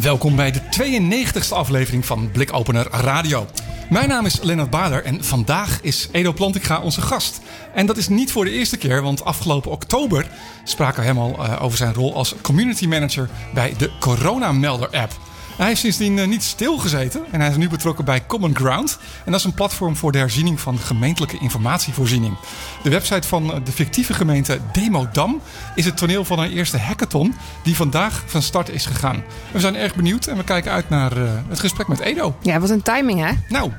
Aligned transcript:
Welkom 0.00 0.36
bij 0.36 0.52
de 0.52 0.60
92e 0.60 1.48
aflevering 1.48 2.06
van 2.06 2.30
Blikopener 2.30 2.86
Radio. 2.90 3.46
Mijn 3.90 4.08
naam 4.08 4.26
is 4.26 4.40
Lennart 4.42 4.70
Bader 4.70 5.04
en 5.04 5.24
vandaag 5.24 5.78
is 5.82 6.08
Edo 6.12 6.32
Plantinga 6.32 6.80
onze 6.80 7.00
gast. 7.00 7.40
En 7.74 7.86
dat 7.86 7.96
is 7.96 8.08
niet 8.08 8.32
voor 8.32 8.44
de 8.44 8.50
eerste 8.50 8.76
keer, 8.76 9.02
want 9.02 9.24
afgelopen 9.24 9.70
oktober 9.70 10.26
spraken 10.64 11.00
we 11.00 11.06
hem 11.06 11.18
al 11.18 11.36
uh, 11.38 11.62
over 11.62 11.78
zijn 11.78 11.94
rol 11.94 12.14
als 12.14 12.34
community 12.42 12.86
manager 12.86 13.28
bij 13.54 13.74
de 13.78 13.90
Corona 14.00 14.52
Melder 14.52 14.88
app. 14.88 15.12
Hij 15.56 15.66
heeft 15.66 15.80
sindsdien 15.80 16.16
uh, 16.16 16.26
niet 16.26 16.42
stilgezeten 16.42 17.24
en 17.30 17.40
hij 17.40 17.50
is 17.50 17.56
nu 17.56 17.68
betrokken 17.68 18.04
bij 18.04 18.26
Common 18.26 18.56
Ground. 18.56 18.98
En 19.24 19.30
dat 19.30 19.40
is 19.40 19.46
een 19.46 19.54
platform 19.54 19.96
voor 19.96 20.12
de 20.12 20.18
herziening 20.18 20.60
van 20.60 20.78
gemeentelijke 20.78 21.38
informatievoorziening. 21.38 22.36
De 22.82 22.90
website 22.90 23.28
van 23.28 23.62
de 23.64 23.72
fictieve 23.72 24.14
gemeente 24.14 24.58
Demodam 24.72 25.40
is 25.74 25.84
het 25.84 25.96
toneel 25.96 26.24
van 26.24 26.38
een 26.38 26.50
eerste 26.50 26.78
hackathon 26.78 27.34
die 27.62 27.76
vandaag 27.76 28.22
van 28.26 28.42
start 28.42 28.68
is 28.68 28.86
gegaan. 28.86 29.22
We 29.52 29.60
zijn 29.60 29.76
erg 29.76 29.94
benieuwd 29.94 30.26
en 30.26 30.36
we 30.36 30.44
kijken 30.44 30.72
uit 30.72 30.88
naar 30.88 31.16
uh, 31.16 31.30
het 31.48 31.60
gesprek 31.60 31.88
met 31.88 32.00
Edo. 32.00 32.36
Ja, 32.40 32.60
wat 32.60 32.70
een 32.70 32.82
timing 32.82 33.20
hè? 33.20 33.32
Nou, 33.48 33.70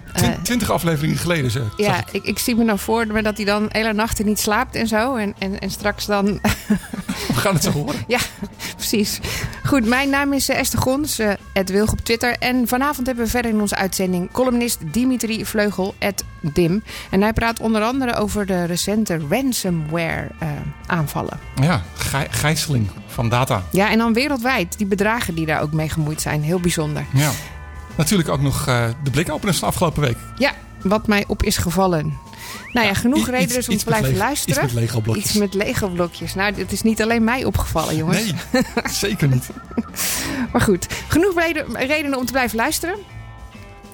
twintig 0.43 0.67
uh, 0.67 0.73
afleveringen 0.73 1.17
geleden 1.17 1.51
zeg. 1.51 1.63
Ja, 1.77 1.97
ik. 1.97 2.11
Ik, 2.11 2.23
ik. 2.23 2.39
zie 2.39 2.55
me 2.55 2.63
nou 2.63 2.79
voor 2.79 3.21
dat 3.21 3.37
hij 3.37 3.45
dan 3.45 3.65
hele 3.69 3.93
nachten 3.93 4.25
niet 4.25 4.39
slaapt 4.39 4.75
en 4.75 4.87
zo. 4.87 5.15
En, 5.15 5.33
en, 5.39 5.59
en 5.59 5.71
straks 5.71 6.05
dan... 6.05 6.25
we 7.27 7.35
gaan 7.35 7.53
het 7.53 7.63
zo 7.63 7.71
horen. 7.71 8.03
ja, 8.07 8.19
precies. 8.75 9.19
Goed, 9.65 9.85
mijn 9.85 10.09
naam 10.09 10.33
is 10.33 10.49
Esther 10.49 10.79
Gons, 10.79 11.19
het 11.63 11.71
Wilg 11.71 11.91
op 11.91 11.99
Twitter. 11.99 12.35
En 12.39 12.67
vanavond 12.67 13.07
hebben 13.07 13.25
we 13.25 13.31
verder 13.31 13.51
in 13.51 13.61
onze 13.61 13.75
uitzending 13.75 14.31
columnist 14.31 14.79
Dimitri 14.91 15.45
Vleugel, 15.45 15.95
Dim. 16.41 16.83
En 17.09 17.21
hij 17.21 17.33
praat 17.33 17.59
onder 17.59 17.81
andere 17.81 18.15
over 18.15 18.45
de 18.45 18.63
recente 18.63 19.19
ransomware 19.29 20.27
uh, 20.43 20.49
aanvallen. 20.85 21.39
Ja, 21.61 21.81
gij 21.95 22.27
gijzeling 22.29 22.89
van 23.07 23.29
data. 23.29 23.63
Ja, 23.71 23.89
en 23.89 23.97
dan 23.97 24.13
wereldwijd. 24.13 24.77
Die 24.77 24.87
bedragen 24.87 25.35
die 25.35 25.45
daar 25.45 25.61
ook 25.61 25.73
mee 25.73 25.89
gemoeid 25.89 26.21
zijn. 26.21 26.43
Heel 26.43 26.59
bijzonder. 26.59 27.05
Ja. 27.13 27.31
Natuurlijk 27.95 28.29
ook 28.29 28.41
nog 28.41 28.67
uh, 28.67 28.85
de 29.03 29.11
blikopeners 29.11 29.59
van 29.59 29.67
afgelopen 29.67 30.01
week. 30.01 30.17
Ja, 30.35 30.51
wat 30.81 31.07
mij 31.07 31.23
op 31.27 31.43
is 31.43 31.57
gevallen. 31.57 32.13
Nou 32.71 32.87
ja, 32.87 32.93
genoeg 32.93 33.29
redenen 33.29 33.69
om 33.69 33.77
te 33.77 33.85
blijven 33.85 34.17
luisteren. 34.17 34.63
Iets 34.63 34.73
met 34.73 34.81
Lego-blokjes. 34.81 35.25
Iets 35.25 35.37
met 35.37 35.53
Lego-blokjes. 35.53 36.33
Nou, 36.33 36.53
het 36.55 36.71
is 36.71 36.81
niet 36.81 37.01
alleen 37.01 37.23
mij 37.23 37.45
opgevallen, 37.45 37.95
jongens. 37.95 38.33
Nee, 38.51 38.63
zeker 39.07 39.27
niet. 39.27 39.49
maar 40.51 40.61
goed, 40.61 40.87
genoeg 41.07 41.33
redenen 41.73 42.17
om 42.17 42.25
te 42.25 42.31
blijven 42.31 42.57
luisteren. 42.57 42.95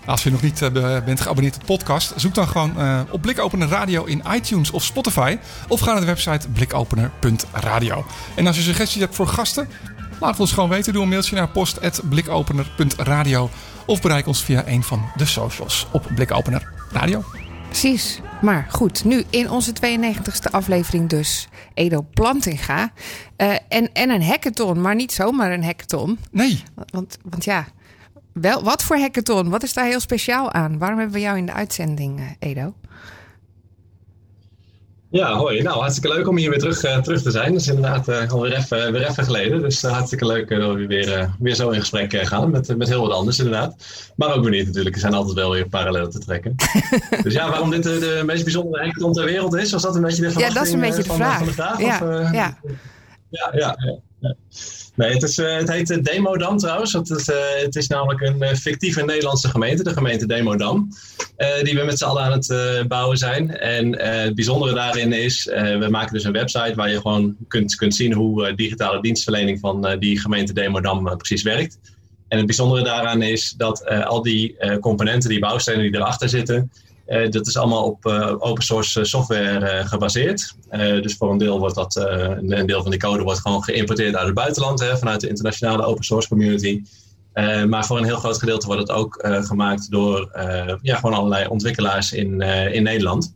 Als 0.06 0.24
je 0.24 0.32
nog 0.32 0.42
niet 0.42 0.62
uh, 0.62 0.70
bent 1.06 1.22
geabonneerd 1.22 1.56
op 1.56 1.60
de 1.60 1.66
podcast, 1.66 2.14
zoek 2.16 2.36
dan 2.36 2.48
gewoon 2.48 2.74
uh, 2.78 3.02
op 3.10 3.22
Blikopener 3.22 3.68
Radio 3.68 4.04
in 4.04 4.24
iTunes 4.34 4.72
of 4.72 4.84
Spotify. 4.84 5.38
Of 5.68 5.80
ga 5.80 5.92
naar 5.92 6.00
de 6.00 6.06
website 6.06 6.50
blikopener.radio. 6.50 8.06
En 8.36 8.48
als 8.48 8.56
je 8.56 8.62
suggesties 8.62 9.02
hebt 9.02 9.16
voor 9.16 9.28
gasten, 9.28 9.70
laat 10.20 10.30
het 10.30 10.40
ons 10.40 10.52
gewoon 10.52 10.70
weten. 10.70 10.94
Doe 10.94 11.04
een 11.04 11.10
mailtje 11.10 11.36
naar 11.36 11.50
post.blikopener.radio. 11.50 13.50
Of 13.86 14.02
bereik 14.02 14.28
ons 14.28 14.44
via 14.44 14.68
een 14.68 14.84
van 14.84 15.12
de 15.16 15.26
socials 15.26 15.88
op 15.92 16.06
Blikopener 16.16 16.72
Radio. 16.92 17.24
Precies. 17.70 18.20
Maar 18.42 18.68
goed, 18.70 19.04
nu 19.04 19.24
in 19.30 19.50
onze 19.50 19.74
92e 19.74 20.52
aflevering 20.52 21.10
dus 21.10 21.48
Edo 21.74 22.06
Plantinga. 22.14 22.92
Uh, 23.38 23.56
en, 23.68 23.94
en 23.94 24.10
een 24.10 24.24
hackathon, 24.24 24.82
maar 24.82 24.96
niet 24.96 25.12
zomaar 25.12 25.52
een 25.52 25.64
hackathon. 25.64 26.20
Nee. 26.32 26.64
Want, 26.92 27.18
want 27.30 27.44
ja, 27.44 27.68
wel, 28.34 28.64
wat 28.64 28.84
voor 28.84 28.98
hackathon? 28.98 29.50
Wat 29.50 29.64
is 29.64 29.74
daar 29.74 29.86
heel 29.86 30.00
speciaal 30.00 30.52
aan? 30.52 30.78
Waarom 30.78 30.98
hebben 30.98 31.16
we 31.16 31.22
jou 31.22 31.38
in 31.38 31.46
de 31.46 31.54
uitzending, 31.54 32.36
Edo? 32.40 32.74
Ja, 35.12 35.34
hoi. 35.34 35.62
Nou, 35.62 35.80
hartstikke 35.80 36.16
leuk 36.16 36.28
om 36.28 36.38
hier 36.38 36.50
weer 36.50 36.60
terug, 36.60 36.84
uh, 36.84 36.98
terug 36.98 37.22
te 37.22 37.32
zijn. 37.32 37.52
Dat 37.52 37.62
is 37.62 37.68
inderdaad 37.68 38.08
uh, 38.08 38.32
alweer 38.32 38.54
even, 38.54 38.92
weer 38.92 39.10
even 39.10 39.24
geleden. 39.24 39.62
Dus 39.62 39.84
uh, 39.84 39.92
hartstikke 39.92 40.26
leuk 40.26 40.50
dat 40.50 40.74
we 40.74 40.88
weer, 40.88 41.30
weer 41.40 41.56
zo 41.56 41.70
in 41.70 41.80
gesprek 41.80 42.28
gaan 42.28 42.52
met, 42.52 42.78
met 42.78 42.88
heel 42.88 43.02
wat 43.02 43.12
anders 43.12 43.38
inderdaad. 43.38 43.76
Maar 44.16 44.34
ook 44.34 44.50
niet 44.50 44.66
natuurlijk. 44.66 44.96
Er 44.96 45.02
zijn 45.02 45.14
altijd 45.14 45.36
wel 45.36 45.52
weer 45.52 45.68
parallellen 45.68 46.10
te 46.10 46.20
trekken. 46.20 46.56
dus 47.24 47.34
ja, 47.34 47.50
waarom 47.50 47.70
dit 47.70 47.84
de, 47.84 48.22
meest 48.26 48.44
bijzondere 48.44 48.84
hackathon 48.84 49.14
ter 49.14 49.26
wereld 49.26 49.56
is, 49.56 49.72
was 49.72 49.82
dat 49.82 49.96
een 49.96 50.02
beetje 50.02 50.22
de 50.22 50.32
vraag? 50.32 50.48
Ja, 50.48 50.54
dat 50.54 50.68
is 50.68 50.74
een 50.74 50.80
beetje 50.80 51.02
de 51.02 51.08
van, 51.08 51.16
vraag. 51.16 51.38
Van 51.38 51.48
de 51.48 51.54
vraag 51.54 51.80
ja, 51.80 51.96
of, 51.96 52.32
ja. 52.32 52.58
ja, 53.30 53.52
ja, 53.54 53.78
ja. 54.20 54.36
Nee, 55.00 55.14
het, 55.14 55.24
is, 55.24 55.38
uh, 55.38 55.56
het 55.56 55.70
heet 55.70 56.04
Demodam 56.04 56.58
trouwens. 56.58 56.94
Het 56.94 57.10
is, 57.10 57.30
uh, 57.30 57.36
het 57.62 57.76
is 57.76 57.88
namelijk 57.88 58.22
een 58.22 58.58
fictieve 58.58 59.06
Nederlandse 59.06 59.50
gemeente, 59.50 59.84
de 59.84 59.94
gemeente 59.94 60.28
Demodam. 60.28 60.90
die 61.64 61.76
we 61.76 61.84
met 61.86 61.98
z'n 61.98 62.06
allen 62.06 62.24
aan 62.24 62.32
het 62.32 62.88
bouwen 62.88 63.18
zijn. 63.18 63.58
En 63.58 64.00
het 64.00 64.36
bijzondere 64.36 64.74
daarin 64.74 65.14
is, 65.14 65.46
we 65.80 65.88
maken 65.90 66.14
dus 66.14 66.24
een 66.24 66.32
website 66.32 66.76
waar 66.76 66.90
je 66.90 67.02
gewoon 67.02 67.36
kunt, 67.48 67.76
kunt 67.76 67.96
zien 67.96 68.14
hoe 68.14 68.56
digitale 68.56 69.02
dienstverlening 69.02 69.60
van 69.60 69.96
die 70.00 70.20
gemeente 70.20 70.54
Demodam 70.54 71.18
precies 71.18 71.44
werkt. 71.44 71.80
En 72.28 72.38
het 72.38 72.46
bijzondere 72.46 72.84
daaraan 72.84 73.22
is 73.22 73.54
dat 73.58 73.86
al 73.86 74.22
die 74.22 74.58
componenten, 74.80 75.30
die 75.30 75.40
bouwstenen 75.40 75.82
die 75.82 75.96
erachter 75.96 76.30
zitten, 76.30 76.72
uh, 77.10 77.30
dat 77.30 77.48
is 77.48 77.58
allemaal 77.58 77.84
op 77.84 78.06
uh, 78.06 78.36
open 78.38 78.64
source 78.64 79.04
software 79.04 79.80
uh, 79.80 79.88
gebaseerd. 79.88 80.56
dus 81.02 81.16
voor 81.16 81.32
een 81.32 81.38
deel 81.38 81.60
wordt 81.60 81.76
dat, 81.76 81.96
een 81.96 82.66
deel 82.66 82.82
van 82.82 82.92
die 82.92 83.00
code 83.00 83.24
wordt 83.24 83.40
gewoon 83.40 83.64
geïmporteerd 83.64 84.16
uit 84.16 84.26
het 84.26 84.36
buitenland, 84.36 84.80
hè, 84.80 84.98
vanuit 84.98 85.22
de 85.22 85.28
internationale 85.28 85.84
open 85.84 86.04
source 86.04 86.28
community. 86.28 86.82
maar 87.68 87.86
voor 87.86 87.98
een 87.98 88.04
heel 88.04 88.18
groot 88.18 88.38
gedeelte 88.38 88.66
wordt 88.66 88.82
het 88.82 88.92
ook 88.92 89.28
gemaakt 89.42 89.92
door 89.92 90.30
ja, 90.82 90.96
gewoon 90.96 91.14
allerlei 91.16 91.48
ontwikkelaars 91.48 92.12
in, 92.12 92.42
in 92.72 92.84
Nederland. 92.84 93.36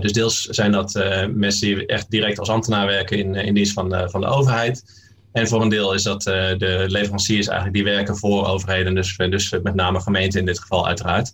dus 0.00 0.12
deels 0.12 0.42
zijn 0.42 0.72
dat 0.72 0.92
mensen 1.34 1.66
die 1.66 1.86
echt 1.86 2.10
direct 2.10 2.38
als 2.38 2.48
ambtenaar 2.48 2.86
werken 2.86 3.18
in, 3.18 3.34
in 3.34 3.54
dienst 3.54 3.72
van, 3.72 4.10
van 4.10 4.20
de 4.20 4.26
overheid. 4.26 5.02
En 5.32 5.48
voor 5.48 5.62
een 5.62 5.68
deel 5.68 5.94
is 5.94 6.02
dat 6.02 6.22
de 6.22 6.84
leveranciers 6.86 7.46
eigenlijk 7.46 7.76
die 7.76 7.94
werken 7.94 8.16
voor 8.16 8.46
overheden, 8.46 8.94
dus, 8.94 9.16
dus 9.16 9.50
met 9.62 9.74
name 9.74 10.00
gemeenten 10.00 10.40
in 10.40 10.46
dit 10.46 10.60
geval 10.60 10.86
uiteraard. 10.86 11.32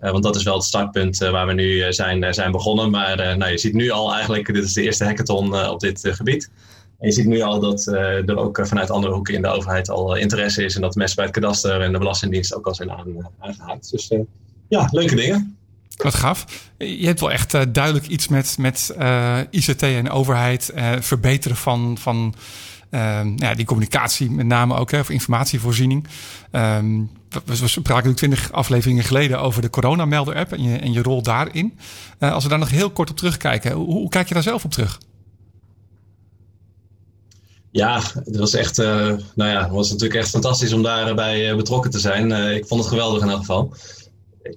Uh, 0.00 0.10
want 0.10 0.22
dat 0.22 0.36
is 0.36 0.42
wel 0.42 0.54
het 0.54 0.64
startpunt 0.64 1.22
uh, 1.22 1.30
waar 1.30 1.46
we 1.46 1.52
nu 1.52 1.72
uh, 1.72 1.86
zijn, 1.90 2.34
zijn 2.34 2.52
begonnen. 2.52 2.90
Maar 2.90 3.36
nou, 3.36 3.50
je 3.50 3.58
ziet 3.58 3.74
nu 3.74 3.90
al 3.90 4.12
eigenlijk, 4.12 4.54
dit 4.54 4.64
is 4.64 4.72
de 4.72 4.82
eerste 4.82 5.04
hackathon 5.04 5.68
op 5.68 5.80
dit 5.80 6.00
gebied. 6.02 6.50
En 6.98 7.06
je 7.08 7.12
ziet 7.12 7.26
nu 7.26 7.40
al 7.40 7.60
dat 7.60 7.86
er 7.86 8.36
ook 8.36 8.60
vanuit 8.62 8.90
andere 8.90 9.12
hoeken 9.12 9.34
in 9.34 9.42
de 9.42 9.48
overheid 9.48 9.90
al 9.90 10.16
interesse 10.16 10.64
is. 10.64 10.74
En 10.74 10.80
dat 10.80 10.94
mensen 10.94 11.16
bij 11.16 11.24
het 11.24 11.34
kadaster 11.34 11.80
en 11.80 11.92
de 11.92 11.98
Belastingdienst 11.98 12.54
ook 12.54 12.66
al 12.66 12.74
zijn 12.74 12.90
aan, 12.90 13.30
aangehaakt. 13.38 13.90
Dus 13.90 14.10
ja, 14.68 14.88
leuke 14.90 15.14
dingen. 15.14 15.56
Wat 15.96 16.14
gaaf. 16.14 16.70
Je 16.78 17.06
hebt 17.06 17.20
wel 17.20 17.32
echt 17.32 17.74
duidelijk 17.74 18.06
iets 18.06 18.28
met, 18.28 18.56
met 18.58 18.94
ICT 19.50 19.82
en 19.82 20.10
overheid. 20.10 20.72
verbeteren 21.00 21.56
van... 21.56 21.98
van 21.98 22.34
ja, 23.36 23.54
die 23.54 23.66
communicatie 23.66 24.30
met 24.30 24.46
name 24.46 24.74
ook, 24.74 24.90
hè, 24.90 25.04
voor 25.04 25.14
informatievoorziening. 25.14 26.06
Um, 26.52 27.10
we, 27.44 27.54
spraken 27.54 27.94
natuurlijk 27.94 28.16
twintig 28.16 28.52
afleveringen 28.52 29.04
geleden 29.04 29.40
over 29.40 29.62
de 29.62 29.70
coronamelder-app 29.70 30.52
en 30.52 30.62
je, 30.62 30.76
en 30.76 30.92
je 30.92 31.02
rol 31.02 31.22
daarin. 31.22 31.78
Uh, 32.20 32.32
als 32.32 32.42
we 32.42 32.50
daar 32.50 32.58
nog 32.58 32.70
heel 32.70 32.90
kort 32.90 33.10
op 33.10 33.16
terugkijken, 33.16 33.72
hoe, 33.72 33.86
hoe, 33.86 34.08
kijk 34.08 34.28
je 34.28 34.34
daar 34.34 34.42
zelf 34.42 34.64
op 34.64 34.70
terug? 34.70 35.00
Ja, 37.70 38.00
het 38.24 38.36
was 38.36 38.54
echt, 38.54 38.78
uh, 38.78 39.12
nou 39.34 39.50
ja, 39.50 39.70
was 39.70 39.90
natuurlijk 39.90 40.20
echt 40.20 40.30
fantastisch 40.30 40.72
om 40.72 40.82
daarbij 40.82 41.56
betrokken 41.56 41.90
te 41.90 41.98
zijn. 41.98 42.32
ik 42.32 42.66
vond 42.66 42.80
het 42.80 42.90
geweldig 42.90 43.22
in 43.22 43.28
elk 43.28 43.38
geval 43.38 43.74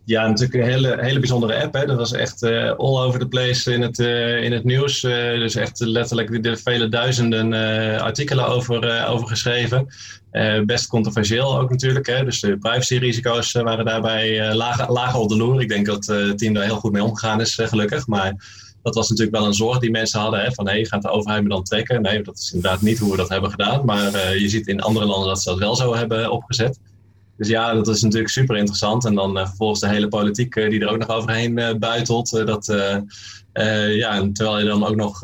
ja, 0.06 0.28
natuurlijk 0.28 0.64
een 0.64 0.70
hele, 0.70 0.98
hele 1.00 1.20
bijzondere 1.20 1.64
app. 1.64 1.74
Hè. 1.74 1.86
Dat 1.86 1.98
was 1.98 2.14
echt 2.14 2.44
uh, 2.44 2.72
all 2.72 3.04
over 3.04 3.20
the 3.20 3.28
place 3.28 3.74
in 3.74 3.82
het, 3.82 4.00
uh, 4.00 4.44
in 4.44 4.52
het 4.52 4.64
nieuws. 4.64 5.04
Uh, 5.04 5.14
dus 5.40 5.56
echt 5.56 5.80
letterlijk 5.80 6.44
de 6.44 6.58
vele 6.58 6.90
duizenden 6.90 7.54
artikelen 8.02 8.48
over, 8.48 9.08
over 9.08 9.28
geschreven. 9.28 9.88
best 10.66 10.88
controversieel 10.88 11.60
ook 11.60 11.70
natuurlijk. 11.70 12.08
Hè. 12.08 12.24
Dus 12.24 12.40
de 12.40 12.58
privacyrisico's 12.58 13.52
waren 13.52 13.86
daarbij 13.86 14.54
lager, 14.56 14.92
lager 14.92 15.20
op 15.20 15.30
de 15.30 15.38
loer. 15.38 15.62
Ik 15.62 15.70
denk 15.70 15.86
dat 15.86 16.06
het 16.06 16.38
team 16.38 16.54
daar 16.54 16.64
heel 16.64 16.80
goed 16.80 16.92
mee 16.92 17.04
omgegaan 17.04 17.42
is, 17.42 17.60
gelukkig. 17.62 18.08
Maar 18.08 18.34
dat 18.82 18.96
was 18.96 19.10
natuurlijk 19.10 19.38
wel 19.38 19.48
een 19.48 19.54
zorg 19.54 19.80
die 19.80 19.92
mensen 19.92 20.20
hadden. 20.20 20.40
Hè, 20.40 20.52
van 20.52 20.68
hey, 20.68 20.86
gaat 20.86 21.02
de 21.02 21.10
overheid 21.10 21.44
me 21.44 21.50
dan 21.50 21.64
trekken? 21.64 22.02
Nee, 22.02 22.24
dat 22.24 22.38
is 22.38 22.54
inderdaad 22.54 22.82
niet 22.82 23.00
hoe 23.00 23.12
we 23.12 23.18
dat 23.18 23.30
hebben 23.30 23.50
gedaan. 23.50 23.86
Maar 23.86 24.38
je 24.38 24.50
ziet 24.50 24.68
in 24.68 24.82
andere 24.82 25.06
landen 25.06 25.28
dat 25.28 25.42
ze 25.42 25.50
dat 25.50 25.60
wel 25.60 25.76
zo 25.76 25.96
hebben 25.96 26.32
opgezet. 26.32 26.80
Dus 27.40 27.48
ja, 27.48 27.74
dat 27.74 27.88
is 27.88 28.02
natuurlijk 28.02 28.32
super 28.32 28.56
interessant. 28.56 29.06
En 29.06 29.16
dan 29.16 29.38
vervolgens 29.38 29.80
de 29.80 29.88
hele 29.88 30.08
politiek 30.08 30.54
die 30.54 30.80
er 30.80 30.90
ook 30.90 30.98
nog 30.98 31.10
overheen 31.10 31.76
buitelt. 31.80 32.30
dat, 32.30 32.66
ja, 33.90 34.12
en 34.12 34.34
terwijl 34.34 34.60
je 34.60 34.66
dan 34.66 34.86
ook 34.86 34.96
nog 34.96 35.20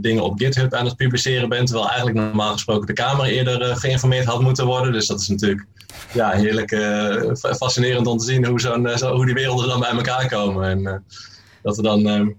dingen 0.00 0.22
op 0.22 0.38
GitHub 0.38 0.74
aan 0.74 0.84
het 0.84 0.96
publiceren 0.96 1.48
bent. 1.48 1.66
Terwijl 1.66 1.88
eigenlijk 1.88 2.18
normaal 2.18 2.52
gesproken 2.52 2.86
de 2.86 2.92
Kamer 2.92 3.26
eerder 3.26 3.76
geïnformeerd 3.76 4.24
had 4.24 4.40
moeten 4.40 4.66
worden. 4.66 4.92
Dus 4.92 5.06
dat 5.06 5.20
is 5.20 5.28
natuurlijk 5.28 5.66
ja, 6.12 6.30
heerlijk 6.30 6.70
fascinerend 7.56 8.06
om 8.06 8.18
te 8.18 8.24
zien 8.24 8.46
hoe, 8.46 8.60
zo'n, 8.60 8.88
zo, 8.96 9.14
hoe 9.14 9.26
die 9.26 9.34
werelden 9.34 9.68
dan 9.68 9.80
bij 9.80 9.90
elkaar 9.90 10.28
komen. 10.28 10.68
En 10.68 11.04
dat 11.62 11.76
er 11.76 11.82
dan 11.82 12.34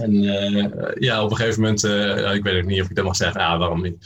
en 0.00 0.14
uh, 0.14 0.64
ja, 0.98 1.24
op 1.24 1.30
een 1.30 1.36
gegeven 1.36 1.60
moment, 1.60 1.84
uh, 1.84 2.34
ik 2.34 2.42
weet 2.42 2.62
ook 2.62 2.68
niet 2.68 2.82
of 2.82 2.90
ik 2.90 2.96
dat 2.96 3.04
mag 3.04 3.16
zeggen, 3.16 3.40
ah, 3.40 3.58
waarom 3.58 3.82
niet? 3.82 3.96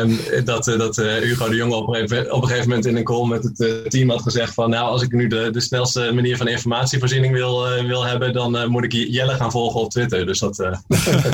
Um, 0.00 0.18
dat 0.44 0.66
uh, 0.66 0.78
dat 0.78 0.96
Hugo 0.96 1.48
de 1.48 1.56
Jonge 1.56 1.74
op, 1.74 1.88
op, 1.88 2.42
een 2.42 2.48
gegeven 2.48 2.68
moment 2.68 2.86
in 2.86 2.96
een 2.96 3.04
call 3.04 3.26
met 3.26 3.42
het 3.42 3.90
team 3.90 4.10
had 4.10 4.22
gezegd 4.22 4.54
van, 4.54 4.70
nou, 4.70 4.88
als 4.88 5.02
ik 5.02 5.12
nu 5.12 5.26
de, 5.26 5.50
de 5.50 5.60
snelste 5.60 6.12
manier 6.14 6.36
van 6.36 6.48
informatievoorziening 6.48 7.34
wil, 7.34 7.84
wil 7.86 8.04
hebben, 8.04 8.32
dan 8.32 8.70
moet 8.70 8.84
ik 8.84 8.92
Jelle 8.92 9.34
gaan 9.34 9.50
volgen 9.50 9.80
op 9.80 9.90
Twitter. 9.90 10.26
Dus 10.26 10.38
dat, 10.38 10.56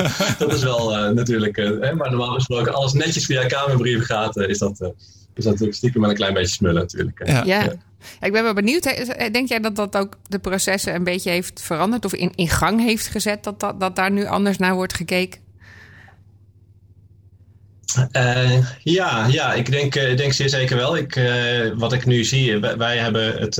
dat 0.39 0.53
is 0.53 0.63
wel 0.63 1.13
natuurlijk, 1.13 1.57
maar 1.95 2.09
normaal 2.09 2.33
gesproken, 2.33 2.73
alles 2.73 2.93
netjes 2.93 3.25
via 3.25 3.45
kamerbrieven 3.45 4.05
gaat, 4.05 4.37
is 4.37 4.57
dat, 4.57 4.93
is 5.33 5.43
dat 5.43 5.51
natuurlijk 5.51 5.77
stiekem 5.77 6.01
met 6.01 6.09
een 6.09 6.15
klein 6.15 6.33
beetje 6.33 6.55
smullen 6.55 6.81
natuurlijk. 6.81 7.27
ja. 7.27 7.43
ja 7.45 7.73
ik 8.21 8.31
ben 8.31 8.43
wel 8.43 8.53
benieuwd. 8.53 8.83
Denk 9.31 9.49
jij 9.49 9.59
dat 9.59 9.75
dat 9.75 9.97
ook 9.97 10.17
de 10.27 10.39
processen 10.39 10.95
een 10.95 11.03
beetje 11.03 11.29
heeft 11.29 11.61
veranderd 11.61 12.05
of 12.05 12.13
in, 12.13 12.31
in 12.35 12.49
gang 12.49 12.81
heeft 12.81 13.07
gezet? 13.07 13.43
Dat, 13.43 13.59
dat, 13.59 13.79
dat 13.79 13.95
daar 13.95 14.11
nu 14.11 14.25
anders 14.25 14.57
naar 14.57 14.73
wordt 14.73 14.93
gekeken? 14.93 15.41
Uh, 18.11 18.57
ja, 18.83 19.27
ja, 19.27 19.53
ik 19.53 19.71
denk, 19.71 19.93
denk 19.93 20.33
zeer 20.33 20.49
zeker 20.49 20.77
wel. 20.77 20.97
Ik, 20.97 21.21
wat 21.75 21.93
ik 21.93 22.05
nu 22.05 22.23
zie, 22.23 22.57
wij, 22.57 22.77
wij 22.77 22.97
hebben 22.97 23.37
het 23.37 23.57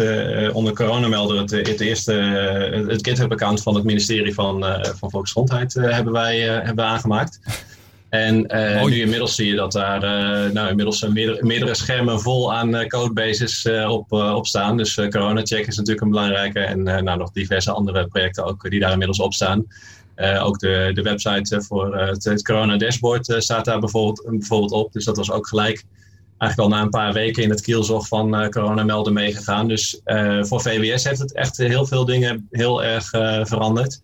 onder 0.54 0.74
coronamelder 0.74 1.38
het, 1.38 1.52
het 1.52 1.80
eerste 1.80 2.14
het 2.88 3.08
GitHub-account 3.08 3.62
van 3.62 3.76
het 3.76 3.84
ministerie 3.84 4.34
van, 4.34 4.66
van 5.00 5.10
Volksgezondheid 5.10 5.74
hebben 5.74 6.14
wij 6.14 6.40
hebben 6.40 6.86
aangemaakt. 6.86 7.40
En 8.14 8.56
uh, 8.56 8.84
nu 8.84 9.02
inmiddels 9.02 9.36
zie 9.36 9.48
je 9.48 9.56
dat 9.56 9.72
daar 9.72 10.04
uh, 10.04 10.52
nou, 10.52 10.70
inmiddels 10.70 11.08
meerdere, 11.08 11.46
meerdere, 11.46 11.76
schermen 11.76 12.22
vol 12.22 12.54
aan 12.54 12.76
uh, 12.76 12.86
codebases 12.86 13.68
op, 13.88 14.12
op 14.12 14.48
staan. 14.48 14.78
Dus 14.78 14.96
CoronaCheck 14.96 15.68
is 15.68 15.78
natuurlijk 15.78 16.06
een 16.06 16.10
belangrijke. 16.10 16.60
En 16.60 16.84
nou, 16.84 17.18
nog 17.18 17.32
diverse 17.32 17.72
andere 17.72 18.08
projecten 18.08 18.46
ook 18.46 18.70
die 18.70 18.80
daar 18.80 18.92
inmiddels 18.92 19.20
op 19.20 19.34
staan. 19.34 19.66
ook 20.40 20.60
de, 20.60 20.92
de 20.94 21.02
website 21.02 21.62
voor 21.62 21.98
het, 21.98 22.24
het, 22.24 22.44
Corona 22.44 22.78
Dashboard 22.78 23.36
staat 23.38 23.66
daar 23.66 23.80
bijvoorbeeld, 23.80 24.26
bijvoorbeeld 24.30 24.72
op. 24.72 24.94
Dus 24.94 25.06
dat 25.06 25.18
was 25.18 25.32
ook 25.32 25.48
gelijk 25.48 25.84
eigenlijk 26.38 26.72
al 26.72 26.78
na 26.78 26.84
een 26.84 26.90
paar 26.90 27.14
weken 27.14 27.44
in 27.44 27.50
het 27.50 27.62
kielzog 27.62 28.08
van 28.08 28.50
corona 28.50 28.84
melden 28.84 29.14
meegegaan. 29.14 29.68
Dus 29.68 30.02
voor 30.42 30.62
VWS 30.62 31.04
heeft 31.04 31.20
het 31.20 31.34
echt 31.34 31.58
heel 31.58 31.86
veel 31.86 32.06
dingen 32.06 32.48
heel 32.52 32.84
erg 32.84 33.10
veranderd. 33.48 34.02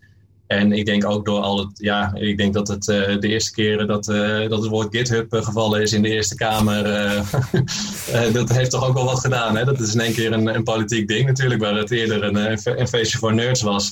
En 0.50 0.72
ik 0.72 0.86
denk 0.86 1.04
ook 1.04 1.24
door 1.24 1.40
al 1.40 1.58
het, 1.58 1.70
ja, 1.74 2.14
ik 2.14 2.36
denk 2.36 2.54
dat 2.54 2.68
het 2.68 2.88
uh, 2.88 3.18
de 3.18 3.28
eerste 3.28 3.52
keren 3.52 3.86
dat, 3.86 4.08
uh, 4.08 4.48
dat 4.48 4.60
het 4.60 4.70
woord 4.70 4.96
GitHub 4.96 5.34
uh, 5.34 5.42
gevallen 5.42 5.82
is 5.82 5.92
in 5.92 6.02
de 6.02 6.08
Eerste 6.08 6.34
Kamer, 6.34 6.82
dat 8.32 8.48
heeft 8.48 8.70
toch 8.70 8.86
ook 8.88 8.94
wel 8.94 9.04
wat 9.04 9.20
gedaan. 9.20 9.56
Hè? 9.56 9.64
Dat 9.64 9.80
is 9.80 9.94
in 9.94 10.00
één 10.00 10.12
keer 10.12 10.32
een, 10.32 10.54
een 10.54 10.62
politiek 10.62 11.08
ding 11.08 11.26
natuurlijk, 11.26 11.60
waar 11.60 11.74
het 11.74 11.90
eerder 11.90 12.22
een, 12.22 12.58
een 12.80 12.88
feestje 12.88 13.18
voor 13.18 13.34
nerds 13.34 13.62
was, 13.62 13.88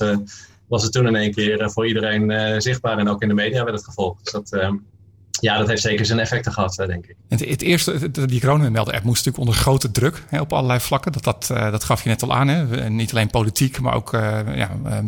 was 0.67 0.83
het 0.83 0.91
toen 0.91 1.07
in 1.07 1.15
één 1.15 1.33
keer 1.33 1.71
voor 1.71 1.87
iedereen 1.87 2.61
zichtbaar 2.61 2.97
en 2.97 3.09
ook 3.09 3.21
in 3.21 3.27
de 3.27 3.33
media 3.33 3.63
werd 3.63 3.75
het 3.75 3.85
gevolgd. 3.85 4.23
Dus 4.23 4.33
dat, 4.33 4.51
ehm, 4.51 4.75
ja, 5.31 5.57
dat 5.57 5.67
heeft 5.67 5.81
zeker 5.81 6.05
zijn 6.05 6.19
effecten 6.19 6.53
gehad, 6.53 6.75
denk 6.75 7.05
ik. 7.05 7.15
Het, 7.27 7.45
het 7.45 7.61
eerste, 7.61 8.11
die 8.25 8.39
coronamelder-app 8.39 9.03
moest 9.03 9.25
natuurlijk 9.25 9.43
onder 9.47 9.61
grote 9.61 9.91
druk 9.91 10.23
hè, 10.27 10.39
op 10.39 10.53
allerlei 10.53 10.79
vlakken. 10.79 11.11
Dat, 11.11 11.23
dat, 11.23 11.47
dat 11.47 11.83
gaf 11.83 12.03
je 12.03 12.09
net 12.09 12.23
al 12.23 12.33
aan. 12.33 12.47
Hè? 12.47 12.89
Niet 12.89 13.11
alleen 13.11 13.29
politiek, 13.29 13.79
maar 13.79 13.93
ook 13.93 14.11
ja, 14.11 14.69
ehm, 14.85 15.07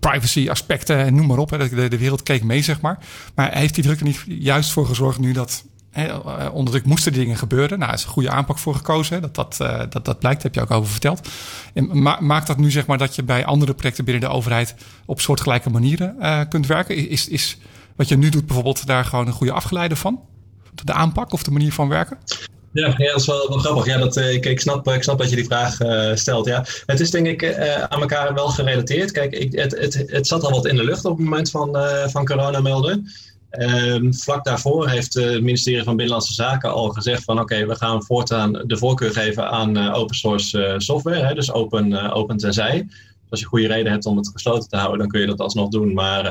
privacy 0.00 0.50
aspecten 0.50 0.96
en 0.96 1.14
noem 1.14 1.26
maar 1.26 1.38
op. 1.38 1.50
Hè. 1.50 1.68
De, 1.68 1.88
de 1.88 1.98
wereld 1.98 2.22
keek 2.22 2.42
mee, 2.42 2.62
zeg 2.62 2.80
maar. 2.80 2.98
Maar 3.34 3.52
heeft 3.52 3.74
die 3.74 3.84
druk 3.84 3.98
er 3.98 4.04
niet 4.04 4.24
juist 4.26 4.72
voor 4.72 4.86
gezorgd 4.86 5.18
nu 5.18 5.32
dat 5.32 5.64
Hè, 5.90 6.06
eh, 6.06 6.54
onder 6.54 6.72
druk 6.72 6.84
moesten 6.84 7.12
dingen 7.12 7.36
gebeuren. 7.36 7.78
Nou, 7.78 7.92
is 7.92 8.04
een 8.04 8.10
goede 8.10 8.30
aanpak 8.30 8.58
voor 8.58 8.74
gekozen. 8.74 9.20
Dat, 9.20 9.34
dat, 9.34 9.58
uh, 9.62 9.82
dat, 9.88 10.04
dat 10.04 10.18
blijkt, 10.18 10.42
heb 10.42 10.54
je 10.54 10.60
ook 10.60 10.70
over 10.70 10.90
verteld. 10.90 11.28
En 11.74 12.02
maakt 12.20 12.46
dat 12.46 12.56
nu 12.56 12.70
zeg 12.70 12.86
maar 12.86 12.98
dat 12.98 13.14
je 13.14 13.22
bij 13.22 13.44
andere 13.44 13.74
projecten 13.74 14.04
binnen 14.04 14.28
de 14.28 14.36
overheid 14.36 14.74
op 15.06 15.20
soortgelijke 15.20 15.70
manieren 15.70 16.16
uh, 16.20 16.40
kunt 16.48 16.66
werken? 16.66 17.08
Is, 17.08 17.28
is 17.28 17.58
wat 17.96 18.08
je 18.08 18.16
nu 18.16 18.28
doet 18.28 18.46
bijvoorbeeld 18.46 18.86
daar 18.86 19.04
gewoon 19.04 19.26
een 19.26 19.32
goede 19.32 19.52
afgeleide 19.52 19.96
van? 19.96 20.20
De 20.84 20.92
aanpak 20.92 21.32
of 21.32 21.42
de 21.42 21.50
manier 21.50 21.72
van 21.72 21.88
werken? 21.88 22.18
Ja, 22.72 22.94
ja, 22.96 23.10
dat 23.10 23.20
is 23.20 23.26
wel, 23.26 23.38
grappig. 23.38 23.86
Ja, 23.86 23.98
dat, 23.98 24.16
ik, 24.16 24.46
ik, 24.46 24.60
snap, 24.60 24.88
ik 24.88 25.02
snap 25.02 25.18
dat 25.18 25.30
je 25.30 25.36
die 25.36 25.44
vraag 25.44 25.80
uh, 25.80 26.14
stelt. 26.14 26.46
Ja. 26.46 26.64
Het 26.86 27.00
is 27.00 27.10
denk 27.10 27.26
ik 27.26 27.42
uh, 27.42 27.82
aan 27.82 28.00
elkaar 28.00 28.34
wel 28.34 28.48
gerelateerd. 28.48 29.10
Kijk, 29.10 29.32
ik, 29.32 29.52
het, 29.52 29.78
het, 29.78 30.04
het 30.06 30.26
zat 30.26 30.44
al 30.44 30.50
wat 30.50 30.66
in 30.66 30.76
de 30.76 30.84
lucht 30.84 31.04
op 31.04 31.16
het 31.16 31.24
moment 31.24 31.50
van, 31.50 31.76
van 32.10 32.24
corona 32.24 32.60
melden. 32.60 33.06
Um, 33.58 34.14
vlak 34.14 34.44
daarvoor 34.44 34.88
heeft 34.88 35.14
het 35.14 35.42
ministerie 35.42 35.82
van 35.82 35.96
Binnenlandse 35.96 36.34
Zaken 36.34 36.72
al 36.72 36.88
gezegd 36.88 37.24
van 37.24 37.40
oké, 37.40 37.66
we 37.66 37.74
gaan 37.74 38.04
voortaan 38.04 38.52
de 38.52 38.76
voorkeur 38.76 39.12
geven 39.12 39.50
aan 39.50 39.92
open 39.92 40.16
source 40.16 40.74
software. 40.76 41.26
Hè, 41.26 41.34
dus 41.34 41.52
open, 41.52 42.12
open 42.12 42.36
tenzij. 42.36 42.88
Als 43.28 43.40
je 43.40 43.46
goede 43.46 43.66
reden 43.66 43.92
hebt 43.92 44.06
om 44.06 44.16
het 44.16 44.30
gesloten 44.32 44.68
te 44.68 44.76
houden, 44.76 44.98
dan 44.98 45.08
kun 45.08 45.20
je 45.20 45.26
dat 45.26 45.40
alsnog 45.40 45.68
doen. 45.68 45.94
Maar 45.94 46.24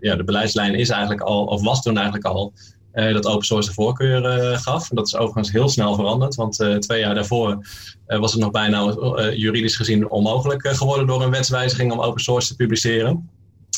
ja, 0.00 0.16
de 0.16 0.24
beleidslijn 0.24 0.74
is 0.74 0.88
eigenlijk 0.88 1.20
al, 1.20 1.44
of 1.44 1.62
was 1.62 1.82
toen 1.82 1.96
eigenlijk 1.96 2.26
al, 2.26 2.52
uh, 2.94 3.12
dat 3.12 3.26
open 3.26 3.46
source 3.46 3.68
de 3.68 3.74
voorkeur 3.74 4.50
uh, 4.50 4.58
gaf. 4.58 4.88
Dat 4.88 5.06
is 5.06 5.16
overigens 5.16 5.52
heel 5.52 5.68
snel 5.68 5.94
veranderd, 5.94 6.34
want 6.34 6.60
uh, 6.60 6.76
twee 6.76 7.00
jaar 7.00 7.14
daarvoor 7.14 7.66
was 8.06 8.32
het 8.32 8.40
nog 8.40 8.50
bijna 8.50 8.94
juridisch 9.30 9.76
gezien 9.76 10.10
onmogelijk 10.10 10.68
geworden 10.68 11.06
door 11.06 11.22
een 11.22 11.30
wetswijziging 11.30 11.92
om 11.92 12.00
open 12.00 12.22
source 12.22 12.48
te 12.48 12.56
publiceren. 12.56 13.30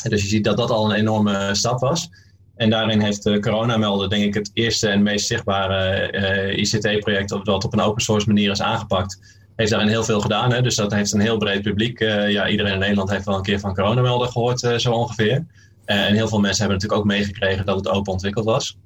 Dus 0.03 0.21
je 0.21 0.27
ziet 0.27 0.43
dat 0.43 0.57
dat 0.57 0.69
al 0.69 0.89
een 0.89 0.95
enorme 0.95 1.55
stap 1.55 1.79
was. 1.79 2.09
En 2.55 2.69
daarin 2.69 2.99
heeft 2.99 3.23
de 3.23 3.39
Coronamelder, 3.39 4.09
denk 4.09 4.23
ik, 4.23 4.33
het 4.33 4.51
eerste 4.53 4.87
en 4.87 5.03
meest 5.03 5.27
zichtbare 5.27 6.55
ICT-project 6.55 7.29
dat 7.29 7.63
op 7.63 7.73
een 7.73 7.81
open 7.81 8.01
source 8.01 8.27
manier 8.27 8.51
is 8.51 8.61
aangepakt. 8.61 9.37
Heeft 9.55 9.71
daarin 9.71 9.89
heel 9.89 10.03
veel 10.03 10.21
gedaan. 10.21 10.51
Hè? 10.51 10.61
Dus 10.61 10.75
dat 10.75 10.93
heeft 10.93 11.13
een 11.13 11.19
heel 11.19 11.37
breed 11.37 11.61
publiek. 11.61 11.99
ja, 11.99 12.47
iedereen 12.47 12.73
in 12.73 12.79
Nederland 12.79 13.09
heeft 13.09 13.25
wel 13.25 13.35
een 13.35 13.41
keer 13.41 13.59
van 13.59 13.73
Coronamelder 13.73 14.27
gehoord, 14.27 14.59
zo 14.77 14.91
ongeveer. 14.91 15.45
en 15.85 16.13
heel 16.13 16.27
veel 16.27 16.39
mensen 16.39 16.59
hebben 16.59 16.81
natuurlijk 16.81 17.01
ook 17.01 17.17
meegekregen 17.17 17.65
dat 17.65 17.75
het 17.75 17.87
open 17.87 18.11
ontwikkeld 18.13 18.45
was. 18.45 18.77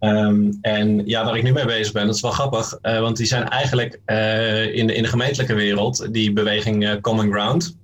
Um, 0.00 0.58
en 0.60 1.06
ja, 1.06 1.24
waar 1.24 1.36
ik 1.36 1.42
nu 1.42 1.52
mee 1.52 1.64
bezig 1.64 1.92
ben, 1.92 2.06
dat 2.06 2.14
is 2.14 2.20
wel 2.20 2.30
grappig, 2.30 2.78
uh, 2.82 3.00
want 3.00 3.16
die 3.16 3.26
zijn 3.26 3.48
eigenlijk 3.48 4.00
uh, 4.06 4.74
in, 4.74 4.86
de, 4.86 4.94
in 4.94 5.02
de 5.02 5.08
gemeentelijke 5.08 5.54
wereld, 5.54 6.08
die 6.12 6.32
beweging 6.32 6.84
uh, 6.84 7.00
Common 7.00 7.32
Ground. 7.32 7.76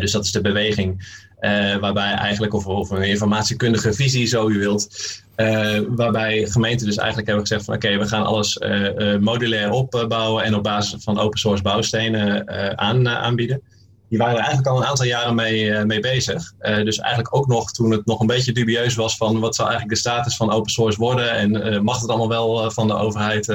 dus 0.00 0.12
dat 0.12 0.24
is 0.24 0.32
de 0.32 0.40
beweging 0.40 1.18
waarbij 1.80 2.12
eigenlijk, 2.12 2.54
of, 2.54 2.66
of 2.66 2.90
een 2.90 3.02
informatiekundige 3.02 3.92
visie, 3.92 4.26
zo 4.26 4.48
u 4.48 4.58
wilt, 4.58 4.88
waarbij 5.88 6.46
gemeenten 6.46 6.86
dus 6.86 6.96
eigenlijk 6.96 7.28
hebben 7.28 7.46
gezegd 7.46 7.64
van 7.64 7.74
oké, 7.74 7.98
we 7.98 8.08
gaan 8.08 8.24
alles 8.24 8.60
modulair 9.20 9.70
opbouwen 9.70 10.44
en 10.44 10.54
op 10.54 10.62
basis 10.62 11.02
van 11.02 11.18
open 11.18 11.38
source 11.38 11.62
bouwstenen 11.62 12.48
aan, 12.78 13.08
aanbieden 13.08 13.62
die 14.10 14.18
waren 14.18 14.34
er 14.34 14.40
eigenlijk 14.40 14.68
al 14.68 14.76
een 14.76 14.88
aantal 14.88 15.06
jaren 15.06 15.34
mee, 15.34 15.64
uh, 15.64 15.82
mee 15.82 16.00
bezig. 16.00 16.52
Uh, 16.60 16.84
dus 16.84 16.98
eigenlijk 16.98 17.34
ook 17.36 17.46
nog 17.46 17.72
toen 17.72 17.90
het 17.90 18.06
nog 18.06 18.20
een 18.20 18.26
beetje 18.26 18.52
dubieus 18.52 18.94
was 18.94 19.16
van 19.16 19.40
wat 19.40 19.54
zou 19.54 19.68
eigenlijk 19.68 19.98
de 19.98 20.08
status 20.08 20.36
van 20.36 20.50
open 20.50 20.70
source 20.70 20.98
worden 20.98 21.30
en 21.30 21.74
uh, 21.74 21.80
mag 21.80 22.00
het 22.00 22.10
allemaal 22.10 22.28
wel 22.28 22.70
van 22.70 22.86
de 22.86 22.94
overheid, 22.94 23.46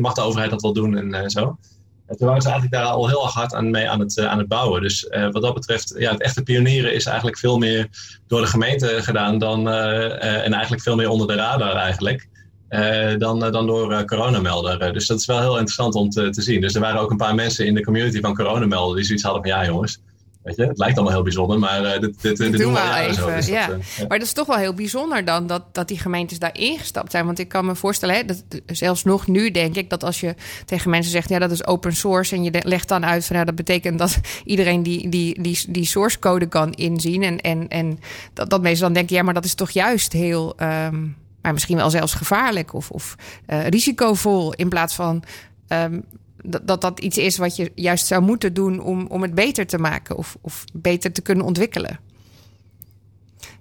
mag 0.00 0.14
de 0.14 0.20
overheid 0.20 0.50
dat 0.50 0.62
wel 0.62 0.72
doen 0.72 1.14
en 1.14 1.30
zo. 1.30 1.58
En 2.06 2.16
toen 2.16 2.26
waren 2.26 2.42
ze 2.42 2.48
eigenlijk 2.50 2.82
daar 2.82 2.92
al 2.92 3.08
heel 3.08 3.22
erg 3.22 3.32
hard 3.32 3.54
aan 3.54 3.70
mee 3.70 3.90
aan 3.90 4.00
het, 4.00 4.18
aan 4.18 4.38
het 4.38 4.48
bouwen. 4.48 4.82
Dus 4.82 5.08
wat 5.30 5.42
dat 5.42 5.54
betreft, 5.54 5.94
ja, 5.98 6.10
het 6.10 6.22
echte 6.22 6.42
pionieren 6.42 6.94
is 6.94 7.04
eigenlijk 7.04 7.38
veel 7.38 7.58
meer 7.58 7.88
door 8.26 8.40
de 8.40 8.46
gemeente 8.46 9.02
gedaan 9.02 9.38
dan, 9.38 9.68
en 9.68 10.52
eigenlijk 10.52 10.82
veel 10.82 10.96
meer 10.96 11.08
onder 11.08 11.26
de 11.26 11.34
radar 11.34 11.76
eigenlijk. 11.76 12.28
Uh, 12.72 13.18
dan, 13.18 13.44
uh, 13.44 13.52
dan 13.52 13.66
door 13.66 13.92
uh, 13.92 14.02
coronamelder. 14.02 14.92
dus 14.92 15.06
dat 15.06 15.18
is 15.18 15.26
wel 15.26 15.40
heel 15.40 15.52
interessant 15.52 15.94
om 15.94 16.10
te, 16.10 16.30
te 16.30 16.42
zien. 16.42 16.60
Dus 16.60 16.74
er 16.74 16.80
waren 16.80 17.00
ook 17.00 17.10
een 17.10 17.16
paar 17.16 17.34
mensen 17.34 17.66
in 17.66 17.74
de 17.74 17.84
community 17.84 18.20
van 18.20 18.34
coronamelder 18.34 18.96
die 18.96 19.04
zoiets 19.04 19.24
hadden 19.24 19.42
van 19.42 19.50
ja 19.50 19.66
jongens, 19.66 20.00
Weet 20.42 20.56
je, 20.56 20.66
het 20.66 20.78
lijkt 20.78 20.94
allemaal 20.96 21.14
heel 21.14 21.22
bijzonder, 21.22 21.58
maar 21.58 22.00
dit, 22.00 22.22
dit, 22.22 22.36
dit, 22.36 22.58
doen 22.58 22.72
we 22.72 22.80
wel 22.80 22.94
even. 22.94 23.14
Zo, 23.14 23.34
dus 23.34 23.46
ja. 23.46 23.66
Dat, 23.66 23.78
Maar 24.08 24.18
dat 24.18 24.26
is 24.26 24.32
toch 24.32 24.46
wel 24.46 24.56
heel 24.56 24.74
bijzonder 24.74 25.24
dan 25.24 25.46
dat, 25.46 25.62
dat 25.72 25.88
die 25.88 25.98
gemeentes 25.98 26.38
daar 26.38 26.58
ingestapt 26.58 27.10
zijn. 27.10 27.26
Want 27.26 27.38
ik 27.38 27.48
kan 27.48 27.64
me 27.64 27.74
voorstellen, 27.74 28.14
hè, 28.14 28.24
dat, 28.24 28.44
zelfs 28.66 29.04
nog 29.04 29.26
nu 29.26 29.50
denk 29.50 29.76
ik 29.76 29.90
dat 29.90 30.04
als 30.04 30.20
je 30.20 30.34
tegen 30.64 30.90
mensen 30.90 31.12
zegt, 31.12 31.28
ja, 31.28 31.38
dat 31.38 31.50
is 31.50 31.66
open 31.66 31.96
source. 31.96 32.34
En 32.34 32.42
je 32.42 32.60
legt 32.64 32.88
dan 32.88 33.04
uit 33.04 33.24
van 33.24 33.36
ja, 33.36 33.44
dat 33.44 33.54
betekent 33.54 33.98
dat 33.98 34.20
iedereen 34.44 34.82
die, 34.82 35.08
die, 35.08 35.42
die, 35.42 35.64
die 35.68 35.86
source 35.86 36.18
code 36.18 36.46
kan 36.46 36.72
inzien. 36.72 37.22
En, 37.22 37.40
en, 37.40 37.68
en 37.68 37.98
dat, 38.32 38.50
dat 38.50 38.62
mensen 38.62 38.84
dan 38.84 38.92
denken, 38.92 39.16
ja, 39.16 39.22
maar 39.22 39.34
dat 39.34 39.44
is 39.44 39.54
toch 39.54 39.70
juist 39.70 40.12
heel. 40.12 40.54
Um, 40.60 41.16
maar 41.42 41.52
misschien 41.52 41.76
wel 41.76 41.90
zelfs 41.90 42.14
gevaarlijk 42.14 42.74
of, 42.74 42.90
of 42.90 43.14
uh, 43.46 43.66
risicovol. 43.66 44.52
In 44.52 44.68
plaats 44.68 44.94
van 44.94 45.22
um, 45.68 46.04
dat, 46.42 46.66
dat 46.66 46.80
dat 46.80 47.00
iets 47.00 47.18
is 47.18 47.36
wat 47.36 47.56
je 47.56 47.72
juist 47.74 48.06
zou 48.06 48.22
moeten 48.22 48.54
doen 48.54 48.80
om, 48.80 49.06
om 49.06 49.22
het 49.22 49.34
beter 49.34 49.66
te 49.66 49.78
maken 49.78 50.16
of, 50.16 50.36
of 50.40 50.64
beter 50.72 51.12
te 51.12 51.22
kunnen 51.22 51.44
ontwikkelen. 51.44 51.98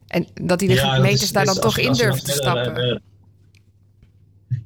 En 0.07 0.27
dat 0.33 0.59
die 0.59 0.69
ja, 0.69 0.93
gemeentes 0.93 1.31
daar 1.31 1.45
dan 1.45 1.59
toch 1.59 1.77
in 1.77 1.93
durven 1.93 2.23
te 2.23 2.31
stappen. 2.31 3.01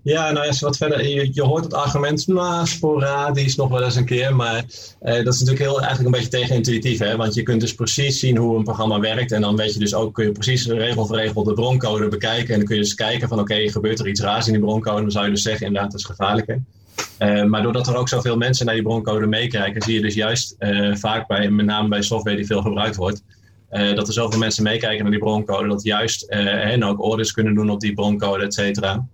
Ja, 0.05 0.31
nou 0.31 0.45
ja, 0.45 0.53
wat 0.59 0.77
verder. 0.77 1.07
Je, 1.33 1.41
hoort 1.41 1.63
het 1.63 1.73
argument, 1.73 2.27
nou, 2.27 2.67
sporadisch 2.67 3.55
nog 3.55 3.69
wel 3.69 3.83
eens 3.83 3.95
een 3.95 4.05
keer. 4.05 4.35
Maar 4.35 4.65
eh, 4.99 5.23
dat 5.23 5.33
is 5.33 5.39
natuurlijk 5.39 5.59
heel, 5.59 5.81
eigenlijk 5.81 6.05
een 6.05 6.21
beetje 6.21 6.37
tegenintuïtief. 6.37 6.99
Hè? 6.99 7.15
Want 7.15 7.33
je 7.33 7.43
kunt 7.43 7.61
dus 7.61 7.75
precies 7.75 8.19
zien 8.19 8.37
hoe 8.37 8.57
een 8.57 8.63
programma 8.63 8.99
werkt. 8.99 9.31
En 9.31 9.41
dan 9.41 9.55
weet 9.55 9.73
je 9.73 9.79
dus 9.79 9.93
ook, 9.93 10.13
kun 10.13 10.25
je 10.25 10.31
precies 10.31 10.67
regel 10.67 11.05
voor 11.05 11.15
regel 11.15 11.43
de 11.43 11.53
broncode 11.53 12.07
bekijken. 12.07 12.53
En 12.53 12.57
dan 12.59 12.67
kun 12.67 12.75
je 12.75 12.81
dus 12.81 12.95
kijken 12.95 13.27
van, 13.27 13.39
oké, 13.39 13.69
gebeurt 13.69 13.99
er 13.99 14.07
iets 14.07 14.21
raars 14.21 14.47
in 14.47 14.53
die 14.53 14.61
broncode? 14.61 15.01
Dan 15.01 15.11
zou 15.11 15.25
je 15.25 15.31
dus 15.31 15.41
zeggen, 15.41 15.65
inderdaad, 15.65 15.91
dat 15.91 15.99
is 15.99 16.05
gevaarlijker. 16.05 16.61
Uh, 17.19 17.43
maar 17.43 17.61
doordat 17.61 17.87
er 17.87 17.95
ook 17.95 18.09
zoveel 18.09 18.37
mensen 18.37 18.65
naar 18.65 18.75
die 18.75 18.83
broncode 18.83 19.27
meekijken, 19.27 19.81
zie 19.81 19.93
je 19.93 20.01
dus 20.01 20.13
juist 20.13 20.55
uh, 20.59 20.95
vaak 20.95 21.27
bij, 21.27 21.49
met 21.49 21.65
name 21.65 21.87
bij 21.87 22.01
software 22.01 22.35
die 22.35 22.45
veel 22.45 22.61
gebruikt 22.61 22.95
wordt, 22.95 23.23
uh, 23.71 23.95
dat 23.95 24.07
er 24.07 24.13
zoveel 24.13 24.39
mensen 24.39 24.63
meekijken 24.63 25.01
naar 25.01 25.11
die 25.11 25.19
broncode, 25.19 25.67
dat 25.67 25.83
juist 25.83 26.23
en 26.23 26.83
ook 26.83 27.01
orders 27.01 27.31
kunnen 27.31 27.53
doen 27.53 27.69
op 27.69 27.79
die 27.79 27.93
broncode, 27.93 28.43
et 28.43 28.53
cetera 28.53 29.05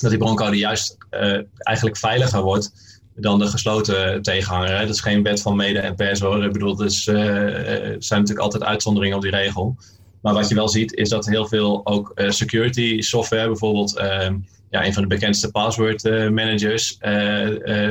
dat 0.00 0.10
die 0.10 0.18
broncode 0.18 0.56
juist 0.56 0.96
uh, 1.10 1.40
eigenlijk 1.56 1.96
veiliger 1.96 2.42
wordt 2.42 2.72
dan 3.14 3.38
de 3.38 3.46
gesloten 3.46 4.22
tegenhanger. 4.22 4.80
Dat 4.80 4.94
is 4.94 5.00
geen 5.00 5.22
wet 5.22 5.42
van 5.42 5.56
mede 5.56 5.78
en 5.78 5.94
pers 5.94 6.20
hoor. 6.20 6.44
Ik 6.44 6.52
bedoel, 6.52 6.76
dus, 6.76 7.06
uh, 7.06 7.16
er 7.16 7.96
zijn 7.98 8.20
natuurlijk 8.20 8.46
altijd 8.46 8.62
uitzonderingen 8.62 9.16
op 9.16 9.22
die 9.22 9.30
regel. 9.30 9.76
Maar 10.22 10.34
wat 10.34 10.48
je 10.48 10.54
wel 10.54 10.68
ziet 10.68 10.94
is 10.94 11.08
dat 11.08 11.26
heel 11.26 11.46
veel 11.46 11.80
ook 11.86 12.12
security 12.16 13.00
software, 13.00 13.46
bijvoorbeeld 13.46 13.96
ehm, 13.96 14.36
ja, 14.70 14.84
een 14.86 14.92
van 14.92 15.02
de 15.02 15.08
bekendste 15.08 15.50
password 15.50 16.02
managers 16.30 16.96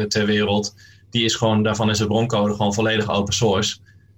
ter 0.07 0.25
wereld, 0.25 0.73
die 1.09 1.23
is 1.23 1.35
gewoon, 1.35 1.63
daarvan 1.63 1.89
is 1.89 1.97
de 1.97 2.07
broncode 2.07 2.51
gewoon 2.51 2.73
volledig 2.73 3.09
open 3.09 3.33
source. 3.33 3.77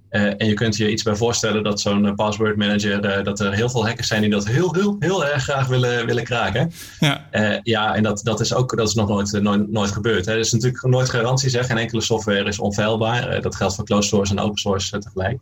Uh, 0.10 0.22
en 0.38 0.48
je 0.48 0.54
kunt 0.54 0.78
je 0.78 0.92
iets 0.92 1.04
bij 1.04 1.16
voorstellen 1.16 1.64
dat 1.64 1.82
zo'n 1.82 2.06
uh, 2.06 2.14
password 2.14 2.58
manager, 2.58 3.18
uh, 3.18 3.24
dat 3.24 3.40
er 3.40 3.54
heel 3.54 3.70
veel 3.70 3.86
hackers 3.86 4.08
zijn 4.08 4.22
die 4.22 4.30
dat 4.30 4.48
heel, 4.48 4.74
heel, 4.74 4.96
heel 5.00 5.26
erg 5.26 5.44
graag 5.44 5.68
willen, 5.68 6.06
willen 6.06 6.24
kraken. 6.24 6.72
Ja, 7.00 7.28
ja 7.64 7.96
en 7.96 8.04
dat, 8.04 8.20
dat 8.24 8.40
is 8.40 8.54
ook 8.54 8.78
dat 8.78 8.88
is 8.88 8.94
nog 8.94 9.08
nooit, 9.08 9.42
nooit, 9.42 9.72
nooit 9.72 9.92
gebeurd. 9.92 10.26
Hè. 10.26 10.32
Er 10.32 10.40
is 10.40 10.52
natuurlijk 10.54 10.84
nooit 10.84 11.10
garantie, 11.10 11.50
zeg. 11.50 11.66
Geen 11.66 11.78
enkele 11.78 12.02
software 12.02 12.44
is 12.44 12.60
onfeilbaar. 12.60 13.42
dat 13.42 13.56
geldt 13.56 13.76
voor 13.76 13.86
closed 13.86 14.10
source 14.10 14.32
en 14.32 14.40
open 14.40 14.58
source 14.58 15.00
tegelijk. 15.00 15.40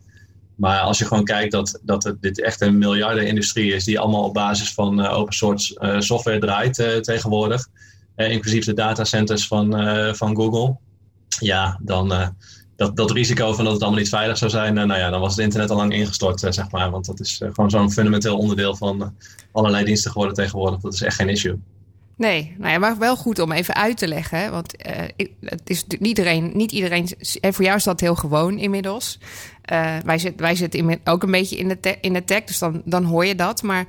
Maar 0.54 0.80
als 0.80 0.98
je 0.98 1.04
gewoon 1.04 1.24
kijkt 1.24 1.52
dat, 1.52 1.80
dat 1.82 2.14
dit 2.20 2.42
echt 2.42 2.60
een 2.60 2.78
miljardenindustrie 2.78 3.74
is, 3.74 3.84
die 3.84 3.98
allemaal 3.98 4.24
op 4.24 4.34
basis 4.34 4.74
van 4.74 5.06
open 5.06 5.34
source 5.34 5.96
software 5.98 6.38
draait 6.38 7.04
tegenwoordig, 7.04 7.66
inclusief 8.16 8.64
de 8.64 8.74
datacenters 8.74 9.46
van, 9.46 9.70
van 10.16 10.36
Google, 10.36 10.76
ja, 11.40 11.78
dan 11.82 12.34
dat, 12.76 12.96
dat 12.96 13.10
risico 13.10 13.52
van 13.52 13.64
dat 13.64 13.72
het 13.72 13.82
allemaal 13.82 14.00
niet 14.00 14.08
veilig 14.08 14.38
zou 14.38 14.50
zijn, 14.50 14.78
eh, 14.78 14.84
nou 14.84 15.00
ja, 15.00 15.10
dan 15.10 15.20
was 15.20 15.36
het 15.36 15.44
internet 15.44 15.70
al 15.70 15.76
lang 15.76 15.92
ingestort, 15.92 16.42
eh, 16.42 16.52
zeg 16.52 16.70
maar. 16.70 16.90
Want 16.90 17.06
dat 17.06 17.20
is 17.20 17.40
eh, 17.40 17.48
gewoon 17.52 17.70
zo'n 17.70 17.92
fundamenteel 17.92 18.38
onderdeel 18.38 18.76
van 18.76 19.14
allerlei 19.52 19.84
diensten 19.84 20.10
geworden 20.10 20.34
tegenwoordig. 20.34 20.80
Dat 20.80 20.92
is 20.92 21.02
echt 21.02 21.16
geen 21.16 21.28
issue. 21.28 21.58
Nee, 22.16 22.54
nou 22.58 22.72
ja, 22.72 22.78
maar 22.78 22.98
wel 22.98 23.16
goed 23.16 23.38
om 23.38 23.52
even 23.52 23.74
uit 23.74 23.96
te 23.96 24.08
leggen. 24.08 24.50
Want 24.50 24.74
het 25.40 25.70
is 25.70 25.84
niet 25.86 26.00
iedereen, 26.00 26.50
niet 26.54 26.72
iedereen. 26.72 27.08
En 27.40 27.54
voor 27.54 27.64
jou 27.64 27.76
is 27.76 27.84
dat 27.84 28.00
heel 28.00 28.14
gewoon 28.14 28.58
inmiddels. 28.58 29.18
wij, 30.04 30.18
zitten, 30.18 30.40
wij 30.40 30.54
zitten 30.54 31.00
ook 31.04 31.22
een 31.22 31.30
beetje 31.30 31.56
in 31.56 31.68
de, 31.68 31.96
in 32.00 32.12
de 32.12 32.24
tech, 32.24 32.44
dus 32.44 32.58
dan, 32.58 32.82
dan 32.84 33.04
hoor 33.04 33.26
je 33.26 33.34
dat. 33.34 33.62
Maar 33.62 33.86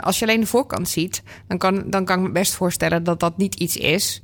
als 0.00 0.18
je 0.18 0.24
alleen 0.24 0.40
de 0.40 0.46
voorkant 0.46 0.88
ziet, 0.88 1.22
dan 1.48 1.58
kan, 1.58 1.84
dan 1.86 2.04
kan 2.04 2.18
ik 2.18 2.26
me 2.26 2.32
best 2.32 2.54
voorstellen 2.54 3.04
dat 3.04 3.20
dat 3.20 3.36
niet 3.36 3.54
iets 3.54 3.76
is. 3.76 4.22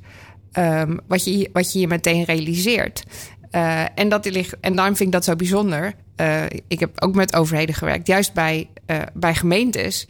Um, 0.53 0.99
wat, 1.07 1.23
je, 1.23 1.49
wat 1.53 1.73
je 1.73 1.79
je 1.79 1.87
meteen 1.87 2.23
realiseert. 2.23 3.03
Uh, 3.51 3.83
en, 3.95 4.09
dat 4.09 4.31
ligt, 4.31 4.59
en 4.59 4.75
daarom 4.75 4.95
vind 4.95 5.07
ik 5.07 5.13
dat 5.15 5.23
zo 5.23 5.35
bijzonder. 5.35 5.93
Uh, 6.17 6.43
ik 6.67 6.79
heb 6.79 7.01
ook 7.01 7.15
met 7.15 7.35
overheden 7.35 7.75
gewerkt. 7.75 8.07
Juist 8.07 8.33
bij, 8.33 8.69
uh, 8.87 8.97
bij 9.13 9.35
gemeentes 9.35 10.07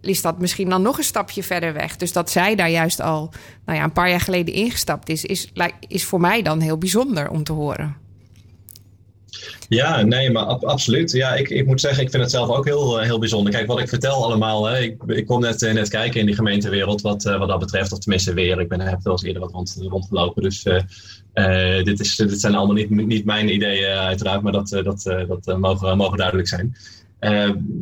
is 0.00 0.22
dat 0.22 0.38
misschien 0.38 0.68
dan 0.68 0.82
nog 0.82 0.98
een 0.98 1.04
stapje 1.04 1.42
verder 1.42 1.72
weg. 1.72 1.96
Dus 1.96 2.12
dat 2.12 2.30
zij 2.30 2.54
daar 2.54 2.70
juist 2.70 3.00
al 3.00 3.32
nou 3.66 3.78
ja, 3.78 3.84
een 3.84 3.92
paar 3.92 4.10
jaar 4.10 4.20
geleden 4.20 4.54
ingestapt 4.54 5.08
is, 5.08 5.24
is, 5.24 5.52
is 5.88 6.04
voor 6.04 6.20
mij 6.20 6.42
dan 6.42 6.60
heel 6.60 6.78
bijzonder 6.78 7.30
om 7.30 7.44
te 7.44 7.52
horen. 7.52 7.96
Ja, 9.68 10.02
nee, 10.02 10.30
maar 10.30 10.44
absoluut. 10.44 11.12
Ja, 11.12 11.34
ik, 11.34 11.48
ik 11.48 11.66
moet 11.66 11.80
zeggen, 11.80 12.02
ik 12.02 12.10
vind 12.10 12.22
het 12.22 12.30
zelf 12.30 12.48
ook 12.48 12.64
heel, 12.64 12.98
heel 12.98 13.18
bijzonder. 13.18 13.52
Kijk, 13.52 13.66
wat 13.66 13.80
ik 13.80 13.88
vertel 13.88 14.24
allemaal, 14.24 14.64
hè, 14.64 14.78
ik, 14.78 15.02
ik 15.06 15.26
kom 15.26 15.40
net, 15.40 15.60
net 15.60 15.88
kijken 15.88 16.20
in 16.20 16.26
die 16.26 16.34
gemeentewereld 16.34 17.00
wat, 17.00 17.22
wat 17.22 17.48
dat 17.48 17.58
betreft, 17.58 17.92
of 17.92 17.98
tenminste 17.98 18.34
weer. 18.34 18.60
Ik 18.60 18.68
ben, 18.68 18.80
heb 18.80 19.02
wel 19.02 19.12
eens 19.12 19.22
eerder 19.22 19.42
wat 19.42 19.52
rond, 19.52 19.76
rondgelopen, 19.88 20.42
dus 20.42 20.64
dit, 21.84 22.00
is, 22.00 22.16
dit 22.16 22.40
zijn 22.40 22.54
allemaal 22.54 22.74
niet, 22.74 22.90
niet 22.90 23.24
mijn 23.24 23.54
ideeën, 23.54 23.96
uiteraard, 23.96 24.42
maar 24.42 24.52
dat, 24.52 24.68
dat, 24.68 25.02
dat 25.26 25.58
mogen, 25.58 25.96
mogen 25.96 26.18
duidelijk 26.18 26.48
zijn. 26.48 26.76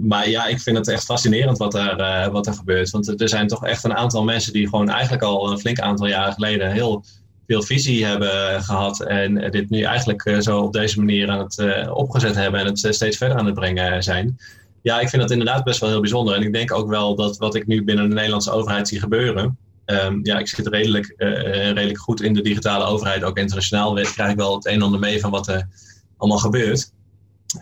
Maar 0.03 0.29
ja, 0.29 0.47
ik 0.47 0.61
vind 0.61 0.77
het 0.77 0.89
echt 0.89 1.05
fascinerend 1.05 1.59
wat 1.59 1.75
er, 1.75 2.31
wat 2.31 2.47
er 2.47 2.55
gebeurt. 2.55 2.91
Want 2.91 3.21
er 3.21 3.29
zijn 3.29 3.47
toch 3.47 3.67
echt 3.67 3.85
een 3.85 3.97
aantal 3.97 4.25
mensen 4.25 4.53
die 4.53 4.69
gewoon 4.69 4.89
eigenlijk 4.89 5.23
al 5.23 5.51
een 5.51 5.59
flink 5.59 5.81
aantal 5.81 6.07
jaren 6.07 6.33
geleden 6.33 6.73
heel 6.73 7.05
veel 7.47 7.63
visie 7.63 8.05
hebben 8.05 8.63
gehad. 8.63 9.01
En 9.03 9.51
dit 9.51 9.71
nu 9.71 9.83
eigenlijk 9.83 10.37
zo 10.41 10.61
op 10.61 10.73
deze 10.73 10.99
manier 10.99 11.31
aan 11.31 11.39
het 11.39 11.89
opgezet 11.91 12.35
hebben 12.35 12.61
en 12.61 12.67
het 12.67 12.87
steeds 12.91 13.17
verder 13.17 13.37
aan 13.37 13.47
het 13.47 13.55
brengen 13.55 14.03
zijn. 14.03 14.39
Ja, 14.83 15.01
ik 15.01 15.09
vind 15.09 15.23
dat 15.23 15.31
inderdaad 15.31 15.65
best 15.65 15.81
wel 15.81 15.91
heel 15.91 16.01
bijzonder. 16.01 16.35
En 16.35 16.43
ik 16.43 16.53
denk 16.53 16.73
ook 16.73 16.89
wel 16.89 17.15
dat 17.15 17.37
wat 17.37 17.55
ik 17.55 17.67
nu 17.67 17.85
binnen 17.85 18.09
de 18.09 18.15
Nederlandse 18.15 18.51
overheid 18.51 18.89
zie 18.89 19.01
gebeuren. 19.01 19.59
Um, 19.87 20.21
ja, 20.23 20.39
ik 20.39 20.49
zit 20.49 20.67
redelijk, 20.67 21.15
uh, 21.17 21.29
redelijk 21.71 21.99
goed 21.99 22.23
in 22.23 22.35
de 22.35 22.43
digitale 22.43 22.85
overheid, 22.85 23.25
ook 23.25 23.39
internationaal. 23.39 23.95
Weet, 23.95 24.13
krijg 24.13 24.31
ik 24.31 24.37
wel 24.37 24.55
het 24.55 24.67
een 24.67 24.73
en 24.73 24.83
ander 24.83 25.01
mee 25.01 25.21
van 25.21 25.31
wat 25.31 25.49
er 25.49 25.69
allemaal 26.17 26.39
gebeurt. 26.39 26.93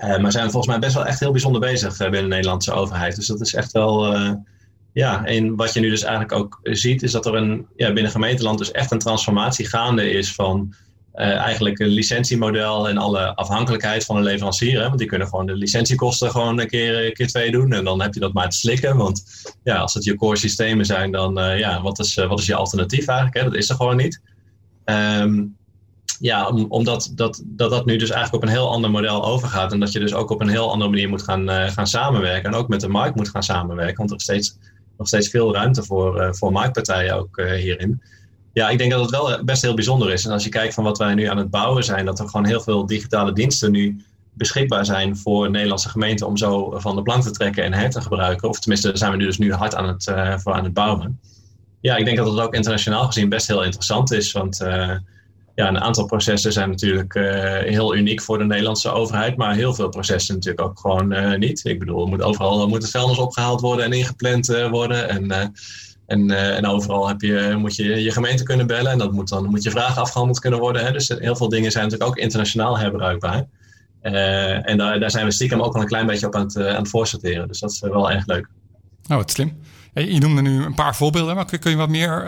Uh, 0.04 0.18
maar 0.18 0.32
zijn 0.32 0.50
volgens 0.50 0.66
mij 0.66 0.78
best 0.78 0.94
wel 0.94 1.06
echt 1.06 1.20
heel 1.20 1.30
bijzonder 1.30 1.60
bezig 1.60 1.96
binnen 1.96 2.22
de 2.22 2.28
Nederlandse 2.28 2.72
overheid. 2.72 3.16
Dus 3.16 3.26
dat 3.26 3.40
is 3.40 3.54
echt 3.54 3.72
wel. 3.72 4.16
ja, 4.92 5.24
en 5.24 5.56
wat 5.56 5.72
je 5.72 5.80
nu 5.80 5.90
dus 5.90 6.02
eigenlijk 6.02 6.32
ook 6.32 6.60
ziet, 6.62 7.02
is 7.02 7.12
dat 7.12 7.26
er 7.26 7.34
een, 7.34 7.66
ja, 7.76 7.92
binnen 7.92 8.12
gemeenteland 8.12 8.58
dus 8.58 8.70
echt 8.70 8.90
een 8.90 8.98
transformatie 8.98 9.66
gaande 9.66 10.10
is 10.10 10.34
van 10.34 10.74
uh, 11.14 11.36
eigenlijk 11.36 11.78
een 11.78 11.88
licentiemodel 11.88 12.88
en 12.88 12.96
alle 12.96 13.34
afhankelijkheid 13.34 14.04
van 14.04 14.16
een 14.16 14.22
leverancier. 14.22 14.80
Hè? 14.80 14.86
Want 14.86 14.98
die 14.98 15.08
kunnen 15.08 15.28
gewoon 15.28 15.46
de 15.46 15.56
licentiekosten 15.56 16.30
gewoon 16.30 16.60
een 16.60 16.68
keer, 16.68 17.12
keer 17.12 17.26
twee 17.26 17.50
doen. 17.50 17.72
En 17.72 17.84
dan 17.84 18.02
heb 18.02 18.14
je 18.14 18.20
dat 18.20 18.32
maar 18.32 18.48
te 18.48 18.56
slikken. 18.56 18.96
Want 18.96 19.24
ja, 19.62 19.76
als 19.76 19.94
het 19.94 20.04
je 20.04 20.16
core 20.16 20.36
systemen 20.36 20.84
zijn, 20.84 21.12
dan 21.12 21.38
uh, 21.38 21.58
ja, 21.58 21.82
wat 21.82 21.98
is, 21.98 22.16
uh, 22.16 22.28
wat 22.28 22.38
is 22.38 22.46
je 22.46 22.54
alternatief 22.54 23.06
eigenlijk? 23.06 23.36
Hè? 23.36 23.44
Dat 23.44 23.54
is 23.54 23.68
er 23.68 23.76
gewoon 23.76 23.96
niet. 23.96 24.20
Um, 24.84 25.56
ja, 26.20 26.48
om, 26.48 26.66
omdat 26.68 27.12
dat, 27.14 27.42
dat 27.44 27.70
dat 27.70 27.86
nu 27.86 27.96
dus 27.96 28.10
eigenlijk 28.10 28.42
op 28.42 28.48
een 28.48 28.54
heel 28.54 28.70
ander 28.70 28.90
model 28.90 29.24
overgaat. 29.24 29.72
En 29.72 29.80
dat 29.80 29.92
je 29.92 29.98
dus 29.98 30.14
ook 30.14 30.30
op 30.30 30.40
een 30.40 30.48
heel 30.48 30.70
andere 30.70 30.90
manier 30.90 31.08
moet 31.08 31.22
gaan, 31.22 31.48
gaan 31.70 31.86
samenwerken. 31.86 32.52
En 32.52 32.58
ook 32.58 32.68
met 32.68 32.80
de 32.80 32.88
markt 32.88 33.16
moet 33.16 33.28
gaan 33.28 33.42
samenwerken. 33.42 33.96
Want 33.96 34.10
er 34.10 34.16
is 34.16 34.22
steeds, 34.22 34.58
nog 34.98 35.06
steeds 35.06 35.28
veel 35.28 35.54
ruimte 35.54 35.82
voor, 35.82 36.36
voor 36.36 36.52
marktpartijen 36.52 37.14
ook 37.14 37.40
hierin 37.40 38.00
ja, 38.52 38.68
ik 38.68 38.78
denk 38.78 38.90
dat 38.90 39.00
het 39.00 39.10
wel 39.10 39.44
best 39.44 39.62
heel 39.62 39.74
bijzonder 39.74 40.12
is. 40.12 40.24
En 40.24 40.32
als 40.32 40.44
je 40.44 40.50
kijkt 40.50 40.74
van 40.74 40.84
wat 40.84 40.98
wij 40.98 41.14
nu 41.14 41.24
aan 41.24 41.36
het 41.36 41.50
bouwen 41.50 41.84
zijn, 41.84 42.04
dat 42.04 42.18
er 42.18 42.28
gewoon 42.28 42.46
heel 42.46 42.60
veel 42.60 42.86
digitale 42.86 43.32
diensten 43.32 43.72
nu 43.72 44.04
beschikbaar 44.32 44.84
zijn 44.84 45.16
voor 45.16 45.50
Nederlandse 45.50 45.88
gemeenten 45.88 46.26
om 46.26 46.36
zo 46.36 46.78
van 46.78 46.96
de 46.96 47.02
plank 47.02 47.22
te 47.22 47.30
trekken 47.30 47.64
en 47.64 47.72
her 47.72 47.90
te 47.90 48.00
gebruiken. 48.00 48.48
Of 48.48 48.60
tenminste, 48.60 48.90
zijn 48.94 49.10
we 49.10 49.16
nu 49.16 49.24
dus 49.24 49.38
nu 49.38 49.52
hard 49.52 49.74
aan 49.74 49.88
het, 49.88 50.06
uh, 50.06 50.38
voor 50.38 50.52
aan 50.52 50.64
het 50.64 50.72
bouwen. 50.72 51.20
Ja, 51.80 51.96
ik 51.96 52.04
denk 52.04 52.16
dat 52.16 52.30
het 52.30 52.40
ook 52.40 52.54
internationaal 52.54 53.06
gezien 53.06 53.28
best 53.28 53.46
heel 53.46 53.64
interessant 53.64 54.12
is. 54.12 54.32
Want 54.32 54.60
uh, 54.62 54.90
ja, 55.54 55.68
een 55.68 55.80
aantal 55.80 56.06
processen 56.06 56.52
zijn 56.52 56.70
natuurlijk 56.70 57.14
heel 57.64 57.96
uniek 57.96 58.22
voor 58.22 58.38
de 58.38 58.44
Nederlandse 58.44 58.90
overheid. 58.90 59.36
Maar 59.36 59.54
heel 59.54 59.74
veel 59.74 59.88
processen 59.88 60.34
natuurlijk 60.34 60.66
ook 60.66 60.78
gewoon 60.80 61.38
niet. 61.38 61.64
Ik 61.64 61.78
bedoel, 61.78 62.06
moet 62.06 62.22
overal 62.22 62.68
moet 62.68 62.82
het 62.82 62.90
vuilnis 62.90 63.18
opgehaald 63.18 63.60
worden 63.60 63.84
en 63.84 63.92
ingepland 63.92 64.46
worden. 64.70 65.08
En 65.08 65.52
en, 66.10 66.30
uh, 66.30 66.56
en 66.56 66.66
overal 66.66 67.08
heb 67.08 67.20
je, 67.20 67.56
moet 67.58 67.76
je 67.76 68.02
je 68.02 68.10
gemeente 68.10 68.42
kunnen 68.42 68.66
bellen. 68.66 68.92
En 68.92 68.98
dat 68.98 69.12
moet 69.12 69.28
dan 69.28 69.50
moet 69.50 69.62
je 69.62 69.70
vragen 69.70 70.02
afgehandeld 70.02 70.38
kunnen 70.40 70.60
worden. 70.60 70.84
Hè? 70.84 70.92
Dus 70.92 71.08
heel 71.08 71.36
veel 71.36 71.48
dingen 71.48 71.70
zijn 71.70 71.84
natuurlijk 71.84 72.10
ook 72.10 72.18
internationaal 72.18 72.78
herbruikbaar. 72.78 73.46
Uh, 74.02 74.68
en 74.68 74.76
daar, 74.76 75.00
daar 75.00 75.10
zijn 75.10 75.24
we 75.24 75.32
stiekem 75.32 75.60
ook 75.60 75.72
wel 75.72 75.82
een 75.82 75.88
klein 75.88 76.06
beetje 76.06 76.26
op 76.26 76.34
aan 76.34 76.42
het, 76.42 76.54
uh, 76.54 76.68
aan 76.68 76.82
het 76.82 76.88
voorsorteren. 76.88 77.48
Dus 77.48 77.60
dat 77.60 77.70
is 77.70 77.80
wel 77.80 78.10
erg 78.10 78.26
leuk. 78.26 78.48
Oh, 79.08 79.16
wat 79.16 79.30
slim. 79.30 79.58
Je 79.92 80.20
noemde 80.20 80.42
nu 80.42 80.64
een 80.64 80.74
paar 80.74 80.96
voorbeelden, 80.96 81.34
maar 81.34 81.58
kun, 81.58 81.70
je 81.70 81.76
wat 81.76 81.88
meer 81.88 82.26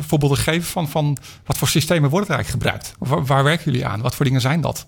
voorbeelden 0.00 0.38
geven 0.38 0.68
van, 0.68 0.88
van 0.88 1.16
wat 1.44 1.58
voor 1.58 1.68
systemen 1.68 2.10
worden 2.10 2.28
er 2.28 2.34
eigenlijk 2.34 2.64
gebruikt? 2.64 2.94
Waar 3.28 3.44
werken 3.44 3.64
jullie 3.64 3.86
aan? 3.86 4.00
Wat 4.00 4.14
voor 4.14 4.24
dingen 4.24 4.40
zijn 4.40 4.60
dat? 4.60 4.86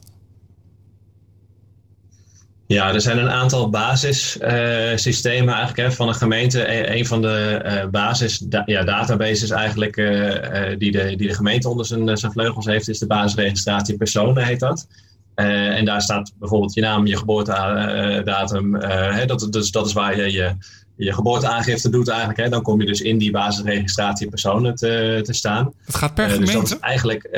Ja, 2.72 2.94
er 2.94 3.00
zijn 3.00 3.18
een 3.18 3.30
aantal 3.30 3.70
basissystemen 3.70 5.48
uh, 5.48 5.54
eigenlijk 5.54 5.88
hè, 5.88 5.92
van 5.92 6.08
een 6.08 6.14
gemeente. 6.14 6.72
E-, 6.72 6.98
een 6.98 7.06
van 7.06 7.22
de 7.22 7.62
uh, 7.64 7.90
basis 7.90 8.38
da 8.38 8.62
ja, 8.66 8.82
databases 8.82 9.50
eigenlijk 9.50 9.96
uh, 9.96 10.78
die, 10.78 10.90
de, 10.90 11.16
die 11.16 11.28
de 11.28 11.34
gemeente 11.34 11.68
onder 11.68 11.86
zijn, 11.86 12.18
zijn 12.18 12.32
vleugels 12.32 12.66
heeft, 12.66 12.88
is 12.88 12.98
de 12.98 13.06
basisregistratie 13.06 13.96
personen 13.96 14.44
heet 14.44 14.60
dat. 14.60 14.86
en 15.34 15.84
daar 15.84 16.02
staat 16.02 16.32
bijvoorbeeld 16.38 16.74
je 16.74 16.80
naam, 16.80 17.06
je 17.06 17.16
geboortedatum. 17.16 18.74
Hè, 18.74 19.26
dat, 19.26 19.48
dus 19.50 19.70
dat 19.70 19.86
is 19.86 19.92
waar 19.92 20.16
je 20.16 20.32
je, 20.32 20.56
je 20.96 21.14
geboorteaangifte 21.14 21.90
doet 21.90 22.08
eigenlijk. 22.08 22.38
Hè. 22.38 22.48
Dan 22.48 22.62
kom 22.62 22.80
je 22.80 22.86
dus 22.86 23.00
in 23.00 23.18
die 23.18 23.30
basisregistratie 23.30 24.28
personen 24.28 24.74
te, 24.74 25.20
te 25.22 25.32
staan. 25.32 25.72
Het 25.84 25.94
gaat 25.94 26.14
per 26.14 26.24
gemeente? 26.24 26.52
Dus 26.52 26.54
dat 26.54 26.70
is 26.70 26.78
eigenlijk 26.78 27.28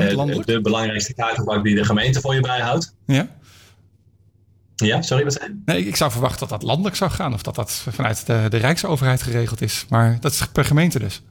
de 0.44 0.60
belangrijkste 0.62 1.14
kaartenbak 1.14 1.64
die 1.64 1.74
de 1.74 1.84
gemeente 1.84 2.20
voor 2.20 2.34
je 2.34 2.40
bijhoudt. 2.40 2.94
Ja. 3.06 3.28
Ja, 4.86 5.02
sorry, 5.02 5.24
wat 5.24 5.32
zei 5.32 5.62
Nee, 5.64 5.86
ik 5.86 5.96
zou 5.96 6.10
verwachten 6.10 6.40
dat 6.40 6.48
dat 6.48 6.62
landelijk 6.62 6.96
zou 6.96 7.10
gaan. 7.10 7.34
Of 7.34 7.42
dat 7.42 7.54
dat 7.54 7.84
vanuit 7.90 8.26
de, 8.26 8.46
de 8.48 8.56
Rijksoverheid 8.56 9.22
geregeld 9.22 9.62
is. 9.62 9.86
Maar 9.88 10.16
dat 10.20 10.32
is 10.32 10.46
per 10.46 10.64
gemeente 10.64 10.98
dus. 10.98 11.22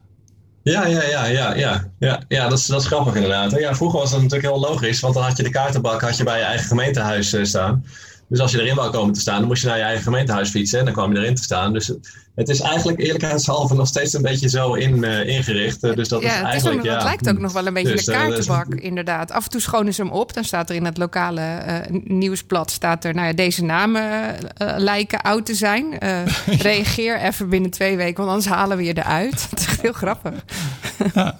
Ja, 0.63 0.85
ja, 0.85 1.03
ja, 1.03 1.25
ja, 1.25 1.55
ja, 1.55 1.91
ja, 1.99 2.21
ja 2.27 2.47
dat, 2.47 2.57
is, 2.57 2.65
dat 2.65 2.81
is 2.81 2.87
grappig 2.87 3.15
inderdaad. 3.15 3.51
Ja, 3.51 3.75
vroeger 3.75 3.99
was 3.99 4.11
dat 4.11 4.21
natuurlijk 4.21 4.53
heel 4.53 4.59
logisch, 4.59 4.99
want 4.99 5.13
dan 5.13 5.23
had 5.23 5.37
je 5.37 5.43
de 5.43 5.49
kaartenbak 5.49 6.01
had 6.01 6.17
je 6.17 6.23
bij 6.23 6.37
je 6.37 6.43
eigen 6.43 6.67
gemeentehuis 6.67 7.35
staan. 7.41 7.85
Dus 8.31 8.39
als 8.39 8.51
je 8.51 8.61
erin 8.61 8.75
wou 8.75 8.91
komen 8.91 9.13
te 9.13 9.19
staan, 9.19 9.39
dan 9.39 9.47
moest 9.47 9.61
je 9.61 9.67
naar 9.67 9.77
je 9.77 9.83
eigen 9.83 10.03
gemeentehuis 10.03 10.49
fietsen 10.49 10.79
en 10.79 10.85
dan 10.85 10.93
kwam 10.93 11.13
je 11.13 11.19
erin 11.19 11.35
te 11.35 11.43
staan. 11.43 11.73
Dus 11.73 11.93
het 12.35 12.49
is 12.49 12.59
eigenlijk 12.59 12.99
eerlijkheidshalve 12.99 13.75
nog 13.75 13.87
steeds 13.87 14.13
een 14.13 14.21
beetje 14.21 14.49
zo 14.49 14.73
in, 14.73 15.03
uh, 15.03 15.27
ingericht. 15.27 15.81
Dus 15.81 16.07
dat 16.07 16.21
ja, 16.21 16.37
is 16.37 16.41
eigenlijk, 16.41 16.77
het, 16.77 16.85
ja, 16.85 16.93
het 16.93 17.03
lijkt 17.03 17.29
ook 17.29 17.39
nog 17.39 17.51
wel 17.51 17.67
een 17.67 17.73
beetje 17.73 17.91
dus, 17.91 18.07
een 18.07 18.13
uh, 18.13 18.19
kaartenbak, 18.19 18.73
inderdaad. 18.75 19.31
Af 19.31 19.43
en 19.43 19.49
toe 19.49 19.61
schonen 19.61 19.93
ze 19.93 20.01
hem 20.01 20.11
op. 20.11 20.33
Dan 20.33 20.43
staat 20.43 20.69
er 20.69 20.75
in 20.75 20.85
het 20.85 20.97
lokale 20.97 21.83
nieuwsblad... 22.03 22.71
staat 22.71 23.05
er, 23.05 23.13
nou 23.13 23.27
ja, 23.27 23.33
deze 23.33 23.63
namen 23.63 24.35
lijken 24.77 25.21
oud 25.21 25.45
te 25.45 25.55
zijn. 25.55 25.97
reageer 26.69 27.19
even 27.21 27.49
binnen 27.49 27.71
twee 27.71 27.97
weken, 27.97 28.17
want 28.17 28.29
anders 28.29 28.55
halen 28.55 28.77
we 28.77 28.83
je 28.83 28.97
eruit. 28.97 29.47
Het 29.49 29.59
is 29.59 29.81
heel 29.81 29.93
grappig. 29.93 30.33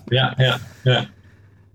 ja, 0.06 0.34
ja, 0.38 0.60
ja. 0.84 1.10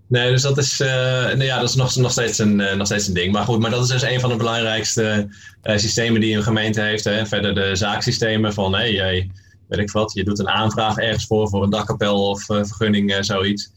Nee, 0.07 0.31
dus 0.31 0.41
dat 0.41 0.57
is, 0.57 0.79
uh, 0.79 0.87
nou 0.87 1.43
ja, 1.43 1.59
dat 1.59 1.69
is 1.69 1.75
nog, 1.75 1.95
nog, 1.95 2.11
steeds 2.11 2.37
een, 2.37 2.59
uh, 2.59 2.73
nog 2.73 2.85
steeds 2.85 3.07
een 3.07 3.13
ding. 3.13 3.31
Maar 3.31 3.43
goed, 3.43 3.59
maar 3.59 3.71
dat 3.71 3.83
is 3.83 3.89
dus 3.89 4.01
een 4.01 4.19
van 4.19 4.29
de 4.29 4.35
belangrijkste 4.35 5.27
uh, 5.63 5.77
systemen 5.77 6.21
die 6.21 6.35
een 6.35 6.43
gemeente 6.43 6.81
heeft. 6.81 7.03
Hè. 7.03 7.25
Verder 7.25 7.55
de 7.55 7.75
zaaksystemen 7.75 8.53
van, 8.53 8.73
hey, 8.75 9.29
weet 9.67 9.79
ik 9.79 9.91
wat, 9.91 10.13
je 10.13 10.23
doet 10.23 10.39
een 10.39 10.49
aanvraag 10.49 10.97
ergens 10.97 11.25
voor, 11.25 11.49
voor 11.49 11.63
een 11.63 11.69
dakkapel 11.69 12.29
of 12.29 12.43
vergunning, 12.43 13.17
zoiets. 13.19 13.71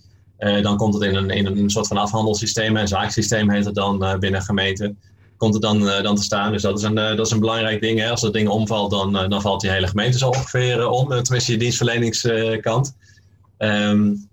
dan 0.63 0.77
komt 0.77 0.95
het 0.95 1.03
in 1.03 1.15
een, 1.15 1.31
in 1.31 1.47
een 1.47 1.71
soort 1.71 1.87
van 1.87 1.97
afhandelssysteem, 1.97 2.77
een 2.77 2.89
zaaksysteem 2.89 3.51
heet 3.51 3.65
het 3.65 3.75
dan 3.75 4.17
binnen 4.21 4.43
gemeente. 4.43 4.95
Komt 5.37 5.55
het 5.55 5.63
dan, 5.63 5.85
dan 6.03 6.17
te 6.17 6.23
staan. 6.23 6.53
Dus 6.53 6.63
dat 6.63 6.79
is 6.79 6.85
een, 6.85 6.95
dat 6.95 7.27
is 7.27 7.31
een 7.33 7.41
belangrijk 7.41 7.81
ding. 7.81 7.99
Hè. 7.99 8.11
Als 8.11 8.21
dat 8.21 8.33
ding 8.33 8.49
omvalt, 8.49 8.91
dan, 8.91 9.13
dan 9.13 9.41
valt 9.41 9.61
die 9.61 9.71
hele 9.71 9.87
gemeente 9.87 10.19
zo 10.19 10.29
ongeveer 10.29 10.89
om. 10.89 11.09
tenminste, 11.09 11.53
je 11.53 11.59
dienstverleningskant. 11.59 12.95
Um, 13.59 14.30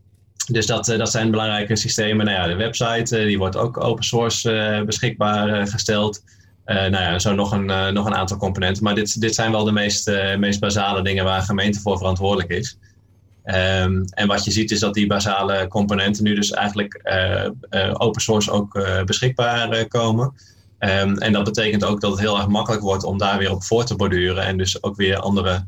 dus 0.47 0.65
dat, 0.65 0.85
dat 0.85 1.11
zijn 1.11 1.31
belangrijke 1.31 1.75
systemen. 1.75 2.25
Nou 2.25 2.37
ja, 2.37 2.47
de 2.47 2.55
website 2.55 3.25
die 3.25 3.37
wordt 3.37 3.57
ook 3.57 3.83
open 3.83 4.03
source 4.03 4.83
beschikbaar 4.85 5.67
gesteld. 5.67 6.23
nou 6.65 6.91
ja, 6.91 7.19
zo 7.19 7.33
nog 7.33 7.51
een, 7.51 7.93
nog 7.93 8.05
een 8.05 8.15
aantal 8.15 8.37
componenten. 8.37 8.83
Maar 8.83 8.95
dit, 8.95 9.21
dit 9.21 9.35
zijn 9.35 9.51
wel 9.51 9.63
de 9.63 9.71
meest, 9.71 10.11
meest 10.37 10.59
basale 10.59 11.03
dingen 11.03 11.23
waar 11.23 11.37
een 11.37 11.45
gemeente 11.45 11.79
voor 11.79 11.97
verantwoordelijk 11.97 12.49
is. 12.49 12.77
Um, 13.45 14.05
en 14.09 14.27
wat 14.27 14.43
je 14.43 14.51
ziet 14.51 14.71
is 14.71 14.79
dat 14.79 14.93
die 14.93 15.07
basale 15.07 15.67
componenten 15.67 16.23
nu 16.23 16.35
dus 16.35 16.51
eigenlijk 16.51 17.01
open 17.93 18.21
source 18.21 18.51
ook 18.51 18.79
beschikbaar 19.05 19.87
komen. 19.87 20.33
Um, 20.79 21.17
en 21.17 21.33
dat 21.33 21.43
betekent 21.43 21.83
ook 21.83 22.01
dat 22.01 22.11
het 22.11 22.19
heel 22.19 22.37
erg 22.37 22.47
makkelijk 22.47 22.83
wordt 22.83 23.03
om 23.03 23.17
daar 23.17 23.37
weer 23.37 23.51
op 23.51 23.63
voor 23.63 23.85
te 23.85 23.95
borduren. 23.95 24.43
En 24.43 24.57
dus 24.57 24.83
ook 24.83 24.95
weer 24.95 25.17
andere 25.17 25.65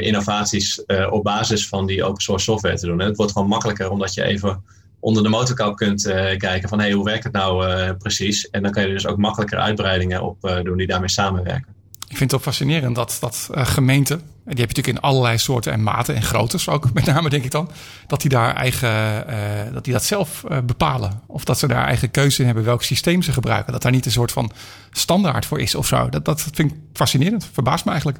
innovaties 0.00 0.82
uh, 0.86 1.12
op 1.12 1.24
basis 1.24 1.68
van 1.68 1.86
die 1.86 2.04
open 2.04 2.22
source 2.22 2.44
software 2.44 2.76
te 2.76 2.86
doen. 2.86 3.00
En 3.00 3.06
het 3.06 3.16
wordt 3.16 3.32
gewoon 3.32 3.48
makkelijker 3.48 3.90
omdat 3.90 4.14
je 4.14 4.24
even 4.24 4.64
onder 5.00 5.22
de 5.22 5.28
motorkap 5.28 5.76
kunt 5.76 6.06
uh, 6.06 6.14
kijken 6.36 6.68
van 6.68 6.80
hey, 6.80 6.92
hoe 6.92 7.04
werkt 7.04 7.24
het 7.24 7.32
nou 7.32 7.94
precies? 7.94 8.50
En 8.50 8.62
dan 8.62 8.72
kan 8.72 8.82
je 8.82 8.88
dus 8.88 9.06
ook 9.06 9.18
makkelijker 9.18 9.58
uitbreidingen 9.58 10.22
op 10.22 10.60
doen 10.62 10.76
die 10.76 10.86
daarmee 10.86 11.10
samenwerken. 11.10 11.74
Ik 12.08 12.18
vind 12.18 12.30
het 12.30 12.40
ook 12.40 12.46
fascinerend 12.46 12.94
dat, 12.94 13.16
dat 13.20 13.48
gemeenten, 13.52 14.18
die 14.18 14.26
heb 14.44 14.56
je 14.56 14.66
natuurlijk 14.66 14.86
in 14.86 15.00
allerlei 15.00 15.38
soorten 15.38 15.72
en 15.72 15.82
maten 15.82 16.14
en 16.14 16.22
groottes 16.22 16.68
ook 16.68 16.92
met 16.94 17.04
name 17.04 17.28
denk 17.28 17.44
ik 17.44 17.50
dan, 17.50 17.70
dat 18.06 18.20
die 18.20 18.30
daar 18.30 18.54
eigen, 18.54 19.24
dat 19.72 19.84
die 19.84 19.92
dat 19.92 20.04
zelf 20.04 20.44
bepalen. 20.64 21.20
Of 21.26 21.44
dat 21.44 21.58
ze 21.58 21.68
daar 21.68 21.86
eigen 21.86 22.10
keuze 22.10 22.40
in 22.40 22.46
hebben 22.46 22.64
welk 22.64 22.82
systeem 22.82 23.22
ze 23.22 23.32
gebruiken. 23.32 23.72
Dat 23.72 23.82
daar 23.82 23.92
niet 23.92 24.06
een 24.06 24.12
soort 24.12 24.32
van 24.32 24.52
standaard 24.90 25.46
voor 25.46 25.60
is 25.60 25.74
of 25.74 25.86
zo. 25.86 26.08
Dat, 26.08 26.24
dat 26.24 26.40
vind 26.52 26.72
ik 26.72 26.78
fascinerend, 26.92 27.48
verbaast 27.52 27.84
me 27.84 27.90
eigenlijk. 27.90 28.18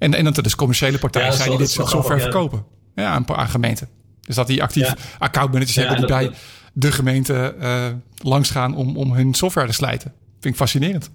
En, 0.00 0.14
en 0.14 0.24
dat 0.24 0.36
er 0.36 0.42
dus 0.42 0.54
commerciële 0.54 0.98
partijen 0.98 1.30
ja, 1.30 1.36
zijn 1.36 1.48
die 1.48 1.58
dit 1.58 1.70
software 1.70 2.14
ja. 2.14 2.20
verkopen. 2.20 2.64
Ja, 2.94 3.06
aan, 3.06 3.28
aan 3.28 3.48
gemeenten. 3.48 3.88
Dus 4.20 4.34
dat 4.34 4.46
die 4.46 4.62
actief 4.62 5.16
accountmanagers 5.18 5.76
hebben 5.76 5.96
die 5.96 6.06
bij 6.06 6.30
de 6.72 6.92
gemeente 6.92 7.54
uh, 7.60 7.86
langsgaan 8.22 8.76
om, 8.76 8.96
om 8.96 9.12
hun 9.12 9.34
software 9.34 9.66
te 9.66 9.72
slijten. 9.72 10.12
Vind 10.40 10.54
ik 10.54 10.60
fascinerend. 10.60 11.10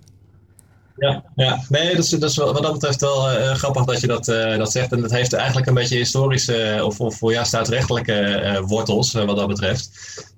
Ja, 0.98 1.24
ja. 1.36 1.64
nee, 1.70 1.96
dat 1.96 2.04
is, 2.04 2.10
dat 2.10 2.30
is 2.30 2.36
wat 2.36 2.62
dat 2.62 2.74
betreft 2.74 3.02
wel 3.02 3.32
uh, 3.32 3.52
grappig 3.52 3.86
dat 3.86 4.02
je 4.02 4.08
dat, 4.08 4.28
uh, 4.28 4.58
dat 4.58 4.72
zegt. 4.72 4.92
En 4.92 5.02
dat 5.02 5.12
heeft 5.12 5.34
eigenlijk 5.34 5.68
een 5.68 5.74
beetje 5.74 5.98
historische 5.98 6.82
of, 6.84 7.00
of 7.00 7.32
ja, 7.32 7.44
staatsrechtelijke 7.44 8.42
uh, 8.44 8.60
wortels 8.60 9.12
wat 9.12 9.36
dat 9.36 9.48
betreft. 9.48 9.90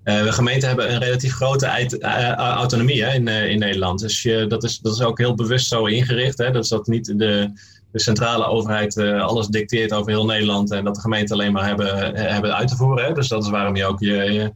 we 0.03 0.31
gemeenten 0.31 0.67
hebben 0.67 0.93
een 0.93 0.99
relatief 0.99 1.33
grote 1.33 1.89
autonomie 2.37 3.03
hè, 3.03 3.13
in, 3.13 3.27
in 3.27 3.59
Nederland. 3.59 3.99
Dus 3.99 4.21
je, 4.21 4.45
dat, 4.47 4.63
is, 4.63 4.79
dat 4.79 4.93
is 4.93 5.01
ook 5.01 5.17
heel 5.17 5.35
bewust 5.35 5.67
zo 5.67 5.85
ingericht. 5.85 6.37
Hè, 6.37 6.51
dus 6.51 6.67
dat 6.67 6.87
niet 6.87 7.17
de, 7.17 7.51
de 7.91 7.99
centrale 7.99 8.45
overheid 8.45 8.95
uh, 8.95 9.21
alles 9.21 9.47
dicteert 9.47 9.93
over 9.93 10.11
heel 10.11 10.25
Nederland 10.25 10.71
en 10.71 10.83
dat 10.83 10.95
de 10.95 11.01
gemeenten 11.01 11.35
alleen 11.35 11.51
maar 11.51 11.65
hebben, 11.65 12.15
hebben 12.15 12.55
uit 12.55 12.67
te 12.67 12.75
voeren. 12.75 13.05
Hè? 13.05 13.13
Dus 13.13 13.27
dat 13.27 13.43
is 13.43 13.49
waarom 13.49 13.75
je 13.75 13.85
ook 13.85 13.99
je, 13.99 14.13
je, 14.15 14.53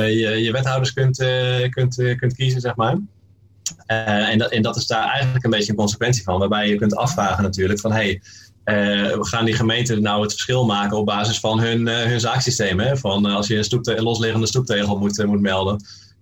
je, 0.00 0.42
je 0.42 0.52
wethouders 0.52 0.92
kunt, 0.92 1.20
uh, 1.20 1.68
kunt, 1.68 1.98
uh, 1.98 2.16
kunt 2.16 2.34
kiezen, 2.34 2.60
zeg 2.60 2.76
maar. 2.76 2.98
en, 3.86 4.38
dat, 4.38 4.50
en 4.50 4.62
dat 4.62 4.76
is 4.76 4.86
daar 4.86 5.08
eigenlijk 5.08 5.44
een 5.44 5.50
beetje 5.50 5.70
een 5.70 5.78
consequentie 5.78 6.22
van, 6.22 6.38
waarbij 6.38 6.68
je 6.68 6.76
kunt 6.76 6.96
afvragen 6.96 7.42
natuurlijk 7.42 7.80
van 7.80 7.92
hey, 7.92 8.20
gaan 9.20 9.44
die 9.44 9.54
gemeenten 9.54 10.02
nou 10.02 10.22
het 10.22 10.32
verschil 10.32 10.64
maken 10.64 10.96
op 10.96 11.06
basis 11.06 11.40
van 11.40 11.60
hun, 11.60 11.86
hun 11.86 12.20
zaaksysteem? 12.20 12.80
Hè? 12.80 12.96
Van 12.96 13.24
als 13.24 13.46
je 13.46 13.56
een, 13.56 13.96
een 13.96 14.02
losliggende 14.02 14.46
stoeptegel 14.46 14.98
moet, 14.98 15.24
moet 15.26 15.40
melden 15.40 15.80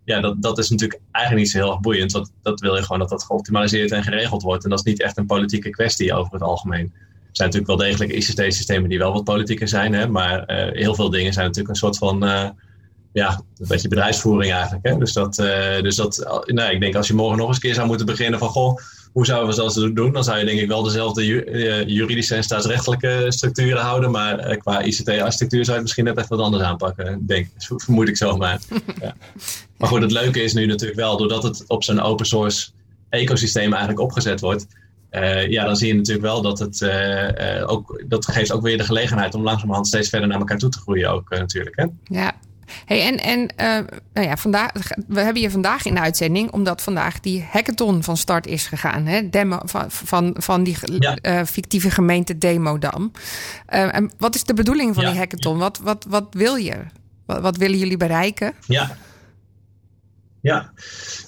ja, 0.08 0.20
dat, 0.20 0.42
dat 0.42 0.58
is 0.58 0.70
natuurlijk 0.70 1.00
eigenlijk 1.10 1.44
niet 1.44 1.52
zo 1.54 1.58
heel 1.58 1.70
erg 1.70 1.80
boeiend. 1.80 2.12
Want 2.12 2.32
dat 2.42 2.60
wil 2.60 2.76
je 2.76 2.82
gewoon 2.82 2.98
dat 2.98 3.08
dat 3.08 3.24
geoptimaliseerd 3.24 3.90
en 3.90 4.02
geregeld 4.02 4.42
wordt. 4.42 4.64
En 4.64 4.70
dat 4.70 4.78
is 4.78 4.84
niet 4.84 5.02
echt 5.02 5.16
een 5.16 5.26
politieke 5.26 5.70
kwestie 5.70 6.14
over 6.14 6.32
het 6.32 6.42
algemeen. 6.42 6.92
Er 6.94 7.44
zijn 7.44 7.48
natuurlijk 7.48 7.78
wel 7.78 7.88
degelijk 7.88 8.12
ICT-systemen 8.12 8.88
die 8.88 8.98
wel 8.98 9.12
wat 9.12 9.24
politieker 9.24 9.68
zijn. 9.68 9.92
Hè, 9.92 10.08
maar 10.08 10.50
uh, 10.50 10.72
heel 10.72 10.94
veel 10.94 11.10
dingen 11.10 11.32
zijn 11.32 11.46
natuurlijk 11.46 11.74
een 11.74 11.80
soort 11.80 11.98
van... 11.98 12.24
Uh, 12.24 12.48
ja, 13.12 13.40
een 13.58 13.68
beetje 13.68 13.88
bedrijfsvoering 13.88 14.52
eigenlijk. 14.52 14.86
Hè? 14.86 14.96
Dus, 14.96 15.12
dat, 15.12 15.38
uh, 15.38 15.80
dus 15.82 15.96
dat, 15.96 16.42
nou, 16.46 16.72
ik 16.72 16.80
denk 16.80 16.94
als 16.94 17.06
je 17.06 17.14
morgen 17.14 17.38
nog 17.38 17.46
eens 17.46 17.56
een 17.56 17.62
keer 17.62 17.74
zou 17.74 17.86
moeten 17.86 18.06
beginnen 18.06 18.38
van... 18.38 18.48
Goh, 18.48 18.78
hoe 19.18 19.26
zouden 19.26 19.54
we 19.54 19.62
dat 19.62 19.96
doen? 19.96 20.12
Dan 20.12 20.24
zou 20.24 20.38
je 20.38 20.44
denk 20.44 20.60
ik 20.60 20.68
wel 20.68 20.82
dezelfde 20.82 21.26
juridische 21.86 22.34
en 22.34 22.42
staatsrechtelijke 22.42 23.24
structuren 23.28 23.82
houden. 23.82 24.10
Maar 24.10 24.56
qua 24.56 24.82
ICT-architectuur 24.82 25.64
zou 25.64 25.66
je 25.66 25.72
het 25.72 25.82
misschien 25.82 26.04
net 26.04 26.16
even 26.16 26.36
wat 26.36 26.44
anders 26.44 26.62
aanpakken. 26.62 27.26
Denk, 27.26 27.48
vermoed 27.58 28.08
ik 28.08 28.16
zo 28.16 28.36
maar. 28.36 28.60
ja. 29.02 29.14
Maar 29.76 29.88
goed, 29.88 30.02
het 30.02 30.12
leuke 30.12 30.42
is 30.42 30.52
nu 30.52 30.66
natuurlijk 30.66 31.00
wel, 31.00 31.16
doordat 31.16 31.42
het 31.42 31.64
op 31.66 31.84
zo'n 31.84 32.00
open 32.00 32.26
source 32.26 32.68
ecosysteem 33.08 33.70
eigenlijk 33.70 34.00
opgezet 34.00 34.40
wordt. 34.40 34.66
Uh, 35.10 35.50
ja, 35.50 35.64
dan 35.64 35.76
zie 35.76 35.88
je 35.88 35.94
natuurlijk 35.94 36.26
wel 36.26 36.42
dat 36.42 36.58
het 36.58 36.80
uh, 36.80 37.28
uh, 37.28 37.70
ook, 37.70 38.02
dat 38.06 38.26
geeft 38.26 38.52
ook 38.52 38.62
weer 38.62 38.78
de 38.78 38.84
gelegenheid 38.84 39.34
om 39.34 39.42
langzamerhand 39.42 39.86
steeds 39.86 40.08
verder 40.08 40.28
naar 40.28 40.38
elkaar 40.38 40.58
toe 40.58 40.70
te 40.70 40.78
groeien 40.78 41.10
ook 41.10 41.30
natuurlijk. 41.30 41.76
Hè? 41.76 41.84
Ja, 42.04 42.32
Hey, 42.84 43.02
en 43.02 43.16
en 43.18 43.50
nou 44.12 44.26
ja, 44.26 44.36
vandaag, 44.36 44.72
we 45.06 45.20
hebben 45.20 45.42
je 45.42 45.50
vandaag 45.50 45.84
in 45.84 45.94
de 45.94 46.00
uitzending, 46.00 46.50
omdat 46.50 46.82
vandaag 46.82 47.20
die 47.20 47.46
hackathon 47.50 48.02
van 48.02 48.16
start 48.16 48.46
is 48.46 48.66
gegaan. 48.66 49.06
Hè? 49.06 49.28
Demo, 49.28 49.58
van, 49.64 49.84
van, 49.88 50.34
van 50.38 50.62
die 50.62 50.76
ja. 50.98 51.46
fictieve 51.46 51.90
gemeente 51.90 52.38
Demodam. 52.38 53.12
en 53.66 54.10
wat 54.18 54.34
is 54.34 54.44
de 54.44 54.54
bedoeling 54.54 54.94
van 54.94 55.04
ja. 55.04 55.10
die 55.10 55.18
hackathon? 55.18 55.58
Wat, 55.58 55.78
wat, 55.78 56.06
wat 56.08 56.26
wil 56.30 56.54
je? 56.54 56.74
Wat, 57.26 57.40
wat 57.40 57.56
willen 57.56 57.78
jullie 57.78 57.96
bereiken? 57.96 58.52
Ja. 58.66 58.96
Ja, 60.40 60.72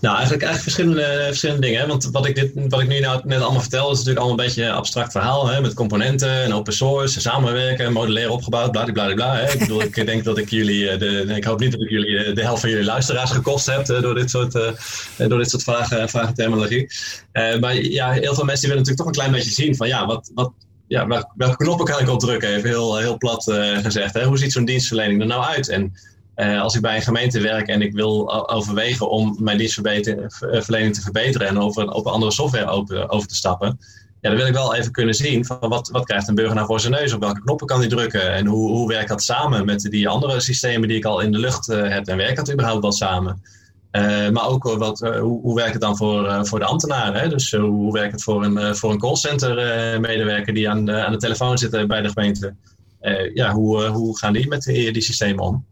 nou 0.01 0.17
eigenlijk, 0.17 0.45
eigenlijk 0.45 0.63
verschillende, 0.63 1.25
verschillende 1.27 1.67
dingen. 1.67 1.89
Want 1.89 2.09
wat 2.13 2.27
ik, 2.27 2.35
dit, 2.35 2.51
wat 2.69 2.81
ik 2.81 2.89
nu 2.89 3.01
nou 3.01 3.21
net 3.25 3.41
allemaal 3.41 3.61
vertel 3.61 3.91
is 3.91 3.97
natuurlijk 3.97 4.19
allemaal 4.19 4.39
een 4.39 4.45
beetje 4.45 4.65
een 4.65 4.73
abstract 4.73 5.13
verhaal. 5.13 5.49
Hè, 5.49 5.61
met 5.61 5.75
componenten 5.75 6.43
en 6.43 6.55
open 6.55 6.73
source, 6.73 7.21
samenwerken, 7.21 7.93
modulair 7.93 8.31
opgebouwd, 8.31 8.71
bladibladibla. 8.71 9.37
Hè. 9.37 9.53
Ik 9.53 9.59
bedoel, 9.59 9.83
ik 9.83 9.95
denk 10.07 10.25
dat 10.25 10.39
ik 10.39 10.51
jullie, 10.51 10.97
de, 10.97 11.23
ik 11.37 11.45
hoop 11.45 11.61
niet 11.61 11.73
dat 11.73 11.81
ik 11.81 11.91
jullie 11.91 12.33
de 12.33 12.43
helft 12.43 12.61
van 12.61 12.71
jullie 12.71 12.85
luisteraars 12.85 13.31
gekost 13.31 13.67
heb 13.67 13.87
door 13.87 14.15
dit 14.15 14.31
soort, 14.31 14.53
door 15.17 15.39
dit 15.39 15.51
soort 15.51 15.63
vragen. 15.63 16.09
Uh, 17.33 17.59
maar 17.61 17.75
ja, 17.75 18.11
heel 18.11 18.35
veel 18.35 18.45
mensen 18.45 18.69
willen 18.69 18.85
natuurlijk 18.85 18.97
toch 18.97 19.07
een 19.07 19.13
klein 19.13 19.33
beetje 19.33 19.51
zien 19.51 19.77
van 19.77 19.89
ja, 19.89 20.07
wat, 20.07 20.31
wat, 20.35 20.53
ja, 20.89 21.27
welke 21.35 21.57
knoppen 21.57 21.87
kan 21.87 22.01
ik 22.01 22.09
op 22.09 22.21
drukken? 22.21 22.49
Even 22.49 22.69
heel, 22.69 22.97
heel 22.97 23.17
plat 23.17 23.45
gezegd. 23.83 24.15
Hè. 24.15 24.25
Hoe 24.25 24.39
ziet 24.39 24.53
zo'n 24.53 24.65
dienstverlening 24.65 25.21
er 25.21 25.27
nou 25.27 25.45
uit? 25.45 25.69
En 25.69 25.93
uh, 26.41 26.63
als 26.63 26.75
ik 26.75 26.81
bij 26.81 26.97
een 26.97 27.03
gemeente 27.03 27.41
werk 27.41 27.67
en 27.67 27.83
ik 27.83 27.93
wil 27.93 28.49
overwegen 28.51 29.11
om 29.11 29.37
mijn 29.41 29.59
dienstverlening 29.59 30.95
te 30.95 31.01
verbeteren 31.03 31.49
en 31.49 31.59
over, 31.59 31.91
op 31.91 32.07
andere 32.07 32.33
software 32.33 32.67
over, 33.09 33.29
te 33.29 33.35
stappen, 33.35 33.79
ja, 34.21 34.29
dan 34.29 34.39
wil 34.39 34.47
ik 34.47 34.53
wel 34.53 34.75
even 34.75 34.93
kunnen 34.93 35.15
zien 35.15 35.45
van 35.45 35.59
wat, 35.61 35.89
wat 35.89 36.05
krijgt 36.05 36.29
een 36.29 36.35
burger 36.35 36.55
nou 36.55 36.67
voor 36.67 36.81
zijn 36.81 36.93
neus, 36.93 37.13
op 37.13 37.21
welke 37.21 37.41
knoppen 37.41 37.67
kan 37.67 37.79
hij 37.79 37.89
drukken 37.89 38.33
en 38.33 38.47
hoe, 38.47 38.71
hoe 38.71 38.89
werkt 38.89 39.09
dat 39.09 39.23
samen 39.23 39.65
met 39.65 39.81
die 39.81 40.09
andere 40.09 40.41
systemen 40.41 40.89
die 40.89 40.97
ik 40.97 41.05
al 41.05 41.21
in 41.21 41.33
de 41.33 41.39
lucht 41.39 41.67
heb 41.67 42.07
en 42.07 42.17
werkt 42.17 42.37
dat 42.37 42.53
überhaupt 42.53 42.83
wel 42.83 42.93
samen. 42.93 43.43
Maar 44.33 44.49
ook 44.49 44.63
wat, 44.63 44.99
hoe, 44.99 45.41
hoe 45.41 45.55
werkt 45.55 45.73
het 45.73 45.83
dan 45.83 45.97
voor, 45.97 46.47
voor 46.47 46.59
de 46.59 46.65
ambtenaren? 46.65 47.21
Hè? 47.21 47.29
Dus 47.29 47.53
hoe 47.53 47.93
werkt 47.93 48.13
het 48.13 48.23
voor 48.23 48.45
een, 48.45 48.77
voor 48.77 48.91
een 48.91 48.99
callcenter 48.99 49.55
medewerker 50.01 50.55
die 50.55 50.71
aan, 50.71 50.91
aan 50.91 51.13
de 51.13 51.19
telefoon 51.19 51.59
zit 51.59 51.87
bij 51.87 52.01
de 52.01 52.09
gemeente? 52.09 52.55
ja, 53.35 53.53
hoe, 53.53 53.85
hoe 53.85 54.19
gaan 54.19 54.33
die 54.33 54.49
met 54.49 54.63
die, 54.63 54.93
die 54.93 55.03
systemen 55.03 55.45
om? 55.45 55.65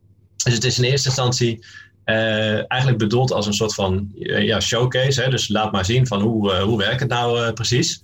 Dus 0.45 0.55
het 0.55 0.65
is 0.65 0.79
in 0.79 0.85
eerste 0.85 1.09
instantie 1.09 1.65
uh, 2.09 2.71
eigenlijk 2.71 2.99
bedoeld 2.99 3.33
als 3.33 3.47
een 3.47 3.55
soort 3.55 3.75
van 3.75 4.13
uh, 4.15 4.43
ja, 4.43 4.61
showcase. 4.61 5.23
Hè? 5.23 5.31
Dus 5.31 5.49
laat 5.49 5.73
maar 5.73 5.85
zien 5.85 6.07
van 6.07 6.21
hoe, 6.21 6.53
uh, 6.53 6.63
hoe 6.63 6.79
werkt 6.79 7.01
het 7.01 7.09
nou 7.09 7.53
precies. 7.53 8.03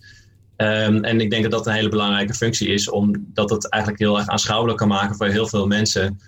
Ehm, 0.57 1.05
en 1.05 1.21
ik 1.21 1.31
denk 1.31 1.43
dat 1.43 1.53
dat 1.53 1.67
een 1.67 1.73
hele 1.73 1.89
belangrijke 1.89 2.35
functie 2.35 2.69
is, 2.69 2.91
omdat 2.91 3.51
het 3.51 3.69
eigenlijk 3.69 4.03
heel 4.03 4.19
erg 4.19 4.29
aanschouwelijk 4.29 4.79
kan 4.79 4.89
maken 4.89 5.17
voor 5.17 5.27
heel 5.27 5.47
veel 5.47 5.67
mensen, 5.67 6.21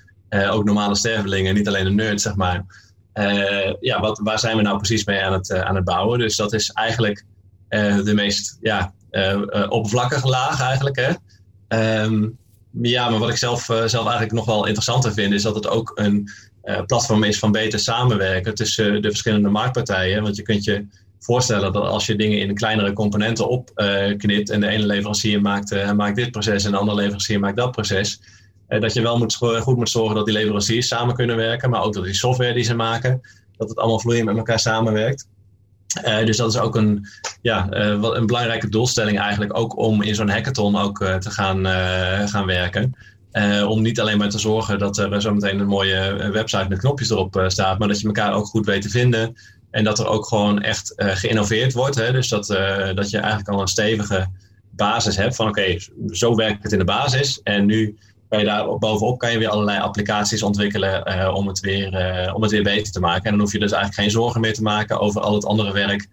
ook 0.50 0.64
normale 0.64 0.96
stervelingen, 0.96 1.54
niet 1.54 1.68
alleen 1.68 1.84
de 1.84 1.90
nerds, 1.90 2.22
zeg 2.22 2.34
maar. 2.34 2.64
ja, 3.80 4.00
wat, 4.00 4.20
waar 4.22 4.38
zijn 4.38 4.56
we 4.56 4.62
nou 4.62 4.76
precies 4.76 5.04
mee 5.04 5.22
aan 5.22 5.32
het, 5.32 5.52
aan 5.52 5.74
het 5.74 5.84
bouwen? 5.84 6.18
Dus 6.18 6.36
dat 6.36 6.52
is 6.52 6.70
eigenlijk 6.70 7.24
de 8.04 8.12
meest 8.14 8.58
ja, 8.60 8.92
oppervlakkige 9.68 10.28
laag 10.28 10.60
eigenlijk. 10.60 10.96
Hè? 10.96 11.12
Ehm, 11.68 12.28
ja, 12.82 13.08
maar 13.08 13.18
wat 13.18 13.28
ik 13.28 13.36
zelf, 13.36 13.64
zelf 13.64 13.92
eigenlijk 13.92 14.32
nog 14.32 14.44
wel 14.44 14.66
interessanter 14.66 15.12
vind, 15.12 15.32
is 15.32 15.42
dat 15.42 15.54
het 15.54 15.68
ook 15.68 15.92
een 15.94 16.30
platform 16.86 17.24
is 17.24 17.38
van 17.38 17.52
beter 17.52 17.78
samenwerken 17.78 18.54
tussen 18.54 19.02
de 19.02 19.08
verschillende 19.08 19.48
marktpartijen. 19.48 20.22
Want 20.22 20.36
je 20.36 20.42
kunt 20.42 20.64
je 20.64 20.86
voorstellen 21.18 21.72
dat 21.72 21.84
als 21.84 22.06
je 22.06 22.16
dingen 22.16 22.38
in 22.38 22.54
kleinere 22.54 22.92
componenten 22.92 23.48
opknipt 23.48 24.50
en 24.50 24.60
de 24.60 24.68
ene 24.68 24.86
leverancier 24.86 25.40
maakt, 25.40 25.94
maakt 25.94 26.16
dit 26.16 26.30
proces 26.30 26.64
en 26.64 26.70
de 26.70 26.76
andere 26.76 26.96
leverancier 26.96 27.40
maakt 27.40 27.56
dat 27.56 27.70
proces, 27.70 28.20
dat 28.68 28.92
je 28.92 29.02
wel 29.02 29.18
moet, 29.18 29.34
goed 29.34 29.76
moet 29.76 29.90
zorgen 29.90 30.14
dat 30.14 30.24
die 30.24 30.34
leveranciers 30.34 30.88
samen 30.88 31.14
kunnen 31.14 31.36
werken, 31.36 31.70
maar 31.70 31.82
ook 31.82 31.94
dat 31.94 32.04
die 32.04 32.14
software 32.14 32.54
die 32.54 32.64
ze 32.64 32.74
maken, 32.74 33.20
dat 33.56 33.68
het 33.68 33.78
allemaal 33.78 34.00
vloeiend 34.00 34.26
met 34.26 34.36
elkaar 34.36 34.60
samenwerkt. 34.60 35.28
Uh, 36.04 36.26
dus 36.26 36.36
dat 36.36 36.52
is 36.52 36.58
ook 36.58 36.76
een, 36.76 37.06
ja, 37.42 37.66
een 37.70 38.26
belangrijke 38.26 38.68
doelstelling 38.68 39.18
eigenlijk, 39.18 39.58
ook 39.58 39.76
om 39.76 40.02
in 40.02 40.14
zo'n 40.14 40.28
hackathon 40.28 40.78
ook 40.78 40.98
te 40.98 41.30
gaan, 41.30 41.66
gaan 42.28 42.46
werken. 42.46 42.96
om 43.66 43.82
niet 43.82 44.00
alleen 44.00 44.18
maar 44.18 44.28
te 44.28 44.38
zorgen 44.38 44.78
dat 44.78 44.98
er 44.98 45.20
zometeen 45.22 45.60
een 45.60 45.66
mooie 45.66 46.30
website 46.32 46.68
met 46.68 46.78
knopjes 46.78 47.10
erop 47.10 47.44
staat, 47.46 47.78
maar 47.78 47.88
dat 47.88 48.00
je 48.00 48.06
elkaar 48.06 48.34
ook 48.34 48.46
goed 48.46 48.66
weet 48.66 48.82
te 48.82 48.88
vinden. 48.88 49.34
En 49.70 49.84
dat 49.84 49.98
er 49.98 50.06
ook 50.06 50.26
gewoon 50.26 50.62
echt 50.62 50.92
geïnnoveerd 50.96 51.72
wordt. 51.72 51.94
Hè? 51.94 52.12
Dus 52.12 52.28
dat, 52.28 52.46
dat 52.94 53.10
je 53.10 53.18
eigenlijk 53.18 53.48
al 53.48 53.60
een 53.60 53.68
stevige 53.68 54.26
basis 54.70 55.16
hebt 55.16 55.36
van 55.36 55.48
oké, 55.48 55.76
zo 56.10 56.34
werkt 56.34 56.62
het 56.62 56.72
in 56.72 56.78
de 56.78 56.84
basis. 56.84 57.40
En 57.42 57.66
nu 57.66 57.98
kan 58.28 58.38
je 58.38 58.44
daar 58.44 58.78
bovenop 58.78 59.18
kan 59.18 59.32
je 59.32 59.38
weer 59.38 59.48
allerlei 59.48 59.80
applicaties 59.80 60.42
ontwikkelen 60.42 61.02
uh, 61.08 61.34
om, 61.34 61.48
het 61.48 61.60
weer, 61.60 62.32
om 62.34 62.42
het 62.42 62.50
weer 62.50 62.62
beter 62.62 62.92
te 62.92 63.00
maken. 63.00 63.24
En 63.24 63.30
dan 63.30 63.40
hoef 63.40 63.52
je 63.52 63.58
dus 63.58 63.72
eigenlijk 63.72 64.02
geen 64.02 64.20
zorgen 64.20 64.40
meer 64.40 64.54
te 64.54 64.62
maken 64.62 65.00
over 65.00 65.20
al 65.20 65.34
het 65.34 65.44
andere 65.44 65.72
werk 65.72 66.06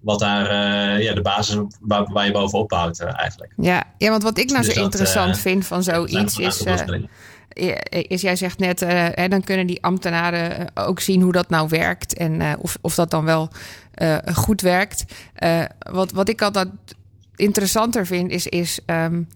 wat 0.00 0.18
daar 0.18 1.02
ja, 1.02 1.14
de 1.14 1.22
basis 1.22 1.56
waar, 1.80 2.12
waar 2.12 2.26
je 2.26 2.32
bovenop 2.32 2.68
bouwt 2.68 3.00
eigenlijk. 3.00 3.52
Ja, 3.56 3.84
ja, 3.98 4.10
want 4.10 4.22
wat 4.22 4.38
ik 4.38 4.50
nou 4.50 4.64
dus 4.64 4.74
zo 4.74 4.82
interessant 4.82 5.38
vind 5.38 5.66
van 5.66 5.82
zoiets 5.82 6.38
is 6.38 6.62
is, 7.90 8.20
jij 8.20 8.36
zegt 8.36 8.58
net, 8.58 8.82
uh, 8.82 8.88
hè, 8.90 9.28
dan 9.28 9.44
kunnen 9.44 9.66
die 9.66 9.82
ambtenaren 9.82 10.74
eh, 10.74 10.88
ook 10.88 11.00
zien 11.00 11.22
hoe 11.22 11.32
dat 11.32 11.48
nou 11.48 11.68
werkt 11.68 12.14
en 12.14 12.40
uh, 12.40 12.52
of, 12.58 12.78
of 12.80 12.94
dat 12.94 13.10
dan 13.10 13.24
wel 13.24 13.50
uh, 14.02 14.16
goed 14.34 14.60
werkt. 14.60 15.04
wat, 15.90 16.12
wat 16.12 16.28
ik 16.28 16.42
altijd 16.42 16.68
interessanter 17.36 18.06
vind, 18.06 18.30
is, 18.30 18.46
is 18.46 18.80
um, 18.86 19.28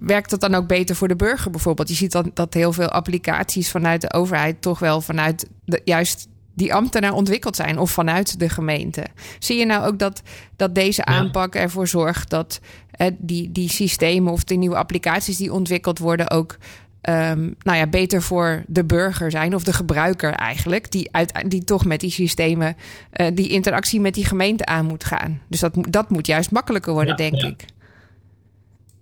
werkt 0.00 0.30
dat 0.30 0.40
dan 0.40 0.54
ook 0.54 0.66
beter 0.66 0.96
voor 0.96 1.08
de 1.08 1.16
burger 1.16 1.50
bijvoorbeeld? 1.50 1.88
Je 1.88 1.94
ziet 1.94 2.12
dan 2.12 2.30
dat 2.34 2.54
heel 2.54 2.72
veel 2.72 2.88
applicaties 2.88 3.70
vanuit 3.70 4.00
de 4.00 4.12
overheid 4.12 4.62
toch 4.62 4.78
wel 4.78 5.00
vanuit 5.00 5.48
de, 5.64 5.80
juist 5.84 6.28
die 6.54 6.74
ambtenaar 6.74 7.12
ontwikkeld 7.12 7.56
zijn 7.56 7.78
of 7.78 7.90
vanuit 7.90 8.38
de 8.38 8.48
gemeente. 8.48 9.06
Zie 9.38 9.58
je 9.58 9.66
nou 9.66 9.86
ook 9.86 9.98
dat, 9.98 10.22
dat 10.56 10.74
deze 10.74 11.04
aanpak 11.04 11.54
ervoor 11.54 11.88
zorgt 11.88 12.30
dat 12.30 12.60
eh, 12.90 13.06
die, 13.18 13.52
die 13.52 13.68
systemen 13.68 14.32
of 14.32 14.44
die 14.44 14.58
nieuwe 14.58 14.76
applicaties 14.76 15.36
die 15.36 15.52
ontwikkeld 15.52 15.98
worden 15.98 16.30
ook 16.30 16.56
um, 17.02 17.54
nou 17.58 17.78
ja, 17.78 17.86
beter 17.86 18.22
voor 18.22 18.62
de 18.66 18.84
burger 18.84 19.30
zijn, 19.30 19.54
of 19.54 19.64
de 19.64 19.72
gebruiker 19.72 20.32
eigenlijk, 20.32 20.90
die, 20.90 21.08
uit, 21.12 21.44
die 21.46 21.64
toch 21.64 21.84
met 21.84 22.00
die 22.00 22.10
systemen 22.10 22.76
uh, 23.16 23.26
die 23.34 23.48
interactie 23.48 24.00
met 24.00 24.14
die 24.14 24.24
gemeente 24.24 24.66
aan 24.66 24.86
moet 24.86 25.04
gaan. 25.04 25.40
Dus 25.48 25.60
dat, 25.60 25.72
dat 25.88 26.10
moet 26.10 26.26
juist 26.26 26.50
makkelijker 26.50 26.92
worden, 26.92 27.16
denk 27.16 27.34
ja. 27.34 27.48
ik. 27.48 27.64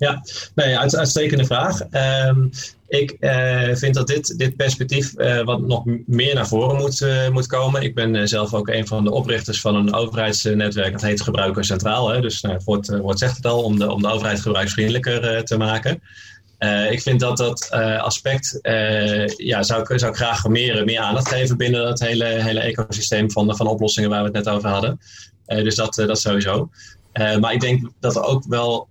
Ja, 0.01 0.23
nee, 0.55 0.79
uitstekende 0.79 1.45
vraag. 1.45 1.81
Um, 2.29 2.51
ik 2.89 3.17
uh, 3.21 3.75
vind 3.75 3.95
dat 3.95 4.07
dit, 4.07 4.39
dit 4.39 4.57
perspectief 4.57 5.13
uh, 5.17 5.45
wat 5.45 5.61
nog 5.61 5.85
meer 6.07 6.35
naar 6.35 6.49
voren 6.49 6.77
moet, 6.77 7.01
uh, 7.01 7.29
moet 7.29 7.47
komen. 7.47 7.83
Ik 7.83 7.95
ben 7.95 8.29
zelf 8.29 8.55
ook 8.55 8.69
een 8.69 8.87
van 8.87 9.05
de 9.05 9.11
oprichters 9.11 9.61
van 9.61 9.75
een 9.75 9.95
overheidsnetwerk. 9.95 10.93
Dat 10.93 11.03
heet 11.03 11.21
Gebruiker 11.21 11.65
Centraal. 11.65 12.09
Hè? 12.09 12.21
Dus 12.21 12.41
nou, 12.41 12.55
het 12.55 12.65
woord, 12.65 13.19
zegt 13.19 13.37
het 13.37 13.47
al, 13.47 13.63
om 13.63 13.79
de, 13.79 13.91
om 13.91 14.03
de 14.03 14.09
overheid 14.09 14.41
gebruiksvriendelijker 14.41 15.45
te 15.45 15.57
maken. 15.57 16.03
Ik 16.91 17.03
vind 17.03 17.21
dat 17.21 17.37
dat 17.37 17.71
aspect, 18.01 18.59
ja, 19.37 19.63
zou, 19.63 19.81
ik, 19.81 19.99
zou 19.99 20.11
ik 20.11 20.17
graag 20.17 20.49
meer, 20.49 20.85
meer 20.85 21.01
aandacht 21.01 21.29
geven 21.29 21.57
binnen 21.57 21.83
dat 21.83 22.01
hele, 22.01 22.25
hele 22.25 22.61
ecosysteem 22.61 23.31
van, 23.31 23.57
van 23.57 23.67
oplossingen 23.67 24.11
waar 24.11 24.21
we 24.21 24.27
het 24.35 24.45
net 24.45 24.55
over 24.55 24.69
hadden. 24.69 25.01
dus 25.47 25.75
dat, 25.75 25.95
dat 25.95 26.21
sowieso. 26.21 26.71
Maar 27.13 27.53
ik 27.53 27.61
denk 27.61 27.91
dat 28.01 28.17
er 28.17 28.23
ook 28.23 28.45
wel 28.49 28.89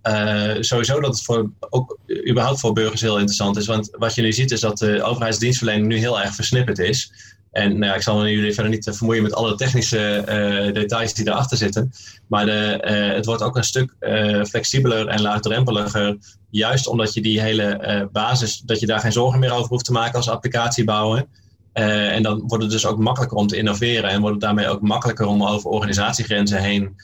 sowieso 0.60 1.00
dat 1.00 1.14
het 1.14 1.24
voor, 1.24 1.50
ook 1.70 1.98
überhaupt 2.30 2.60
voor 2.60 2.74
burgers 2.74 3.02
heel 3.02 3.18
interessant 3.18 3.58
is. 3.58 3.66
Want 3.66 3.90
wat 3.92 4.16
je 4.16 4.22
nu 4.22 4.34
ziet 4.34 4.52
is 4.52 4.60
dat 4.60 4.78
de 4.78 5.04
overheidsdienstverlening 5.04 5.88
nu 5.88 5.98
heel 5.98 6.22
erg 6.22 6.36
versnipperd 6.36 6.80
is. 6.80 7.12
En 7.52 7.70
nou 7.70 7.86
ja, 7.86 7.96
ik 7.96 8.02
zal 8.02 8.28
jullie 8.28 8.54
verder 8.54 8.72
niet 8.72 8.90
vermoeien 8.94 9.24
met 9.24 9.34
alle 9.34 9.56
technische 9.56 10.24
uh, 10.68 10.74
details 10.74 11.14
die 11.14 11.28
erachter 11.28 11.58
zitten. 11.58 11.92
Maar 12.28 12.46
de, 12.46 12.84
uh, 12.86 13.16
het 13.16 13.26
wordt 13.26 13.42
ook 13.42 13.56
een 13.56 13.64
stuk 13.64 13.96
uh, 14.00 14.44
flexibeler 14.44 15.08
en 15.08 15.22
laagdrempeliger. 15.22 16.18
Juist 16.50 16.88
omdat 16.88 17.14
je 17.14 17.22
die 17.22 17.42
hele 17.42 18.10
basis, 18.12 18.60
dat 18.60 18.80
je 18.80 18.86
daar 18.86 19.00
geen 19.00 19.12
zorgen 19.12 19.40
meer 19.40 19.52
over 19.52 19.70
hoeft 19.70 19.86
te 19.86 19.92
maken 19.92 20.16
als 20.16 20.30
applicatie 20.30 20.84
bouwen. 20.84 21.28
en 21.74 22.24
dan 22.24 22.44
wordt 22.48 22.64
het 22.64 22.74
dus 22.74 22.86
ook 22.86 22.98
makkelijker 22.98 23.38
om 23.38 23.48
te 23.48 23.58
innoveren. 23.58 24.10
En 24.10 24.22
wordt 24.22 24.36
het 24.36 24.44
daarmee 24.44 24.68
ook 24.68 24.82
makkelijker 24.82 25.26
om 25.26 25.44
over 25.44 25.70
organisatiegrenzen 25.70 26.62
heen 26.62 26.96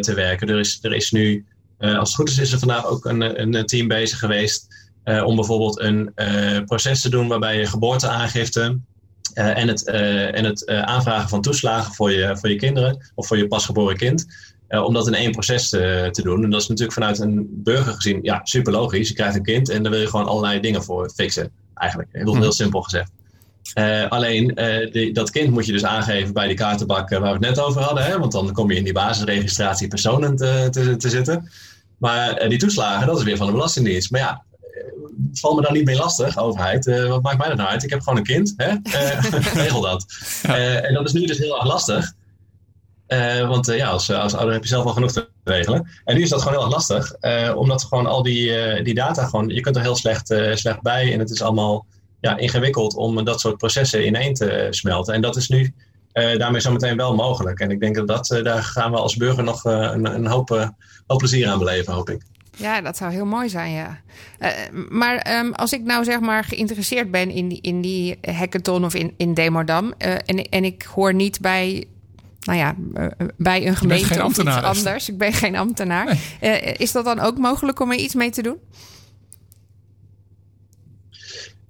te 0.00 0.14
werken. 0.14 0.48
Er 0.48 0.58
is, 0.58 0.78
er 0.82 0.94
is 0.94 1.10
nu, 1.10 1.46
als 1.78 2.08
het 2.08 2.14
goed 2.14 2.28
is, 2.28 2.38
is 2.38 2.52
er 2.52 2.58
vandaag 2.58 2.86
ook 2.86 3.04
een, 3.04 3.42
een 3.42 3.66
team 3.66 3.88
bezig 3.88 4.18
geweest. 4.18 4.66
om 5.24 5.36
bijvoorbeeld 5.36 5.80
een 5.80 6.12
proces 6.64 7.00
te 7.00 7.10
doen 7.10 7.28
waarbij 7.28 7.58
je 7.58 7.66
geboorteaangifte 7.66 8.78
uh, 9.34 9.58
en 9.58 9.68
het, 9.68 9.88
uh, 9.88 10.36
en 10.36 10.44
het 10.44 10.68
uh, 10.68 10.82
aanvragen 10.82 11.28
van 11.28 11.40
toeslagen 11.40 11.94
voor 11.94 12.12
je, 12.12 12.36
voor 12.36 12.48
je 12.48 12.56
kinderen 12.56 13.10
of 13.14 13.26
voor 13.26 13.36
je 13.36 13.46
pasgeboren 13.46 13.96
kind. 13.96 14.26
om 14.68 14.94
dat 14.94 15.06
in 15.06 15.14
één 15.14 15.30
proces 15.30 15.68
te, 15.68 16.08
te 16.10 16.22
doen. 16.22 16.44
En 16.44 16.50
dat 16.50 16.60
is 16.60 16.68
natuurlijk 16.68 16.98
vanuit 16.98 17.18
een 17.18 17.48
burger 17.50 17.92
gezien 17.92 18.18
ja, 18.22 18.40
super 18.42 18.72
logisch. 18.72 19.08
Je 19.08 19.14
krijgt 19.14 19.36
een 19.36 19.42
kind 19.42 19.68
en 19.68 19.82
daar 19.82 19.92
wil 19.92 20.00
je 20.00 20.08
gewoon 20.08 20.26
allerlei 20.26 20.60
dingen 20.60 20.82
voor 20.82 21.10
fixen. 21.14 21.50
Eigenlijk, 21.74 22.08
heel, 22.12 22.36
heel 22.36 22.52
simpel 22.52 22.82
gezegd. 22.82 23.10
Alleen 24.08 24.58
die, 24.92 25.12
dat 25.12 25.30
kind 25.30 25.50
moet 25.50 25.66
je 25.66 25.72
dus 25.72 25.84
aangeven 25.84 26.32
bij 26.32 26.46
die 26.46 26.56
kaartenbak 26.56 27.10
waar 27.10 27.20
we 27.20 27.28
het 27.28 27.40
net 27.40 27.60
over 27.60 27.82
hadden. 27.82 28.04
Hè? 28.04 28.18
Want 28.18 28.32
dan 28.32 28.52
kom 28.52 28.70
je 28.70 28.76
in 28.76 28.84
die 28.84 28.92
basisregistratie 28.92 29.88
personen 29.88 30.36
te, 30.36 30.68
te, 30.70 30.96
te 30.96 31.08
zitten. 31.08 31.50
Maar 31.98 32.48
die 32.48 32.58
toeslagen, 32.58 33.06
dat 33.06 33.18
is 33.18 33.24
weer 33.24 33.36
van 33.36 33.46
de 33.46 33.52
Belastingdienst. 33.52 34.10
Maar 34.10 34.20
ja, 34.20 34.44
val 35.32 35.54
me 35.54 35.62
daar 35.62 35.72
niet 35.72 35.84
mee 35.84 35.96
lastig, 35.96 36.38
overheid. 36.38 36.84
Wat 37.08 37.22
maakt 37.22 37.38
mij 37.38 37.48
dat 37.48 37.56
nou 37.56 37.68
uit? 37.68 37.82
Ik 37.82 37.90
heb 37.90 38.00
gewoon 38.00 38.18
een 38.18 38.24
kind. 38.24 38.54
Hè? 38.56 38.74
Regel 39.62 39.80
dat. 39.80 40.06
En 40.82 40.94
dat 40.94 41.06
is 41.06 41.12
nu 41.12 41.26
dus 41.26 41.38
heel 41.38 41.56
erg 41.56 41.66
lastig. 41.66 42.12
want 43.48 43.66
ja, 43.66 43.88
als, 43.88 44.10
als 44.10 44.34
ouder 44.34 44.52
heb 44.52 44.62
je 44.62 44.68
zelf 44.68 44.84
al 44.84 44.92
genoeg 44.92 45.12
te 45.12 45.28
regelen. 45.44 45.88
En 46.04 46.16
nu 46.16 46.22
is 46.22 46.28
dat 46.28 46.42
gewoon 46.42 46.58
heel 46.58 46.64
erg 46.64 46.74
lastig. 46.74 47.14
omdat 47.54 47.84
gewoon 47.84 48.06
al 48.06 48.22
die, 48.22 48.82
die 48.82 48.94
data 48.94 49.24
gewoon... 49.24 49.48
Je 49.48 49.60
kunt 49.60 49.76
er 49.76 49.82
heel 49.82 49.96
slecht, 49.96 50.34
slecht 50.54 50.82
bij. 50.82 51.12
En 51.12 51.18
het 51.18 51.30
is 51.30 51.42
allemaal 51.42 51.86
ja, 52.20 52.36
ingewikkeld 52.36 52.94
om 52.94 53.24
dat 53.24 53.40
soort 53.40 53.56
processen 53.56 54.06
ineen 54.06 54.34
te 54.34 54.66
smelten. 54.70 55.14
En 55.14 55.20
dat 55.20 55.36
is 55.36 55.48
nu 55.48 55.74
daarmee 56.12 56.60
zometeen 56.60 56.96
wel 56.96 57.14
mogelijk. 57.14 57.60
En 57.60 57.70
ik 57.70 57.80
denk 57.80 57.94
dat, 57.94 58.06
dat 58.06 58.44
daar 58.44 58.62
gaan 58.62 58.90
we 58.90 58.96
als 58.96 59.16
burger 59.16 59.44
nog 59.44 59.64
een, 59.64 60.04
een 60.14 60.26
hoop, 60.26 60.48
hoop 61.06 61.18
plezier 61.18 61.48
aan 61.48 61.58
beleven, 61.58 61.92
hoop 61.92 62.10
ik. 62.10 62.22
Ja, 62.58 62.80
dat 62.80 62.96
zou 62.96 63.12
heel 63.12 63.26
mooi 63.26 63.48
zijn, 63.48 63.72
ja. 63.72 64.00
Uh, 64.40 64.48
maar 64.88 65.38
um, 65.38 65.52
als 65.52 65.72
ik 65.72 65.82
nou 65.82 66.04
zeg 66.04 66.20
maar 66.20 66.44
geïnteresseerd 66.44 67.10
ben 67.10 67.30
in 67.30 67.48
die, 67.48 67.60
in 67.60 67.80
die 67.80 68.18
hackathon 68.20 68.84
of 68.84 68.94
in, 68.94 69.14
in 69.16 69.34
Demodam... 69.34 69.94
Uh, 69.98 70.12
en, 70.12 70.48
en 70.50 70.64
ik 70.64 70.82
hoor 70.82 71.14
niet 71.14 71.40
bij, 71.40 71.84
nou 72.40 72.58
ja, 72.58 72.74
uh, 72.94 73.06
bij 73.36 73.66
een 73.66 73.76
gemeente 73.76 74.24
of 74.24 74.38
iets 74.38 74.62
anders... 74.62 75.08
ik 75.08 75.18
ben 75.18 75.32
geen 75.32 75.56
ambtenaar... 75.56 76.18
Nee. 76.40 76.60
is 76.72 76.92
dat 76.92 77.04
dan 77.04 77.20
ook 77.20 77.38
mogelijk 77.38 77.80
om 77.80 77.90
er 77.90 77.98
iets 77.98 78.14
mee 78.14 78.30
te 78.30 78.42
doen? 78.42 78.56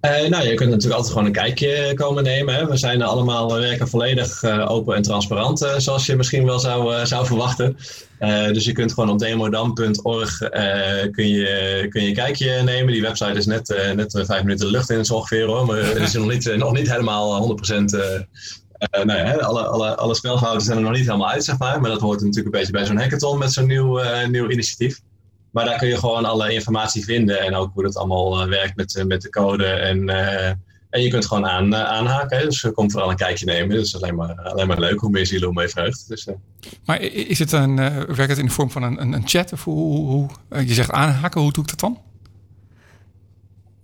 Uh, 0.00 0.28
nou, 0.28 0.48
je 0.48 0.54
kunt 0.54 0.70
natuurlijk 0.70 0.94
altijd 0.94 1.12
gewoon 1.12 1.26
een 1.26 1.32
kijkje 1.32 1.92
komen 1.94 2.22
nemen. 2.22 2.54
Hè. 2.54 2.66
We 2.66 2.76
zijn 2.76 3.02
allemaal 3.02 3.52
werken 3.52 3.88
volledig 3.88 4.42
uh, 4.42 4.70
open 4.70 4.96
en 4.96 5.02
transparant, 5.02 5.62
uh, 5.62 5.74
zoals 5.76 6.06
je 6.06 6.16
misschien 6.16 6.44
wel 6.44 6.58
zou, 6.58 7.06
zou 7.06 7.26
verwachten. 7.26 7.76
dus 8.52 8.64
je 8.64 8.72
kunt 8.72 8.92
gewoon 8.92 9.10
op 9.10 9.18
demodam.org 9.18 10.38
kun 11.10 11.28
je, 11.28 11.86
kun 11.88 12.02
je 12.02 12.12
kijkje 12.12 12.62
nemen. 12.62 12.92
Die 12.92 13.02
website 13.02 13.38
is 13.38 13.46
net, 13.46 13.92
net 13.94 14.22
vijf 14.26 14.42
minuten 14.42 14.66
lucht 14.66 14.90
in 14.90 15.10
ongeveer 15.10 15.46
hoor. 15.46 15.66
Maar 15.66 15.76
het 15.76 15.96
is 15.96 16.12
nog 16.12 16.28
niet, 16.28 16.56
nog 16.56 16.72
niet 16.72 16.90
helemaal 16.90 17.58
100%. 17.58 17.74
Uh, 17.74 19.04
nou 19.04 19.18
ja, 19.18 19.32
alle, 19.32 19.66
alle, 19.66 19.96
alle 19.96 20.14
zijn 20.60 20.76
er 20.76 20.82
nog 20.82 20.92
niet 20.92 21.06
helemaal 21.06 21.30
uit, 21.30 21.44
zeg 21.44 21.58
maar. 21.58 21.80
Maar 21.80 21.90
dat 21.90 22.00
hoort 22.00 22.20
natuurlijk 22.20 22.46
een 22.46 22.60
beetje 22.60 22.72
bij 22.72 22.84
zo'n 22.84 22.98
hackathon 22.98 23.38
met 23.38 23.52
zo'n 23.52 23.66
nieuw, 23.66 24.00
nieuw 24.30 24.50
initiatief. 24.50 25.00
Maar 25.58 25.66
daar 25.66 25.78
kun 25.78 25.88
je 25.88 25.98
gewoon 25.98 26.24
alle 26.24 26.52
informatie 26.52 27.04
vinden 27.04 27.40
en 27.40 27.54
ook 27.54 27.70
hoe 27.74 27.82
dat 27.82 27.96
allemaal 27.96 28.42
uh, 28.42 28.48
werkt 28.48 28.76
met, 28.76 29.04
met 29.06 29.22
de 29.22 29.30
code 29.30 29.64
en, 29.64 30.08
uh, 30.08 30.48
En 30.90 31.02
je 31.02 31.08
kunt 31.08 31.26
gewoon 31.26 31.46
aan, 31.46 31.76
aanhaken. 31.76 32.44
Dus 32.44 32.60
je 32.60 32.70
komt 32.70 32.92
vooral 32.92 33.10
een 33.10 33.16
kijkje 33.16 33.44
nemen. 33.44 33.76
Dus 33.76 33.96
alleen 33.96 34.14
maar, 34.14 34.40
alleen 34.40 34.66
maar 34.66 34.80
leuk. 34.80 35.00
Hoe 35.00 35.10
meer 35.10 35.26
zielen, 35.26 35.46
hoe 35.46 35.54
meer 35.54 35.68
vreugd. 35.68 36.08
Dus, 36.08 36.28
maar 36.84 37.00
is 37.00 37.38
het 37.38 37.52
een, 37.52 37.76
werkt 37.76 38.28
het 38.28 38.38
in 38.38 38.46
de 38.46 38.52
vorm 38.52 38.70
van 38.70 38.82
een, 38.82 39.00
een, 39.00 39.12
een 39.12 39.28
chat? 39.28 39.52
Of 39.52 39.64
hoe, 39.64 40.06
hoe, 40.06 40.28
je 40.66 40.74
zegt 40.74 40.90
aanhaken, 40.90 41.40
hoe 41.40 41.52
doe 41.52 41.62
ik 41.64 41.70
dat 41.70 41.80
dan? 41.80 41.98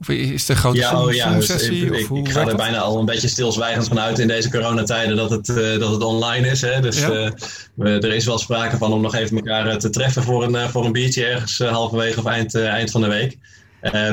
Of 0.09 0.15
is 0.15 0.49
een 0.49 0.57
grote 0.57 0.79
ja, 0.79 1.03
oh, 1.03 1.13
ja, 1.13 1.35
dus 1.35 1.47
sessie? 1.47 1.87
ik, 1.87 2.11
ik, 2.11 2.31
ga 2.31 2.47
er 2.47 2.57
bijna 2.57 2.79
al 2.79 2.99
een 2.99 3.05
beetje 3.05 3.29
stilzwijgend 3.29 3.89
vanuit 3.89 4.19
in 4.19 4.29
deze 4.29 4.51
coronatijden 4.51 5.17
dat 5.17 5.31
het, 5.31 5.49
uh, 5.49 5.79
dat 5.79 5.91
het 5.91 6.03
online 6.03 6.49
is. 6.49 6.61
Hè? 6.61 6.81
Dus 6.81 7.01
ja. 7.01 7.33
uh, 7.79 8.05
er 8.05 8.15
is 8.15 8.25
wel 8.25 8.39
sprake 8.39 8.77
van 8.77 8.93
om 8.93 9.01
nog 9.01 9.15
even 9.15 9.37
elkaar 9.37 9.79
te 9.79 9.91
treffen 9.91 10.23
voor 10.23 10.45
een, 10.45 10.71
voor 10.71 10.85
een 10.85 10.93
biertje 10.93 11.25
ergens 11.25 11.59
halverwege 11.59 12.19
of 12.19 12.27
eind, 12.27 12.55
eind 12.55 12.91
van 12.91 13.01
de 13.01 13.09
week. 13.09 13.39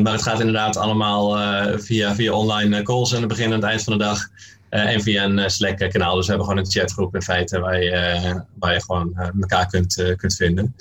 maar 0.03 0.11
het 0.11 0.21
gaat 0.21 0.39
inderdaad 0.39 0.77
allemaal 0.77 1.37
via, 1.77 2.15
via 2.15 2.33
online 2.33 2.81
calls 2.81 3.13
aan 3.13 3.19
het 3.19 3.29
begin 3.29 3.45
en 3.45 3.51
het 3.51 3.63
eind 3.63 3.83
van 3.83 3.97
de 3.97 4.03
dag. 4.03 4.27
en 4.69 5.01
via 5.01 5.23
een 5.23 5.49
Slack-kanaal. 5.49 6.15
Dus 6.15 6.25
we 6.25 6.31
hebben 6.31 6.49
gewoon 6.49 6.63
een 6.65 6.71
chatgroep 6.71 7.15
in 7.15 7.21
feite 7.21 7.59
waar 7.59 7.83
je, 7.83 8.41
waar 8.59 8.73
je 8.73 8.81
gewoon 8.81 9.17
elkaar 9.41 9.67
kunt, 9.67 10.13
kunt 10.15 10.35
vinden. 10.35 10.75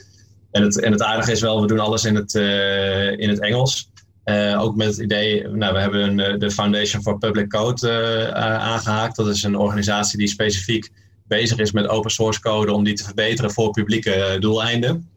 En 0.51 0.63
het, 0.63 0.81
en 0.81 0.93
het 0.93 1.03
aardige 1.03 1.33
is 1.33 1.41
wel, 1.41 1.61
we 1.61 1.67
doen 1.67 1.79
alles 1.79 2.05
in 2.05 2.15
het, 2.15 2.35
in 3.19 3.29
het 3.29 3.41
Engels. 3.41 3.90
Uh, 4.25 4.61
ook 4.63 4.77
met 4.77 4.87
het 4.87 4.99
idee, 4.99 5.49
nou, 5.49 5.73
we 5.73 5.81
hebben 5.81 6.21
eh, 6.21 6.39
de 6.39 6.51
Foundation 6.51 7.03
for 7.03 7.19
Public 7.19 7.49
Code 7.49 7.89
uh, 7.89 8.35
aangehaakt. 8.43 9.17
Dat 9.17 9.27
is 9.27 9.43
een 9.43 9.57
organisatie 9.57 10.19
die 10.19 10.29
specifiek 10.29 10.91
bezig 11.27 11.59
is 11.59 11.73
met 11.73 11.89
open 11.89 12.11
source 12.11 12.41
code 12.41 12.73
om 12.73 12.85
die 12.85 12.95
te 12.95 13.05
verbeteren 13.05 13.51
voor 13.51 13.71
publieke 13.71 14.37
doeleinden. 14.41 15.09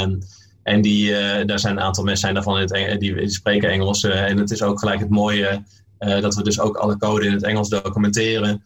Um, 0.00 0.18
en 0.62 0.80
die, 0.80 1.10
daar 1.44 1.58
zijn 1.58 1.76
een 1.76 1.82
aantal 1.82 2.04
mensen 2.04 2.22
zijn 2.22 2.34
daarvan 2.34 2.60
in 2.60 2.90
het 2.90 3.00
die 3.00 3.28
spreken 3.28 3.70
Engels. 3.70 4.02
en 4.02 4.38
het 4.38 4.50
is 4.50 4.62
ook 4.62 4.78
gelijk 4.78 5.00
het 5.00 5.10
mooie 5.10 5.62
dat 5.98 6.34
we 6.34 6.42
dus 6.42 6.60
ook 6.60 6.76
alle 6.76 6.96
code 6.96 7.26
in 7.26 7.32
het 7.32 7.42
Engels 7.42 7.68
documenteren. 7.68 8.62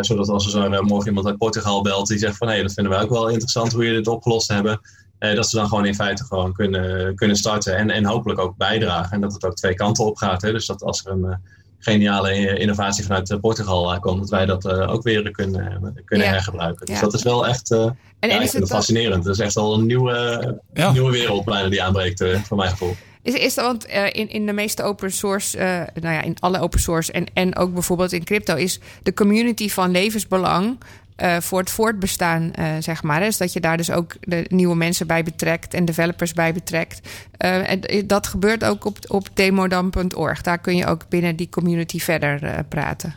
zodat 0.00 0.28
als 0.28 0.44
er 0.44 0.50
zo 0.50 0.82
morgen 0.82 1.08
iemand 1.08 1.26
uit 1.26 1.38
Portugal 1.38 1.82
belt 1.82 2.06
die 2.06 2.18
zegt 2.18 2.36
van 2.36 2.48
hé, 2.48 2.62
dat 2.62 2.72
vinden 2.72 2.92
we 2.92 2.98
ook 2.98 3.10
wel 3.10 3.28
interessant 3.28 3.72
hoe 3.72 3.82
jullie 3.82 3.98
dit 3.98 4.08
opgelost 4.08 4.48
hebben. 4.48 4.80
Uh, 5.20 5.34
dat 5.34 5.48
ze 5.48 5.56
dan 5.56 5.68
gewoon 5.68 5.86
in 5.86 5.94
feite 5.94 6.24
gewoon 6.24 6.52
kunnen, 6.52 7.14
kunnen 7.14 7.36
starten 7.36 7.76
en, 7.76 7.90
en 7.90 8.04
hopelijk 8.04 8.40
ook 8.40 8.56
bijdragen. 8.56 9.12
En 9.12 9.20
dat 9.20 9.32
het 9.32 9.44
ook 9.44 9.54
twee 9.54 9.74
kanten 9.74 10.04
op 10.04 10.16
gaat. 10.16 10.42
Hè? 10.42 10.52
Dus 10.52 10.66
dat 10.66 10.82
als 10.82 11.04
er 11.04 11.12
een 11.12 11.24
uh, 11.24 11.34
geniale 11.78 12.58
innovatie 12.58 13.04
vanuit 13.04 13.30
uh, 13.30 13.38
Portugal 13.38 13.98
komt, 13.98 14.20
dat 14.20 14.30
wij 14.30 14.46
dat 14.46 14.68
ook 14.68 15.02
weer 15.02 15.30
kunnen, 15.30 16.02
kunnen 16.04 16.28
hergebruiken. 16.28 16.86
Dus 16.86 17.00
dat 17.00 17.14
is 17.14 17.22
wel 17.22 17.46
echt 17.46 17.70
en, 17.70 17.96
en 18.18 18.28
ja, 18.28 18.40
is 18.40 18.52
het 18.52 18.68
fascinerend. 18.68 19.24
Dat 19.24 19.34
is 19.34 19.40
echt 19.40 19.56
al 19.56 19.74
een 19.74 19.86
nieuwe, 19.86 20.58
ja. 20.74 20.92
nieuwe 20.92 21.10
wereld 21.10 21.44
bijna 21.44 21.68
die 21.68 21.82
aanbreekt, 21.82 22.24
voor 22.44 22.56
mijn 22.56 22.70
gevoel. 22.70 22.96
Is, 23.22 23.34
is 23.34 23.54
dat, 23.54 23.64
want 23.64 23.84
in, 24.14 24.28
in 24.28 24.46
de 24.46 24.52
meeste 24.52 24.82
open 24.82 25.12
source, 25.12 25.58
nou 26.00 26.14
ja, 26.14 26.22
in 26.22 26.36
alle 26.38 26.60
open 26.60 26.80
source 26.80 27.12
en, 27.12 27.26
en 27.34 27.56
ook 27.56 27.72
bijvoorbeeld 27.72 28.12
in 28.12 28.24
crypto, 28.24 28.54
is 28.54 28.80
de 29.02 29.14
community 29.14 29.68
van 29.68 29.90
levensbelang 29.90 30.78
uh, 31.22 31.36
voor 31.40 31.58
het 31.58 31.70
voortbestaan, 31.70 32.52
uh, 32.58 32.66
zeg 32.78 33.02
maar. 33.02 33.20
Dus 33.20 33.36
dat 33.36 33.52
je 33.52 33.60
daar 33.60 33.76
dus 33.76 33.90
ook 33.90 34.16
de 34.20 34.44
nieuwe 34.48 34.76
mensen 34.76 35.06
bij 35.06 35.22
betrekt 35.22 35.74
en 35.74 35.84
developers 35.84 36.32
bij 36.32 36.52
betrekt. 36.52 37.08
Uh, 37.44 37.70
en 37.70 38.06
dat 38.06 38.26
gebeurt 38.26 38.64
ook 38.64 38.84
op, 38.84 38.98
op 39.06 39.28
demodam.org. 39.34 40.40
Daar 40.40 40.58
kun 40.58 40.76
je 40.76 40.86
ook 40.86 41.08
binnen 41.08 41.36
die 41.36 41.48
community 41.48 41.98
verder 41.98 42.64
praten. 42.64 43.14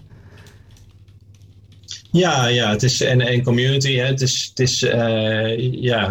Ja, 2.13 2.47
ja, 2.47 2.69
het 2.69 2.83
is 2.83 3.01
en, 3.01 3.21
en 3.21 3.43
community. 3.43 3.95
Hè, 3.95 4.05
het 4.05 4.21
is, 4.21 4.45
het 4.49 4.59
is 4.59 4.83
uh, 4.83 5.71
ja, 5.71 6.07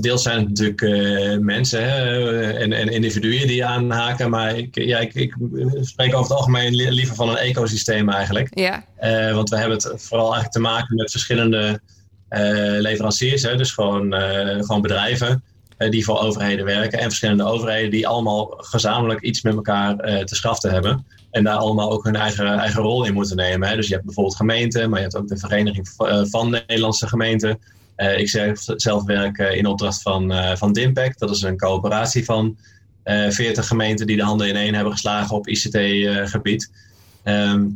deels 0.00 0.22
zijn 0.22 0.38
het 0.38 0.48
natuurlijk 0.48 0.80
uh, 0.80 1.38
mensen 1.38 1.84
hè, 1.84 2.50
en, 2.52 2.72
en 2.72 2.88
individuen 2.88 3.46
die 3.46 3.64
aanhaken. 3.64 4.30
Maar 4.30 4.56
ik, 4.56 4.74
ja, 4.84 4.98
ik, 4.98 5.14
ik 5.14 5.34
spreek 5.80 6.14
over 6.14 6.30
het 6.30 6.38
algemeen 6.38 6.74
liever 6.74 7.14
van 7.14 7.28
een 7.28 7.36
ecosysteem 7.36 8.08
eigenlijk. 8.08 8.58
Ja. 8.58 8.84
Uh, 9.02 9.34
want 9.34 9.48
we 9.48 9.56
hebben 9.56 9.76
het 9.76 9.92
vooral 9.96 10.32
eigenlijk 10.32 10.52
te 10.52 10.60
maken 10.60 10.96
met 10.96 11.10
verschillende 11.10 11.80
leveranciers. 12.78 13.42
Hè, 13.42 13.56
dus 13.56 13.72
gewoon, 13.72 14.12
gewoon 14.64 14.82
bedrijven 14.82 15.42
die 15.90 16.04
voor 16.04 16.20
overheden 16.20 16.64
werken. 16.64 16.98
En 16.98 17.04
verschillende 17.04 17.44
overheden 17.44 17.90
die 17.90 18.06
allemaal 18.08 18.54
gezamenlijk 18.56 19.20
iets 19.20 19.42
met 19.42 19.54
elkaar 19.54 19.96
te 20.24 20.34
schaften 20.34 20.70
hebben. 20.70 21.06
En 21.34 21.44
daar 21.44 21.56
allemaal 21.56 21.90
ook 21.90 22.04
hun 22.04 22.16
eigen, 22.16 22.46
eigen 22.46 22.82
rol 22.82 23.04
in 23.04 23.14
moeten 23.14 23.36
nemen. 23.36 23.68
Hè. 23.68 23.76
Dus 23.76 23.86
je 23.86 23.92
hebt 23.92 24.04
bijvoorbeeld 24.04 24.36
gemeenten, 24.36 24.90
maar 24.90 24.98
je 24.98 25.04
hebt 25.04 25.16
ook 25.16 25.28
de 25.28 25.36
Vereniging 25.36 25.88
eh, 25.96 26.22
van 26.24 26.50
Nederlandse 26.50 27.08
Gemeenten. 27.08 27.58
Uh, 27.96 28.18
ik 28.18 28.28
zelf, 28.76 29.04
werk 29.04 29.38
uh, 29.38 29.56
in 29.56 29.66
opdracht 29.66 30.02
van, 30.02 30.32
uh, 30.32 30.56
van 30.56 30.72
DIMPAC. 30.72 31.18
Dat 31.18 31.30
is 31.30 31.42
een 31.42 31.56
coöperatie 31.56 32.24
van 32.24 32.56
40 33.04 33.66
gemeenten 33.66 34.06
die 34.06 34.16
de 34.16 34.22
handen 34.22 34.48
in 34.48 34.56
één 34.56 34.74
hebben 34.74 34.92
geslagen 34.92 35.36
op 35.36 35.48
ICT-gebied. 35.48 36.70
Um, 37.24 37.34
ehm, 37.34 37.66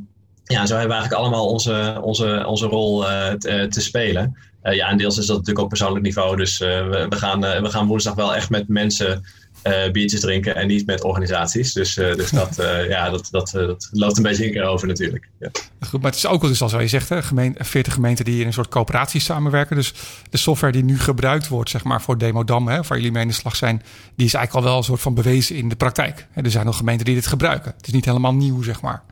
ja, 0.45 0.67
zo 0.67 0.77
hebben 0.77 0.97
we 0.97 1.01
eigenlijk 1.01 1.13
allemaal 1.13 1.49
onze, 1.49 1.99
onze, 2.03 2.45
onze 2.47 2.67
rol 2.67 3.01
te, 3.39 3.81
spelen. 3.81 4.37
Ja, 4.75 4.89
en 4.89 4.97
deels 4.97 5.19
is 5.19 5.27
dat 5.27 5.37
natuurlijk 5.37 5.65
op 5.65 5.69
persoonlijk 5.69 6.05
niveau. 6.05 6.37
Dus 6.37 6.59
we, 6.59 7.07
we, 7.09 7.17
gaan, 7.17 7.41
we 7.41 7.71
gaan 7.71 7.87
woensdag 7.87 8.15
wel 8.15 8.35
echt 8.35 8.51
met 8.51 8.69
mensen 8.69 9.23
uh, 9.67 9.91
biertjes 9.91 10.21
drinken 10.21 10.57
en 10.57 10.67
niet 10.67 10.87
met 10.87 11.05
organisaties. 11.05 11.73
Dus, 11.73 11.97
uh, 11.97 12.15
dus 12.15 12.31
dat, 12.31 12.59
uh, 12.61 12.89
ja, 12.95 13.11
dat, 13.11 13.29
dat, 13.31 13.51
dat 13.51 13.89
loopt 13.93 14.17
een 14.17 14.23
beetje 14.23 14.45
in 14.45 14.53
keer 14.53 14.65
over 14.65 14.89
natuurlijk. 14.89 15.29
Ja. 15.39 15.51
Goed, 15.81 16.03
maar 16.03 16.11
het 16.11 16.21
is 16.21 16.27
ook 16.27 16.41
wel 16.41 16.51
dus 16.51 16.59
zoals 16.59 16.73
je 16.73 16.89
zegt, 16.89 17.09
hè, 17.09 17.23
gemeente, 17.23 17.65
40 17.65 17.93
gemeenten 17.93 18.25
die 18.25 18.41
in 18.41 18.47
een 18.47 18.53
soort 18.53 18.69
coöperatie 18.69 19.21
samenwerken. 19.21 19.77
Dus 19.77 19.95
de 20.31 20.37
software 20.37 20.73
die 20.73 20.85
nu 20.85 20.99
gebruikt 20.99 21.49
wordt, 21.49 21.71
zeg 21.71 21.85
maar, 21.85 22.03
voor 22.03 22.19
Demodam, 22.19 22.69
hè, 22.69 22.83
waar 22.83 22.97
jullie 22.97 23.13
mee 23.13 23.23
in 23.23 23.29
de 23.29 23.35
slag 23.35 23.57
zijn, 23.57 23.83
die 24.17 24.27
is 24.27 24.35
eigenlijk 24.35 24.55
al 24.55 24.71
wel 24.71 24.79
een 24.79 24.85
soort 24.85 25.01
van 25.01 25.15
bewezen 25.15 25.57
in 25.57 25.69
de 25.69 25.77
praktijk. 25.77 26.27
Er 26.35 26.51
zijn 26.51 26.67
nog 26.67 26.77
gemeenten 26.77 27.05
die 27.05 27.15
dit 27.15 27.27
gebruiken. 27.27 27.75
Het 27.77 27.87
is 27.87 27.93
niet 27.93 28.05
helemaal 28.05 28.35
nieuw, 28.35 28.63
zeg 28.63 28.81
maar. 28.81 29.03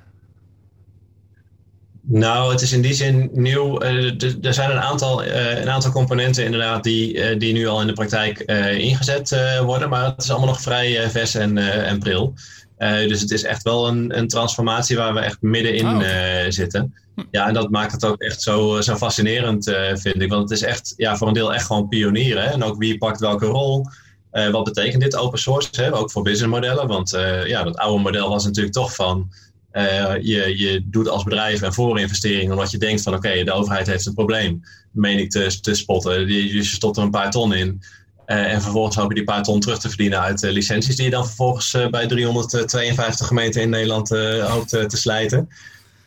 Nou, 2.08 2.52
het 2.52 2.60
is 2.60 2.72
in 2.72 2.82
die 2.82 2.94
zin 2.94 3.30
nieuw. 3.32 3.82
Uh, 3.82 4.22
er 4.42 4.54
zijn 4.54 4.70
een 4.70 4.80
aantal, 4.80 5.24
uh, 5.24 5.60
een 5.60 5.70
aantal 5.70 5.90
componenten 5.90 6.44
inderdaad 6.44 6.82
die, 6.82 7.14
uh, 7.14 7.38
die 7.38 7.52
nu 7.52 7.66
al 7.66 7.80
in 7.80 7.86
de 7.86 7.92
praktijk 7.92 8.38
ingezet 8.78 9.36
worden, 9.64 9.88
maar 9.88 10.04
het 10.04 10.22
is 10.22 10.30
allemaal 10.30 10.48
nog 10.48 10.60
vrij 10.60 11.10
vers 11.10 11.34
en, 11.34 11.58
en 11.58 11.98
pril. 11.98 12.34
dus 12.78 13.20
het 13.20 13.30
is 13.30 13.42
echt 13.42 13.62
wel 13.62 13.88
een, 13.88 14.18
een 14.18 14.28
transformatie 14.28 14.96
waar 14.96 15.14
we 15.14 15.20
echt 15.20 15.36
middenin 15.40 15.86
oh, 15.86 16.02
zitten. 16.48 16.94
Ja, 17.30 17.46
en 17.48 17.54
dat 17.54 17.70
maakt 17.70 17.92
het 17.92 18.04
ook 18.04 18.20
echt 18.20 18.42
zo, 18.42 18.80
zo 18.80 18.96
fascinerend, 18.96 19.64
vind 19.94 20.22
ik. 20.22 20.30
Want 20.30 20.50
het 20.50 20.58
is 20.58 20.64
echt 20.64 20.94
ja, 20.96 21.16
voor 21.16 21.28
een 21.28 21.34
deel 21.34 21.54
echt 21.54 21.66
gewoon 21.66 21.88
pionieren. 21.88 22.52
En 22.52 22.62
ook 22.62 22.78
wie 22.78 22.98
pakt 22.98 23.20
welke 23.20 23.46
rol. 23.46 23.86
wat 24.30 24.64
betekent 24.64 25.02
dit 25.02 25.16
open 25.16 25.38
source? 25.38 25.68
Hè? 25.72 25.94
Ook 25.94 26.10
voor 26.10 26.22
businessmodellen. 26.22 26.86
Want 26.86 27.10
ja, 27.44 27.62
dat 27.62 27.76
oude 27.76 28.02
model 28.02 28.28
was 28.28 28.44
natuurlijk 28.44 28.74
toch 28.74 28.94
van 28.94 29.30
uh, 29.76 30.14
je, 30.20 30.58
je 30.58 30.82
doet 30.84 31.08
als 31.08 31.22
bedrijf 31.22 31.62
een 31.62 31.72
voorinvestering 31.72 32.50
omdat 32.50 32.70
je 32.70 32.78
denkt 32.78 33.02
van 33.02 33.14
oké, 33.14 33.44
de 33.44 33.52
overheid 33.52 33.86
heeft 33.86 34.06
een 34.06 34.14
probleem, 34.14 34.62
meen 34.90 35.18
ik 35.18 35.30
te, 35.30 35.60
te 35.60 35.74
spotten. 35.74 36.28
Je, 36.28 36.54
je 36.54 36.64
stopt 36.64 36.96
er 36.96 37.02
een 37.02 37.10
paar 37.10 37.30
ton 37.30 37.54
in. 37.54 37.82
Uh, 38.26 38.52
en 38.52 38.62
vervolgens 38.62 38.96
hoop 38.96 39.08
je 39.08 39.14
die 39.14 39.24
paar 39.24 39.42
ton 39.42 39.60
terug 39.60 39.78
te 39.78 39.88
verdienen 39.88 40.20
uit 40.20 40.42
uh, 40.42 40.52
licenties 40.52 40.96
die 40.96 41.04
je 41.04 41.10
dan 41.10 41.26
vervolgens 41.26 41.74
uh, 41.74 41.88
bij 41.88 42.06
352 42.06 43.26
gemeenten 43.26 43.62
in 43.62 43.70
Nederland 43.70 44.08
hoopt 44.40 44.68
te 44.68 44.96
slijten. 44.96 45.48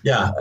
Ja, 0.01 0.35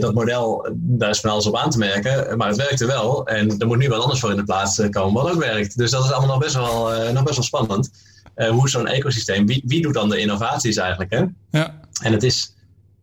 dat 0.00 0.14
model, 0.14 0.68
daar 0.74 1.10
is 1.10 1.20
van 1.20 1.30
alles 1.30 1.46
op 1.46 1.56
aan 1.56 1.70
te 1.70 1.78
merken, 1.78 2.36
maar 2.36 2.48
het 2.48 2.56
werkte 2.56 2.86
wel. 2.86 3.26
En 3.26 3.58
er 3.58 3.66
moet 3.66 3.78
nu 3.78 3.88
wat 3.88 4.02
anders 4.02 4.20
voor 4.20 4.30
in 4.30 4.36
de 4.36 4.44
plaats 4.44 4.82
komen 4.90 5.22
wat 5.22 5.32
ook 5.32 5.40
werkt. 5.40 5.78
Dus 5.78 5.90
dat 5.90 6.04
is 6.04 6.10
allemaal 6.10 6.36
nog 6.36 6.44
best 6.44 6.54
wel, 6.54 7.12
nog 7.12 7.22
best 7.22 7.36
wel 7.36 7.44
spannend. 7.44 7.90
hoe 8.34 8.68
zo'n 8.68 8.86
ecosysteem? 8.86 9.46
Wie, 9.46 9.62
wie 9.66 9.82
doet 9.82 9.94
dan 9.94 10.08
de 10.08 10.18
innovaties 10.18 10.76
eigenlijk? 10.76 11.10
Hè? 11.10 11.24
Ja. 11.50 11.80
En 12.02 12.12
het 12.12 12.22
is, 12.22 12.52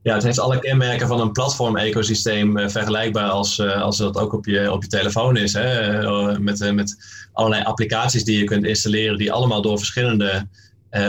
ja, 0.06 0.14
het 0.14 0.24
heeft 0.24 0.40
alle 0.40 0.60
kenmerken 0.60 1.08
van 1.08 1.20
een 1.20 1.32
platform-ecosysteem 1.32 2.58
uh, 2.58 2.68
vergelijkbaar 2.68 3.30
als, 3.30 3.58
uh, 3.58 3.82
als 3.82 3.98
dat 3.98 4.18
ook 4.18 4.34
op 4.34 4.46
je, 4.46 4.72
op 4.72 4.82
je 4.84 4.90
telefoon 4.90 5.38
is. 5.38 5.54
Hè? 5.54 6.02
Uh, 6.04 6.38
met, 6.38 6.74
met 6.74 6.98
allerlei 7.34 7.64
applicaties 7.64 8.24
die 8.24 8.38
je 8.38 8.44
kunt 8.44 8.66
installeren, 8.66 9.18
die 9.18 9.32
allemaal 9.32 9.62
door 9.62 9.78
verschillende 9.78 10.48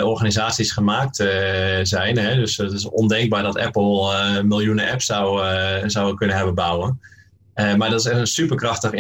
organisaties 0.03 0.73
gemaakt 0.73 1.17
zijn. 1.83 2.19
Hè? 2.19 2.35
Dus 2.35 2.57
het 2.57 2.73
is 2.73 2.89
ondenkbaar 2.89 3.43
dat 3.43 3.59
Apple 3.59 4.43
miljoenen 4.43 4.91
apps 4.91 5.07
zou, 5.07 5.43
zou 5.89 6.15
kunnen 6.15 6.37
hebben 6.37 6.55
bouwen. 6.55 7.01
maar 7.55 7.91
dat 7.91 8.01
is 8.01 8.05
een 8.05 8.27
superkrachtig 8.27 8.91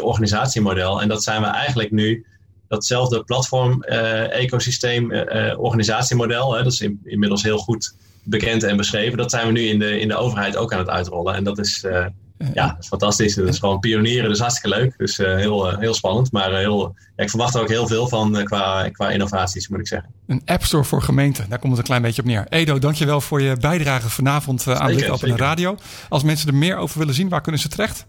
organisatiemodel. 0.00 1.02
En 1.02 1.08
dat 1.08 1.22
zijn 1.22 1.40
we 1.40 1.46
eigenlijk 1.46 1.90
nu 1.90 2.26
datzelfde 2.68 3.24
platform-ecosysteem, 3.24 5.12
organisatiemodel. 5.56 6.54
Hè? 6.54 6.62
Dat 6.62 6.72
is 6.72 6.80
in, 6.80 7.00
inmiddels 7.04 7.42
heel 7.42 7.58
goed 7.58 7.94
bekend 8.24 8.62
en 8.62 8.76
beschreven. 8.76 9.18
Dat 9.18 9.30
zijn 9.30 9.46
we 9.46 9.52
nu 9.52 9.60
in 9.60 9.78
de, 9.78 10.00
in 10.00 10.08
de 10.08 10.16
overheid 10.16 10.56
ook 10.56 10.72
aan 10.72 10.78
het 10.78 10.88
uitrollen. 10.88 11.34
En 11.34 11.44
dat 11.44 11.58
is, 11.58 11.84
uh, 11.86 12.06
ja, 12.54 12.66
dat 12.66 12.76
is 12.78 12.86
fantastisch. 12.86 13.34
Dat 13.34 13.48
is 13.48 13.58
gewoon 13.58 13.80
pionieren, 13.80 14.28
dus 14.28 14.38
hartstikke 14.38 14.78
leuk. 14.78 14.94
Dus 14.96 15.18
uh, 15.18 15.34
heel, 15.34 15.72
uh, 15.72 15.78
heel 15.78 15.94
spannend. 15.94 16.32
Maar 16.32 16.54
heel, 16.54 16.94
ja, 17.16 17.22
ik 17.22 17.30
verwacht 17.30 17.54
er 17.54 17.60
ook 17.60 17.68
heel 17.68 17.86
veel 17.86 18.08
van 18.08 18.44
qua, 18.44 18.88
qua 18.88 19.10
innovaties, 19.10 19.68
moet 19.68 19.80
ik 19.80 19.86
zeggen. 19.86 20.10
Een 20.26 20.42
app 20.44 20.64
store 20.64 20.84
voor 20.84 21.02
gemeenten, 21.02 21.48
daar 21.48 21.58
komt 21.58 21.70
het 21.70 21.80
een 21.80 21.86
klein 21.86 22.02
beetje 22.02 22.22
op 22.22 22.28
neer. 22.28 22.46
Edo, 22.48 22.78
dankjewel 22.78 23.20
voor 23.20 23.42
je 23.42 23.56
bijdrage 23.56 24.10
vanavond 24.10 24.66
aan 24.66 24.94
Blik 24.94 25.12
op 25.12 25.20
de 25.20 25.36
radio. 25.36 25.76
Als 26.08 26.22
mensen 26.22 26.48
er 26.48 26.54
meer 26.54 26.76
over 26.76 26.98
willen 26.98 27.14
zien, 27.14 27.28
waar 27.28 27.40
kunnen 27.40 27.60
ze 27.60 27.68
terecht? 27.68 28.06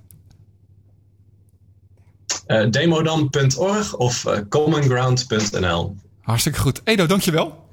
demodan.org 2.70 3.96
of 3.96 4.26
commonground.nl 4.50 5.96
Hartstikke 6.22 6.60
goed. 6.60 6.82
Edo, 6.84 7.06
dankjewel. 7.06 7.66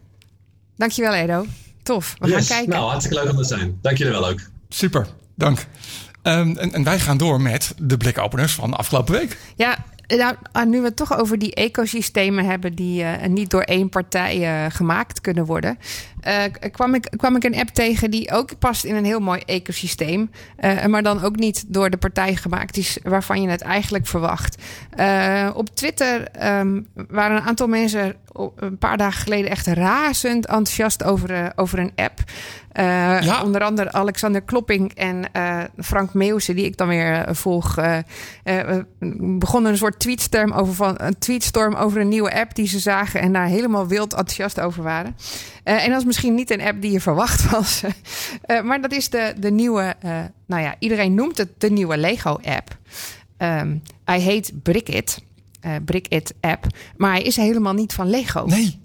Dankjewel, 0.77 1.13
Edo. 1.15 1.47
Tof. 1.83 2.15
We 2.19 2.29
Yes. 2.29 2.37
gaan 2.37 2.57
kijken. 2.57 2.75
Nou, 2.75 2.91
hartstikke 2.91 3.23
leuk 3.23 3.31
om 3.33 3.37
te 3.37 3.45
zijn. 3.45 3.79
Dank 3.83 3.97
jullie 3.97 4.13
wel 4.13 4.29
ook. 4.29 4.41
Super, 4.69 5.07
dank. 5.35 5.67
Ehm, 6.23 6.57
en, 6.57 6.73
en 6.73 6.85
wij 6.85 6.99
gaan 7.01 7.17
door 7.17 7.41
met 7.41 7.75
de 7.79 7.97
blikopeners 7.97 8.53
van 8.55 8.71
de 8.71 8.77
afgelopen 8.77 9.15
week. 9.15 9.39
Ja, 9.57 9.85
nou, 10.07 10.35
ah, 10.53 10.67
nu 10.67 10.79
we 10.81 10.85
het 10.87 10.97
toch 10.97 11.19
over 11.19 11.39
die 11.39 11.55
ecosystemen 11.55 12.45
hebben 12.45 12.75
die 12.75 13.03
eh, 13.03 13.29
niet 13.29 13.51
door 13.51 13.63
één 13.63 13.89
partij 13.89 14.43
eh, 14.65 14.71
gemaakt 14.75 15.21
kunnen 15.21 15.45
worden, 15.45 15.79
eh, 16.23 16.71
kwam, 16.71 16.95
ik, 16.95 17.09
kwam 17.17 17.37
ik 17.37 17.45
een 17.45 17.57
app 17.57 17.69
tegen 17.69 18.11
die 18.11 18.33
ook 18.33 18.59
past 18.59 18.85
in 18.85 18.97
een 18.97 19.05
heel 19.05 19.21
mooi 19.21 19.41
ecosysteem, 19.47 20.31
eh, 20.57 20.87
maar 20.87 21.03
dan 21.03 21.23
ook 21.23 21.37
niet 21.37 21.65
door 21.69 21.91
de 21.91 21.97
partij 21.97 22.37
gemaakt 22.37 22.77
is 22.77 22.99
waarvan 23.03 23.43
je 23.43 23.49
het 23.49 23.61
eigenlijk 23.61 24.07
verwacht. 24.07 24.63
Eh, 24.91 25.51
op 25.55 25.77
Twitter 25.77 26.29
ehm, 26.29 26.81
waren 27.09 27.37
een 27.37 27.43
aantal 27.43 27.67
mensen 27.67 28.15
een 28.57 28.79
paar 28.79 28.97
dagen 28.97 29.23
geleden 29.23 29.51
echt 29.51 29.67
razend 29.67 30.47
enthousiast 30.47 31.05
over, 31.05 31.53
over 31.57 31.79
een 31.79 31.93
app. 31.95 32.21
Ja. 32.75 33.43
Onder 33.43 33.63
andere 33.63 33.93
Alexander 33.93 34.43
Klopping 34.43 34.95
en 34.95 35.25
Frank 35.79 36.15
Meeuwse, 36.15 36.55
die 36.55 36.65
ik 36.65 36.77
dan 36.77 36.89
weer 36.89 37.27
volg, 37.31 37.79
begonnen 39.39 39.73
een 39.73 39.79
soort 39.79 39.99
tweetstorm 39.99 40.53
over, 40.53 40.75
van, 40.75 40.95
een 40.97 41.19
tweetstorm 41.19 41.75
over 41.75 42.01
een 42.01 42.09
nieuwe 42.09 42.35
app 42.35 42.55
die 42.55 42.69
ze 42.69 42.79
zagen 42.79 43.21
en 43.21 43.33
daar 43.33 43.47
helemaal 43.47 43.87
wild 43.87 44.15
enthousiast 44.15 44.61
over 44.61 44.83
waren. 44.83 45.17
En 45.65 45.91
dat 45.91 45.99
is 45.99 46.05
misschien 46.13 46.35
niet 46.35 46.51
een 46.51 46.61
app 46.61 46.83
die 46.83 46.93
je 46.93 47.01
verwacht 47.01 47.51
was, 47.51 47.83
Eh, 48.43 48.63
maar 48.63 48.81
dat 48.81 48.93
is 48.93 49.09
de, 49.11 49.35
de 49.39 49.51
nieuwe, 49.51 49.95
eh, 50.01 50.21
nou 50.47 50.63
ja, 50.63 50.75
iedereen 50.79 51.15
noemt 51.15 51.39
het 51.39 51.49
de 51.59 51.71
nieuwe 51.71 51.97
Lego-app. 51.97 52.79
Ehm, 53.37 53.77
hij 54.05 54.21
heet 54.21 54.53
Brickit, 54.63 55.19
eh 55.61 55.75
Brickit 55.85 56.35
app, 56.41 56.67
maar 56.97 57.11
hij 57.11 57.23
is 57.23 57.37
helemaal 57.37 57.73
niet 57.73 57.93
van 57.93 58.11
Lego. 58.11 58.45
Nee, 58.45 58.81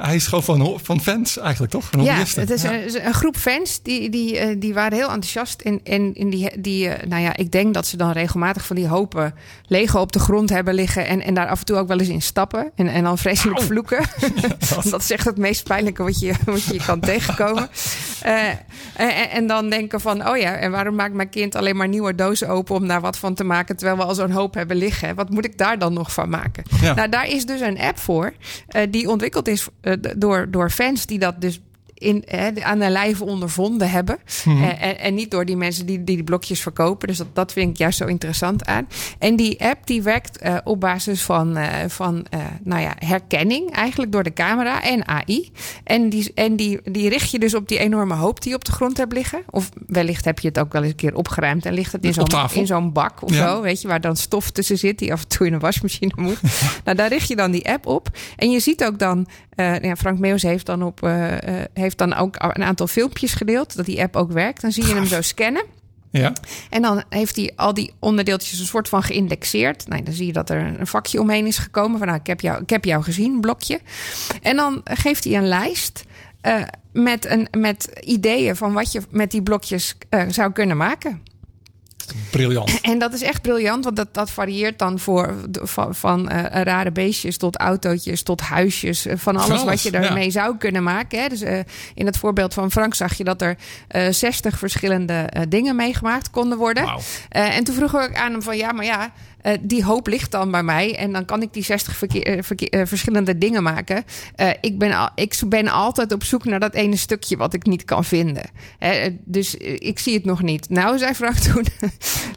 hij 0.00 0.14
is 0.14 0.26
gewoon 0.26 0.44
van, 0.44 0.78
van 0.82 1.00
fans 1.00 1.38
eigenlijk, 1.38 1.72
toch? 1.72 1.84
Van 1.90 2.02
Ja, 2.04 2.14
het 2.14 2.50
is 2.50 2.62
Ja. 2.62 2.72
een, 2.72 3.14
groep 3.14 3.36
fans 3.36 3.82
die, 3.82 4.10
die, 4.10 4.38
eh, 4.38 4.56
die 4.58 4.74
waren 4.74 4.98
heel 4.98 5.08
enthousiast. 5.08 5.60
En, 5.60 5.80
en, 5.84 6.14
en 6.14 6.30
die, 6.30 6.60
die 6.60 6.88
eh, 6.88 7.06
nou 7.06 7.22
ja, 7.22 7.36
ik 7.36 7.52
denk 7.52 7.74
dat 7.74 7.86
ze 7.86 7.96
dan 7.96 8.10
regelmatig 8.10 8.66
van 8.66 8.76
die 8.76 8.86
hopen 8.88 9.34
Lego 9.66 10.00
op 10.00 10.12
de 10.12 10.18
grond 10.18 10.50
hebben 10.50 10.74
liggen. 10.74 11.06
En, 11.06 11.22
en 11.22 11.34
daar 11.34 11.48
af 11.48 11.58
en 11.58 11.64
toe 11.64 11.76
ook 11.76 11.88
wel 11.88 11.98
eens 11.98 12.08
in 12.08 12.22
stappen. 12.22 12.70
En, 12.74 12.88
en 12.88 13.02
dan 13.02 13.18
vreselijk 13.18 13.60
vloeken. 13.62 14.04
dat 14.90 15.00
is 15.00 15.10
echt 15.10 15.24
het 15.24 15.38
meest 15.38 15.64
pijnlijke 15.64 16.02
wat 16.02 16.20
je, 16.20 16.32
wat 16.44 16.64
je 16.64 16.80
kan 16.86 17.00
tegenkomen. 17.00 17.68
Eh, 18.20 18.48
en, 18.96 19.30
en 19.30 19.46
dan 19.46 19.70
denken 19.70 20.00
van, 20.00 20.28
oh 20.28 20.36
ja, 20.36 20.54
en 20.54 20.70
waarom 20.70 20.94
maakt 20.94 21.14
mijn 21.14 21.28
kind 21.28 21.54
alleen 21.54 21.76
maar 21.76 21.88
nieuwe 21.88 22.14
dozen 22.14 22.48
open 22.48 22.74
om 22.74 22.88
daar 22.88 23.00
wat 23.00 23.18
van 23.18 23.34
te 23.34 23.44
maken, 23.44 23.76
terwijl 23.76 23.98
we 23.98 24.04
al 24.04 24.14
zo'n 24.14 24.30
hoop 24.30 24.54
hebben 24.54 24.76
liggen? 24.76 25.14
Wat 25.14 25.30
moet 25.30 25.44
ik 25.44 25.58
daar 25.58 25.78
dan 25.78 25.92
nog 25.92 26.12
van 26.12 26.28
maken? 26.28 26.62
Ja. 26.80 26.94
Nou, 26.94 27.08
daar 27.08 27.28
is 27.28 27.46
dus 27.46 27.60
een 27.60 27.78
app 27.80 27.98
voor, 27.98 28.32
die 28.90 29.08
ontwikkeld 29.08 29.48
is 29.48 29.68
d- 29.98 30.14
door, 30.16 30.46
door 30.50 30.70
fans 30.70 31.06
die 31.06 31.18
dat 31.18 31.40
dus 31.40 31.60
in, 31.94 32.22
hè, 32.26 32.50
aan 32.62 32.78
de 32.78 32.90
lijve 32.90 33.24
ondervonden 33.24 33.90
hebben. 33.90 34.18
Mhm. 34.44 34.62
Eh, 34.62 34.82
en, 34.82 34.98
en 34.98 35.14
niet 35.14 35.30
door 35.30 35.44
die 35.44 35.56
mensen 35.56 35.86
die 35.86 36.04
die, 36.04 36.16
die 36.16 36.24
blokjes 36.24 36.60
verkopen. 36.60 37.08
Dus 37.08 37.16
dat, 37.16 37.26
dat 37.32 37.52
vind 37.52 37.70
ik 37.70 37.76
juist 37.76 37.98
zo 37.98 38.06
interessant 38.06 38.66
aan. 38.66 38.88
En 39.18 39.36
die 39.36 39.64
app 39.64 39.86
die 39.86 40.02
werkt 40.02 40.38
eh, 40.38 40.56
op 40.64 40.80
basis 40.80 41.22
van, 41.22 41.56
eh, 41.56 41.68
van 41.88 42.26
eh, 42.30 42.40
nou 42.64 42.82
ja, 42.82 42.94
herkenning, 42.98 43.72
eigenlijk 43.72 44.12
door 44.12 44.22
de 44.22 44.32
camera 44.32 44.82
en 44.82 45.08
AI. 45.08 45.50
En, 45.84 46.08
die, 46.08 46.32
en 46.34 46.56
die, 46.56 46.80
die 46.84 47.08
richt 47.08 47.30
je 47.30 47.38
dus 47.38 47.54
op 47.54 47.68
die 47.68 47.78
enorme 47.78 48.14
hoop 48.14 48.40
die 48.40 48.50
je 48.50 48.56
op 48.56 48.64
de 48.64 48.72
grond 48.72 48.96
hebt 48.96 49.12
liggen. 49.12 49.42
Of 49.50 49.70
wellicht 49.86 50.24
heb 50.24 50.38
je 50.38 50.48
het 50.48 50.58
ook 50.58 50.72
wel 50.72 50.82
eens 50.82 50.90
een 50.90 50.96
keer 50.96 51.14
opgeruimd 51.14 51.66
en 51.66 51.72
ligt 51.74 51.92
het 51.92 52.04
in 52.04 52.12
zo'n 52.12 52.24
tafel. 52.24 52.60
in 52.60 52.66
zo'n 52.66 52.92
bak 52.92 53.22
of 53.22 53.34
Ja. 53.34 53.48
zo. 53.54 53.62
Weet 53.62 53.80
je, 53.80 53.88
waar 53.88 54.00
dan 54.00 54.16
stof 54.16 54.50
tussen 54.50 54.78
zit 54.78 54.98
die 54.98 55.12
af 55.12 55.22
en 55.22 55.28
toe 55.28 55.46
in 55.46 55.52
een 55.52 55.58
wasmachine 55.60 56.12
moet. 56.16 56.40
nou, 56.84 56.96
daar 56.96 57.08
richt 57.08 57.28
je 57.28 57.36
dan 57.36 57.50
die 57.50 57.68
app 57.68 57.86
op. 57.86 58.08
En 58.36 58.50
je 58.50 58.60
ziet 58.60 58.84
ook 58.84 58.98
dan, 58.98 59.26
eh, 59.60 59.88
ja, 59.88 59.96
Frank 59.96 60.18
Meeuws 60.18 60.42
heeft 60.42 60.66
dan, 60.66 60.82
op, 60.82 61.02
eh, 61.02 61.60
eh, 61.60 61.64
heeft 61.74 61.98
dan 61.98 62.14
ook 62.14 62.36
een 62.38 62.62
aantal 62.62 62.86
filmpjes 62.86 63.34
gedeeld, 63.34 63.76
dat 63.76 63.86
die 63.86 64.02
app 64.02 64.16
ook 64.16 64.32
werkt. 64.32 64.60
Dan 64.60 64.72
zie 64.72 64.86
je 64.86 64.94
hem 64.94 65.06
zo 65.06 65.20
scannen. 65.20 65.64
Ja. 66.10 66.32
En 66.70 66.82
dan 66.82 67.02
heeft 67.08 67.36
hij 67.36 67.52
al 67.56 67.74
die 67.74 67.92
onderdeeltjes 67.98 68.58
een 68.58 68.66
soort 68.66 68.88
van 68.88 69.02
geïndexeerd. 69.02 69.88
Nou, 69.88 70.02
dan 70.02 70.14
zie 70.14 70.26
je 70.26 70.32
dat 70.32 70.50
er 70.50 70.74
een 70.78 70.86
vakje 70.86 71.20
omheen 71.20 71.46
is 71.46 71.58
gekomen. 71.58 71.98
Van 71.98 72.06
nou, 72.06 72.20
ik 72.20 72.26
heb 72.26 72.40
jou, 72.40 72.62
ik 72.62 72.70
heb 72.70 72.84
jou 72.84 73.02
gezien, 73.02 73.40
blokje. 73.40 73.80
En 74.42 74.56
dan 74.56 74.80
geeft 74.84 75.24
hij 75.24 75.36
een 75.36 75.48
lijst 75.48 76.04
met, 76.92 77.26
een, 77.26 77.48
met 77.58 78.00
ideeën 78.04 78.56
van 78.56 78.72
wat 78.72 78.92
je 78.92 79.00
met 79.10 79.30
die 79.30 79.42
blokjes 79.42 79.96
zou 80.28 80.52
kunnen 80.52 80.76
maken. 80.76 81.22
Briljant. 82.30 82.80
En 82.80 82.98
dat 82.98 83.12
is 83.12 83.22
echt 83.22 83.42
briljant, 83.42 83.84
want 83.84 83.96
dat, 83.96 84.08
dat 84.14 84.30
varieert 84.30 84.78
dan 84.78 84.98
voor, 84.98 85.34
van, 85.52 85.94
van 85.94 86.28
eh, 86.28 86.62
rare 86.62 86.90
beestjes 86.92 87.36
tot 87.36 87.56
autootjes, 87.56 88.22
tot 88.22 88.40
huisjes. 88.40 89.06
eh, 89.06 89.16
Van 89.16 89.36
alles, 89.36 89.50
alles, 89.50 89.64
wat 89.64 89.82
je 89.82 89.92
ja. 89.92 90.02
ermee 90.02 90.30
zou 90.30 90.56
kunnen 90.56 90.82
maken. 90.82 91.22
Hè. 91.22 91.28
Dus 91.28 91.40
eh, 91.40 91.58
in 91.94 92.06
het 92.06 92.16
voorbeeld 92.16 92.54
van 92.54 92.70
Frank 92.70 92.94
zag 92.94 93.14
je 93.14 93.24
dat 93.24 93.42
er 93.42 93.56
eh 93.88 94.08
60 94.10 94.58
verschillende 94.58 95.28
dingen 95.48 95.76
meegemaakt 95.76 96.30
konden 96.30 96.58
worden. 96.58 96.88
En 97.28 97.64
toen 97.64 97.74
vroeg 97.74 97.94
ik 98.02 98.16
aan 98.16 98.32
hem 98.32 98.42
van 98.42 98.56
ja, 98.56 98.72
maar 98.72 98.84
ja, 98.84 99.12
eh, 99.42 99.58
die 99.60 99.84
hoop 99.84 100.06
ligt 100.06 100.30
dan 100.30 100.50
bij 100.50 100.62
mij. 100.62 100.96
En 100.96 101.12
dan 101.12 101.24
kan 101.24 101.42
ik 101.42 101.52
die 101.52 101.64
60 101.64 101.96
verkeer- 101.96 102.26
eh, 102.26 102.42
verkeer- 102.42 102.68
eh, 102.70 102.86
verschillende 102.86 103.38
dingen 103.38 103.62
maken. 103.62 104.04
Ik, 104.60 104.78
ben 104.78 104.92
al, 104.92 105.08
ik 105.14 105.34
ben 105.46 105.68
altijd 105.68 106.12
op 106.12 106.24
zoek 106.24 106.44
naar 106.44 106.60
dat 106.60 106.74
ene 106.74 106.96
stukje 106.96 107.36
wat 107.36 107.54
ik 107.54 107.66
niet 107.66 107.84
kan 107.84 108.04
vinden. 108.04 108.44
Dus 109.24 109.54
ik 109.54 109.98
zie 109.98 110.14
het 110.14 110.24
nog 110.24 110.42
niet. 110.42 110.68
Nou, 110.68 110.98
zei 110.98 111.14
Frank 111.14 111.36
toen, 111.52 111.64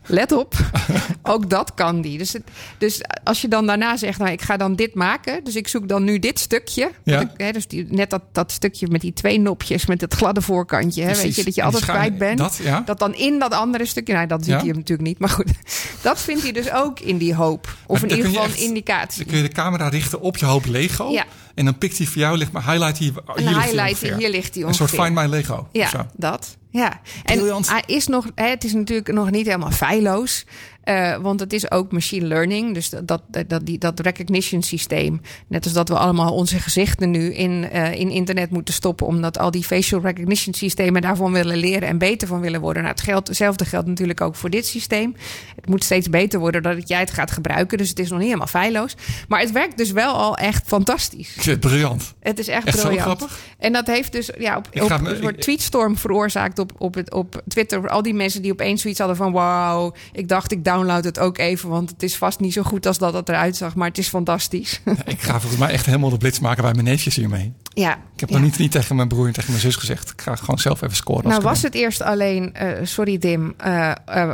let 0.05 0.31
op, 0.31 0.53
ook 1.23 1.49
dat 1.49 1.73
kan 1.73 2.01
die. 2.01 2.17
Dus, 2.17 2.33
het, 2.33 2.43
dus 2.77 3.01
als 3.23 3.41
je 3.41 3.47
dan 3.47 3.65
daarna 3.65 3.97
zegt, 3.97 4.19
nou, 4.19 4.31
ik 4.31 4.41
ga 4.41 4.57
dan 4.57 4.75
dit 4.75 4.93
maken. 4.95 5.43
Dus 5.43 5.55
ik 5.55 5.67
zoek 5.67 5.87
dan 5.87 6.03
nu 6.03 6.19
dit 6.19 6.39
stukje. 6.39 6.91
Ja. 7.03 7.19
Ik- 7.19 7.29
hè, 7.37 7.51
dus 7.51 7.67
die, 7.67 7.85
net 7.89 8.09
dat, 8.09 8.21
dat 8.31 8.51
stukje 8.51 8.87
met 8.87 9.01
die 9.01 9.13
twee 9.13 9.39
nopjes, 9.39 9.85
met 9.85 10.01
het 10.01 10.13
gladde 10.13 10.41
voorkantje. 10.41 11.03
Hè, 11.03 11.15
weet 11.21 11.35
je, 11.35 11.43
dat 11.43 11.55
je 11.55 11.63
altijd 11.63 11.83
kwijt 11.85 12.17
bent. 12.17 12.37
dat, 12.37 12.59
ja. 12.63 12.81
Dat 12.85 12.99
dan 12.99 13.15
in 13.15 13.39
dat 13.39 13.53
andere 13.53 13.85
stukje, 13.85 14.13
nou, 14.13 14.27
dat 14.27 14.39
ziet 14.39 14.49
Ja. 14.53 14.57
hij 14.57 14.67
hem 14.67 14.75
natuurlijk 14.77 15.07
niet. 15.07 15.19
Maar 15.19 15.29
goed, 15.29 15.51
dat 16.01 16.21
vindt 16.21 16.43
hij 16.43 16.51
dus 16.51 16.71
ook 16.71 16.92
in 16.99 17.17
die 17.17 17.35
hoop. 17.35 17.75
Of 17.87 18.01
Maar 18.01 18.09
in 18.09 18.15
ieder 18.15 18.31
geval 18.31 18.45
echt- 18.47 18.57
een 18.57 18.63
indicatie. 18.63 19.17
Dan 19.23 19.27
kun 19.33 19.37
je 19.37 19.47
de 19.47 19.53
camera 19.53 19.87
richten 19.87 20.21
op 20.21 20.37
je 20.37 20.45
hoop 20.45 20.65
Lego. 20.65 21.09
Ja. 21.11 21.25
En 21.55 21.65
dan 21.65 21.77
pikt 21.77 21.97
hij 21.97 22.07
voor 22.07 22.17
jou, 22.21 22.37
ligt 22.37 22.51
maar 22.51 22.65
highlight 22.71 22.97
hier. 22.97 23.11
hier 23.11 23.21
Een 23.25 23.43
ligt 23.43 23.55
hij 23.55 23.63
highlight, 23.63 23.91
ongeveer. 23.91 24.15
hier 24.17 24.29
ligt 24.29 24.55
hij 24.55 24.63
Een 24.63 24.73
soort. 24.73 24.89
Find 24.89 25.13
My 25.13 25.25
Lego. 25.25 25.67
Ja, 25.71 26.07
dat. 26.15 26.57
Ja. 26.69 27.01
En 27.23 27.35
Briljant. 27.37 27.69
hij 27.69 27.83
is 27.85 28.07
nog, 28.07 28.25
hè, 28.35 28.47
het 28.49 28.63
is 28.63 28.73
natuurlijk 28.73 29.11
nog 29.11 29.29
niet 29.31 29.45
helemaal 29.45 29.71
feilloos. 29.71 30.45
Eh, 30.83 31.15
want 31.17 31.39
het 31.39 31.53
is 31.53 31.71
ook 31.71 31.91
machine 31.91 32.25
learning. 32.25 32.73
Dus 32.73 32.89
dat, 32.89 33.05
dat, 33.05 33.49
dat, 33.49 33.65
die, 33.65 33.77
dat 33.77 33.99
recognition 33.99 34.61
systeem. 34.61 35.21
Net 35.47 35.63
als 35.63 35.73
dat 35.73 35.89
we 35.89 35.97
allemaal 35.97 36.33
onze 36.33 36.59
gezichten 36.59 37.11
nu 37.11 37.33
in, 37.33 37.69
eh, 37.69 37.93
in 37.99 38.09
internet 38.09 38.49
moeten 38.49 38.73
stoppen. 38.73 39.07
Omdat 39.07 39.39
al 39.39 39.51
die 39.51 39.63
facial 39.63 40.01
recognition 40.01 40.53
systemen 40.53 41.01
daarvan 41.01 41.31
willen 41.31 41.57
leren 41.57 41.87
en 41.87 41.97
beter 41.97 42.27
van 42.27 42.39
willen 42.39 42.61
worden. 42.61 42.81
Nou, 42.83 42.95
het 42.95 43.03
geldt, 43.03 43.27
hetzelfde 43.27 43.65
geldt 43.65 43.87
natuurlijk 43.87 44.21
ook 44.21 44.35
voor 44.35 44.49
dit 44.49 44.65
systeem. 44.67 45.15
Het 45.55 45.67
moet 45.67 45.83
steeds 45.83 46.09
beter 46.09 46.39
worden 46.39 46.63
dat 46.63 46.87
jij 46.87 46.99
het 46.99 47.11
gaat 47.11 47.31
gebruiken. 47.31 47.77
Dus 47.77 47.89
het 47.89 47.99
is 47.99 48.09
nog 48.09 48.17
niet 48.17 48.27
helemaal 48.27 48.47
feilloos. 48.47 48.95
Maar 49.27 49.39
het 49.39 49.51
werkt 49.51 49.77
dus 49.77 49.91
wel 49.91 50.13
al 50.13 50.37
echt 50.37 50.67
fantastisch. 50.67 51.35
Het 51.45 51.59
briljant. 51.59 52.13
Het 52.19 52.39
is 52.39 52.47
echt, 52.47 52.67
Echt 52.67 52.79
zo 52.79 52.87
briljant. 52.87 53.17
grappig? 53.17 53.39
En 53.57 53.73
dat 53.73 53.87
heeft 53.87 54.11
dus 54.11 54.29
ja, 54.37 54.57
op, 54.57 54.67
me- 54.73 55.09
een 55.09 55.17
soort 55.21 55.41
tweetstorm 55.41 55.97
veroorzaakt 55.97 56.59
op, 56.59 56.71
op, 56.77 56.93
het, 56.95 57.13
op 57.13 57.41
Twitter. 57.47 57.89
Al 57.89 58.01
die 58.01 58.13
mensen 58.13 58.41
die 58.41 58.51
opeens 58.51 58.81
zoiets 58.81 58.99
hadden 58.99 59.17
van... 59.17 59.31
wauw, 59.31 59.93
ik 60.13 60.27
dacht 60.27 60.51
ik 60.51 60.63
download 60.73 61.03
het 61.03 61.19
ook 61.19 61.37
even... 61.37 61.69
want 61.69 61.89
het 61.89 62.03
is 62.03 62.15
vast 62.17 62.39
niet 62.39 62.53
zo 62.53 62.63
goed 62.63 62.85
als 62.85 62.97
dat 62.97 63.13
het 63.13 63.29
eruit 63.29 63.55
zag... 63.55 63.75
maar 63.75 63.87
het 63.87 63.97
is 63.97 64.07
fantastisch. 64.07 64.81
Ik 65.05 65.21
ga 65.21 65.39
volgens 65.39 65.61
mij 65.61 65.69
echt 65.71 65.85
helemaal 65.85 66.09
de 66.09 66.17
blitz 66.17 66.39
maken 66.39 66.63
bij 66.63 66.73
mijn 66.73 66.85
neefjes 66.85 67.15
hiermee. 67.15 67.53
ja, 67.73 67.93
Ik 68.13 68.19
heb 68.19 68.29
ja. 68.29 68.35
nog 68.35 68.43
niet, 68.45 68.57
niet 68.57 68.71
tegen 68.71 68.95
mijn 68.95 69.07
broer 69.07 69.27
en 69.27 69.33
tegen 69.33 69.49
mijn 69.49 69.61
zus 69.61 69.75
gezegd. 69.75 70.09
Ik 70.09 70.21
ga 70.21 70.35
gewoon 70.35 70.59
zelf 70.59 70.81
even 70.81 70.95
scoren. 70.95 71.29
Nou 71.29 71.41
was 71.41 71.61
het 71.61 71.73
eerst 71.73 72.01
alleen, 72.01 72.53
eh, 72.53 72.85
sorry 72.85 73.17
Dim, 73.17 73.53
eh, 73.57 73.91
eh, 74.05 74.31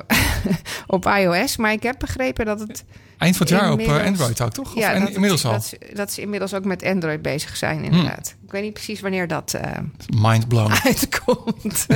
op 0.88 1.06
iOS... 1.06 1.58
maar 1.58 1.72
ik 1.72 1.84
heb 1.84 1.96
begrepen 2.00 2.46
dat 2.46 2.60
het... 2.60 2.84
Eind 3.18 3.38
van 3.38 3.46
het 3.48 3.56
jaar 3.56 3.72
op 3.72 3.82
Android 4.06 4.42
ook, 4.42 4.52
toch? 4.52 4.68
Of 4.76 4.80
Ja, 4.80 4.94
en- 4.94 5.02
dat, 5.02 5.10
inmiddels 5.10 5.46
al. 5.46 5.52
Dat, 5.52 5.66
ze- 5.66 5.92
dat 5.94 6.12
ze 6.12 6.22
inmiddels 6.22 6.54
ook 6.54 6.66
met 6.66 6.84
Android 6.84 7.22
bezig 7.22 7.58
zijn, 7.58 7.84
inderdaad. 7.84 8.36
Ik 8.46 8.52
weet 8.52 8.64
niet 8.64 8.74
precies 8.74 9.00
wanneer 9.00 9.28
dat... 9.28 9.60
Mind 10.08 10.48
blown. 10.48 10.74
uitkomt. 10.88 11.88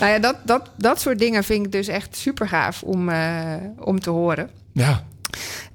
Nou 0.00 0.12
ja, 0.12 0.18
dat, 0.18 0.36
dat, 0.44 0.70
dat 0.76 1.00
soort 1.00 1.18
dingen 1.18 1.44
vind 1.44 1.66
ik 1.66 1.72
dus 1.72 1.88
echt 1.88 2.16
super 2.16 2.48
gaaf 2.48 2.82
om, 2.82 3.08
eh, 3.08 3.54
om 3.78 4.00
te 4.00 4.10
horen. 4.10 4.50
Ja. 4.72 5.04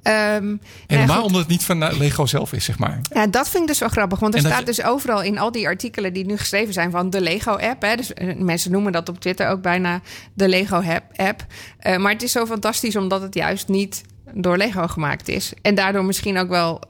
Nou 0.04 0.60
ja, 0.88 0.96
Helemaal 0.96 1.24
omdat 1.24 1.42
het 1.42 1.50
niet 1.50 1.64
van 1.64 1.84
eh, 1.84 1.98
Lego 1.98 2.26
zelf 2.26 2.54
is, 2.54 2.66
zeg 2.66 2.80
maar. 2.80 3.00
Ja, 3.14 3.28
dat 3.28 3.50
vind 3.50 3.64
ik 3.64 3.70
dus 3.70 3.80
wel 3.80 3.90
grappig. 3.90 4.20
Want 4.20 4.34
er 4.34 4.40
staat 4.40 4.66
dus 4.66 4.84
overal 4.84 5.22
in 5.22 5.38
al 5.38 5.52
die 5.52 5.68
artikelen 5.68 6.14
die 6.14 6.26
nu 6.26 6.38
geschreven 6.38 6.74
zijn 6.74 6.92
van 6.92 7.10
de 7.10 7.22
Lego-app. 7.22 7.82
Dus 7.98 8.14
eh, 8.14 8.36
mensen 8.36 8.72
noemen 8.72 8.92
dat 8.92 9.10
op 9.10 9.20
Twitter 9.20 9.48
ook 9.48 9.62
bijna 9.62 10.02
de 10.34 10.48
Lego-app. 10.48 11.46
Eh, 11.78 11.98
maar 11.98 12.12
het 12.12 12.24
is 12.24 12.32
zo 12.32 12.46
fantastisch 12.46 12.96
omdat 12.96 13.22
het 13.22 13.36
juist 13.36 13.68
niet 13.68 14.02
door 14.34 14.58
Lego 14.58 14.88
gemaakt 14.88 15.28
is. 15.28 15.54
En 15.62 15.76
daardoor 15.76 16.06
misschien 16.06 16.38
ook 16.38 16.50
wel 16.50 16.82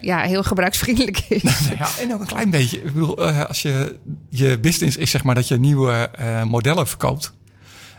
ja. 0.00 0.20
heel 0.20 0.42
gebruiksvriendelijk 0.42 1.18
is. 1.28 1.42
Ja, 1.78 1.88
en 2.00 2.14
ook 2.14 2.20
een 2.20 2.26
klein 2.26 2.50
beetje. 2.50 2.76
Ik 2.76 2.92
bedoel, 2.92 3.26
eh, 3.26 3.44
als 3.44 3.62
je 3.62 3.96
je 4.28 4.58
business 4.58 4.96
is, 4.96 5.10
zeg 5.10 5.24
maar, 5.24 5.34
dat 5.34 5.48
je 5.48 5.58
nieuwe 5.58 6.10
eh, 6.12 6.42
modellen 6.42 6.86
verkoopt. 6.86 7.32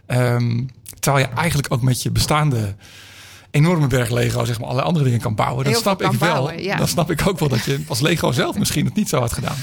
Ehm, 0.06 0.64
terwijl 1.00 1.26
je 1.26 1.34
eigenlijk 1.34 1.74
ook 1.74 1.82
met 1.82 2.02
je 2.04 2.12
bestaande 2.12 2.76
enorme 3.52 3.88
berg 3.88 4.10
Lego, 4.10 4.46
zeg 4.46 4.60
maar, 4.60 4.70
alle 4.70 4.82
andere 4.82 5.06
dingen 5.06 5.20
kan 5.20 5.36
bouwen. 5.36 5.64
Dan 5.64 5.74
Heel 5.74 5.82
snap 5.82 6.02
ik 6.02 6.12
wel. 6.12 6.30
bouwen, 6.30 6.64
ja. 6.64 6.78
Dan 6.78 6.88
snap 6.88 7.12
ik 7.12 7.28
ook 7.28 7.40
wel 7.40 7.50
dat 7.50 7.64
je 7.64 7.84
als 7.88 8.00
Lego 8.00 8.32
zelf 8.32 8.58
misschien 8.58 8.86
het 8.86 8.96
niet 8.96 9.10
zo 9.10 9.20
had 9.20 9.34
gedaan. 9.34 9.56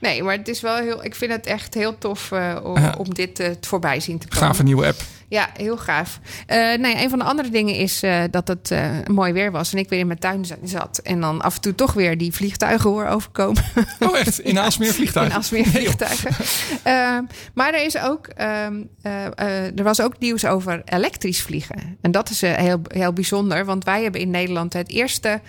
Nee, 0.00 0.22
maar 0.22 0.36
het 0.36 0.48
is 0.48 0.60
wel 0.60 0.76
heel. 0.76 1.04
Ik 1.04 1.14
vind 1.14 1.32
het 1.32 1.46
echt 1.46 1.74
heel 1.74 1.98
tof 1.98 2.32
eh, 2.32 2.56
om, 2.62 2.76
om 2.98 3.14
dit 3.14 3.40
eh, 3.40 3.50
voorbij 3.60 4.00
zien 4.00 4.18
te 4.18 4.28
komen. 4.28 4.46
Gave 4.46 4.62
nieuwe 4.62 4.86
app. 4.86 5.00
Ja, 5.30 5.48
heel 5.56 5.76
gaaf. 5.76 6.20
Eh 6.46 6.56
nou 6.58 6.86
ja, 6.88 7.02
een 7.02 7.10
van 7.10 7.18
de 7.18 7.24
andere 7.24 7.48
dingen 7.50 7.74
is 7.74 8.02
eh, 8.02 8.22
dat 8.30 8.48
het 8.48 8.70
eh, 8.70 8.90
mooi 9.06 9.32
weer 9.32 9.50
was 9.50 9.72
en 9.72 9.78
ik 9.78 9.88
weer 9.88 9.98
in 9.98 10.06
mijn 10.06 10.18
tuin 10.18 10.44
za- 10.44 10.56
zat. 10.64 10.98
En 10.98 11.20
dan 11.20 11.40
af 11.40 11.54
en 11.54 11.60
toe 11.60 11.74
toch 11.74 11.92
weer 11.92 12.18
die 12.18 12.32
vliegtuigen 12.32 12.90
hoor 12.90 13.06
overkomen. 13.06 13.62
Oh, 14.00 14.18
echt? 14.18 14.38
In 14.38 14.58
Aalsmeer 14.64 14.92
vliegtuig? 14.94 15.26
In 15.28 15.34
Aalsmeer 15.34 15.66
vliegtuigen. 15.66 16.30
Maar 17.54 17.74
er, 17.74 17.84
is 17.84 17.98
ook, 17.98 18.26
ehm, 18.26 18.82
eh, 19.02 19.26
eh, 19.26 19.78
er 19.78 19.82
was 19.84 20.00
ook 20.00 20.18
nieuws 20.18 20.44
over 20.44 20.82
elektrisch 20.84 21.42
vliegen. 21.42 21.96
En 22.00 22.10
dat 22.10 22.30
is 22.30 22.40
heel, 22.40 22.80
heel 22.88 23.12
bijzonder, 23.12 23.64
want 23.64 23.84
wij 23.84 24.02
hebben 24.02 24.20
in 24.20 24.30
Nederland 24.30 24.72
het 24.72 24.90
eerste 24.90 25.40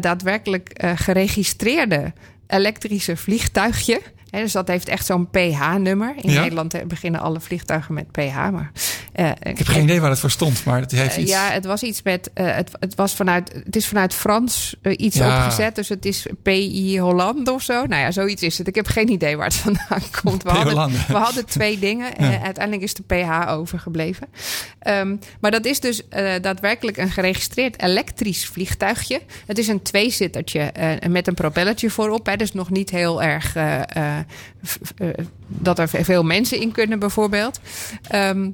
daadwerkelijk 0.00 0.84
geregistreerde 0.96 2.12
elektrische 2.46 3.16
vliegtuigje. 3.16 4.00
Dus 4.42 4.52
dat 4.52 4.68
heeft 4.68 4.88
echt 4.88 5.06
zo'n 5.06 5.30
PH-nummer. 5.30 6.14
In 6.20 6.30
Ja. 6.30 6.40
Nederland 6.40 6.74
eh, 6.74 6.84
beginnen 6.86 7.20
alle 7.20 7.40
vliegtuigen 7.40 7.94
met 7.94 8.10
PH. 8.12 8.34
Maar, 8.34 8.70
eh, 9.12 9.30
Ik 9.42 9.58
heb 9.58 9.66
geen 9.66 9.82
idee 9.82 10.00
waar 10.00 10.10
het 10.10 10.18
voor 10.18 10.30
stond, 10.30 10.64
maar 10.64 10.80
het 10.80 10.90
heeft 10.90 11.16
eh, 11.16 11.22
iets. 11.22 11.30
Ja, 11.30 11.50
het 11.50 11.64
was 11.64 11.82
iets 11.82 12.02
met. 12.02 12.30
eh, 12.34 12.54
het, 12.54 12.70
het, 12.80 12.94
was 12.94 13.14
vanuit, 13.14 13.52
het 13.64 13.76
is 13.76 13.86
vanuit 13.86 14.14
Frans 14.14 14.76
eh, 14.82 14.92
iets 14.96 15.16
Ja. 15.16 15.36
opgezet. 15.36 15.74
Dus 15.74 15.88
het 15.88 16.04
is 16.04 16.26
PI 16.42 16.98
Holland 17.00 17.48
of 17.48 17.62
zo. 17.62 17.84
Nou 17.86 18.02
ja, 18.02 18.10
zoiets 18.10 18.42
is 18.42 18.58
het. 18.58 18.66
Ik 18.68 18.74
heb 18.74 18.86
geen 18.86 19.10
idee 19.10 19.36
waar 19.36 19.46
het 19.46 19.54
vandaan 19.54 20.02
komt. 20.22 20.42
We, 20.42 20.50
hadden, 20.50 20.90
we 21.08 21.14
hadden 21.16 21.44
twee 21.46 21.78
dingen. 21.78 22.16
En 22.16 22.42
uiteindelijk 22.42 22.84
is 22.84 22.94
de 22.94 23.02
PH 23.02 23.50
overgebleven. 23.50 24.26
Ehm, 24.78 25.16
maar 25.40 25.50
dat 25.50 25.64
is 25.64 25.80
dus 25.80 26.08
eh, 26.08 26.32
daadwerkelijk 26.40 26.96
een 26.96 27.10
geregistreerd 27.10 27.82
elektrisch 27.82 28.46
vliegtuigje. 28.46 29.20
Het 29.46 29.58
is 29.58 29.68
een 29.68 29.82
tweezittertje 29.82 30.60
eh, 30.60 31.08
met 31.08 31.26
een 31.26 31.34
propellertje 31.34 31.90
voorop. 31.90 32.26
Hè, 32.26 32.36
dus 32.36 32.52
nog 32.52 32.70
niet 32.70 32.90
heel 32.90 33.22
erg. 33.22 33.54
eh, 33.56 33.74
eh, 33.76 33.82
eh, 34.18 34.24
dat 35.46 35.78
er 35.78 35.88
veel 35.88 36.22
mensen 36.22 36.60
in 36.60 36.72
kunnen, 36.72 36.98
bijvoorbeeld. 36.98 37.60
Ehm, 38.08 38.50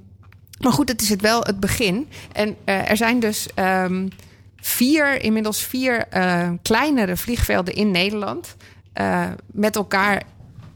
maar 0.60 0.72
goed, 0.72 0.88
het 0.88 1.02
is 1.02 1.08
het 1.08 1.20
wel 1.20 1.42
het 1.42 1.60
begin. 1.60 2.08
En 2.32 2.56
eh, 2.64 2.90
er 2.90 2.96
zijn 2.96 3.20
dus 3.20 3.46
ehm, 3.54 4.08
vier, 4.56 5.22
inmiddels 5.22 5.62
vier 5.62 6.06
eh, 6.08 6.50
kleinere 6.62 7.16
vliegvelden 7.16 7.74
in 7.74 7.90
Nederland. 7.90 8.56
eh, 8.92 9.30
met 9.46 9.76
elkaar 9.76 10.22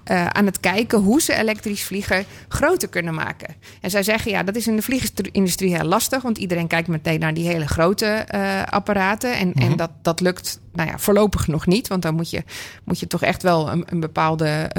eh, 0.06 0.26
aan 0.26 0.46
het 0.46 0.60
kijken 0.60 0.98
hoe 0.98 1.20
ze 1.20 1.34
elektrisch 1.34 1.84
vliegen 1.84 2.24
groter 2.48 2.88
kunnen 2.88 3.14
maken. 3.14 3.54
En 3.80 3.90
zij 3.90 4.02
zeggen, 4.02 4.30
ja, 4.30 4.42
dat 4.42 4.56
is 4.56 4.66
in 4.66 4.76
de 4.76 4.82
vliegindustrie 4.82 5.76
heel 5.76 5.84
lastig, 5.84 6.22
want 6.22 6.38
iedereen 6.38 6.66
kijkt 6.66 6.88
meteen 6.88 7.20
naar 7.20 7.34
die 7.34 7.48
hele 7.48 7.66
grote 7.66 8.06
eh, 8.06 8.62
apparaten. 8.62 9.36
En, 9.36 9.52
en 9.52 9.76
dat, 9.76 9.90
dat 10.02 10.20
lukt 10.20 10.60
nou 10.72 10.88
ja, 10.88 10.98
voorlopig 10.98 11.46
nog 11.46 11.66
niet, 11.66 11.88
want 11.88 12.02
dan 12.02 12.14
moet 12.14 12.30
je, 12.30 12.44
moet 12.84 13.00
je 13.00 13.06
toch 13.06 13.22
echt 13.22 13.42
wel 13.42 13.70
een, 13.70 13.84
een 13.86 14.00
bepaalde 14.00 14.70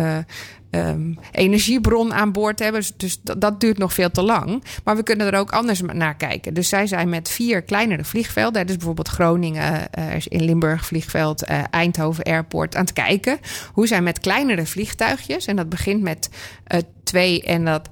eh, 0.70 0.90
ehm, 0.90 1.14
energiebron 1.32 2.14
aan 2.14 2.32
boord 2.32 2.60
hebben. 2.60 2.82
Dus, 2.82 2.94
dus 2.98 3.20
dat, 3.38 3.60
duurt 3.60 3.78
nog 3.78 3.94
veel 3.94 4.12
te 4.12 4.22
lang. 4.22 4.64
Maar 4.84 4.96
we 4.96 5.04
kunnen 5.04 5.34
er 5.34 5.40
ook 5.40 5.52
anders 5.52 5.82
naar 5.82 6.16
kijken. 6.16 6.54
Dus 6.54 6.70
zij 6.70 6.88
zijn 6.88 7.10
met 7.10 7.30
vier 7.30 7.62
kleinere 7.62 8.04
vliegvelden, 8.04 8.68
dus 8.68 8.76
bijvoorbeeld 8.76 9.08
Groningen, 9.08 9.92
eh, 9.92 10.06
in 10.24 10.44
Limburg 10.44 10.86
vliegveld, 10.86 11.44
eh, 11.44 11.64
Eindhoven 11.70 12.24
Airport, 12.24 12.76
aan 12.76 12.82
het 12.82 12.94
kijken 12.94 13.40
hoe 13.74 13.88
zij 13.88 14.02
met 14.02 14.20
kleinere 14.20 14.66
vliegtuigjes, 14.66 15.46
en 15.46 15.56
dat 15.56 15.70
begint 15.70 16.02
met 16.02 16.30
eh, 16.64 16.80
twee 17.04 17.44
en 17.44 17.66
dat. 17.66 17.90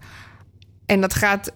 En 0.86 1.02
dat 1.02 1.14
gaat 1.14 1.52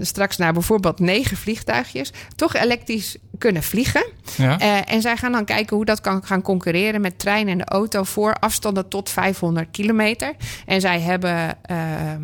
straks 0.00 0.36
naar 0.36 0.52
bijvoorbeeld 0.52 0.98
negen 0.98 1.36
vliegtuigjes. 1.36 2.12
Toch 2.36 2.54
elektrisch 2.54 3.16
kunnen 3.38 3.62
vliegen. 3.62 4.04
Ja. 4.36 4.58
Eh, 4.58 4.94
en 4.94 5.00
zij 5.00 5.16
gaan 5.16 5.32
dan 5.32 5.44
kijken 5.44 5.76
hoe 5.76 5.84
dat 5.84 6.00
kan 6.00 6.24
gaan 6.24 6.42
concurreren 6.42 7.00
met 7.00 7.18
trein 7.18 7.48
en 7.48 7.58
de 7.58 7.64
auto 7.64 8.02
voor 8.02 8.34
afstanden 8.34 8.88
tot 8.88 9.10
500 9.10 9.68
kilometer. 9.70 10.32
En 10.66 10.80
zij 10.80 11.00
hebben 11.00 11.56
ehm, 11.62 12.22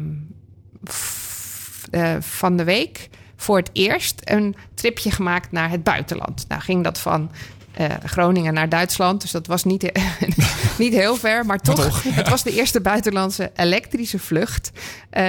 eh, 1.91 2.17
van 2.21 2.57
de 2.57 2.65
week 2.65 3.09
voor 3.37 3.57
het 3.57 3.71
eerst 3.73 4.21
een 4.25 4.57
tripje 4.75 5.11
gemaakt 5.11 5.53
naar 5.53 5.71
het 5.71 5.83
buitenland. 5.83 6.45
Nou 6.49 6.61
ging 6.61 6.85
dat 6.85 6.99
van 6.99 7.31
eh, 7.73 7.87
Groningen 8.05 8.55
naar 8.55 8.69
Duitsland. 8.69 9.21
Dus 9.21 9.31
dat 9.31 9.47
was 9.47 9.65
niet, 9.65 9.93
niet 10.79 10.93
heel 10.93 11.17
ver. 11.17 11.45
Maar 11.47 11.59
toch, 11.59 11.85
toch, 11.85 12.03
ja. 12.03 12.11
het 12.11 12.29
was 12.29 12.43
de 12.43 12.53
eerste 12.55 12.81
buitenlandse 12.81 13.51
elektrische 13.57 14.19
vlucht 14.19 14.71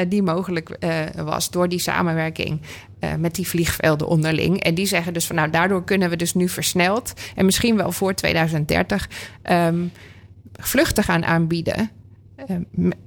die 0.07 0.23
mogelijk 0.23 0.77
was 1.15 1.49
door 1.49 1.69
die 1.69 1.79
samenwerking 1.79 2.61
eh, 3.01 3.15
met 3.15 3.35
die 3.35 3.47
vliegvelden 3.47 4.07
onderling. 4.07 4.59
En 4.63 4.73
die 4.75 4.85
zeggen 4.85 5.13
dus 5.13 5.25
van 5.25 5.35
nou, 5.35 5.49
daardoor 5.49 5.83
kunnen 5.83 6.09
we 6.09 6.15
dus 6.15 6.33
nu 6.33 6.49
versneld 6.49 7.13
en 7.35 7.45
misschien 7.45 7.75
wel 7.75 7.91
voor 7.91 8.13
2030 8.13 9.09
ehm, 9.41 9.83
vluchten 10.53 11.03
gaan 11.03 11.25
aanbieden. 11.25 11.91
eh, 12.47 12.55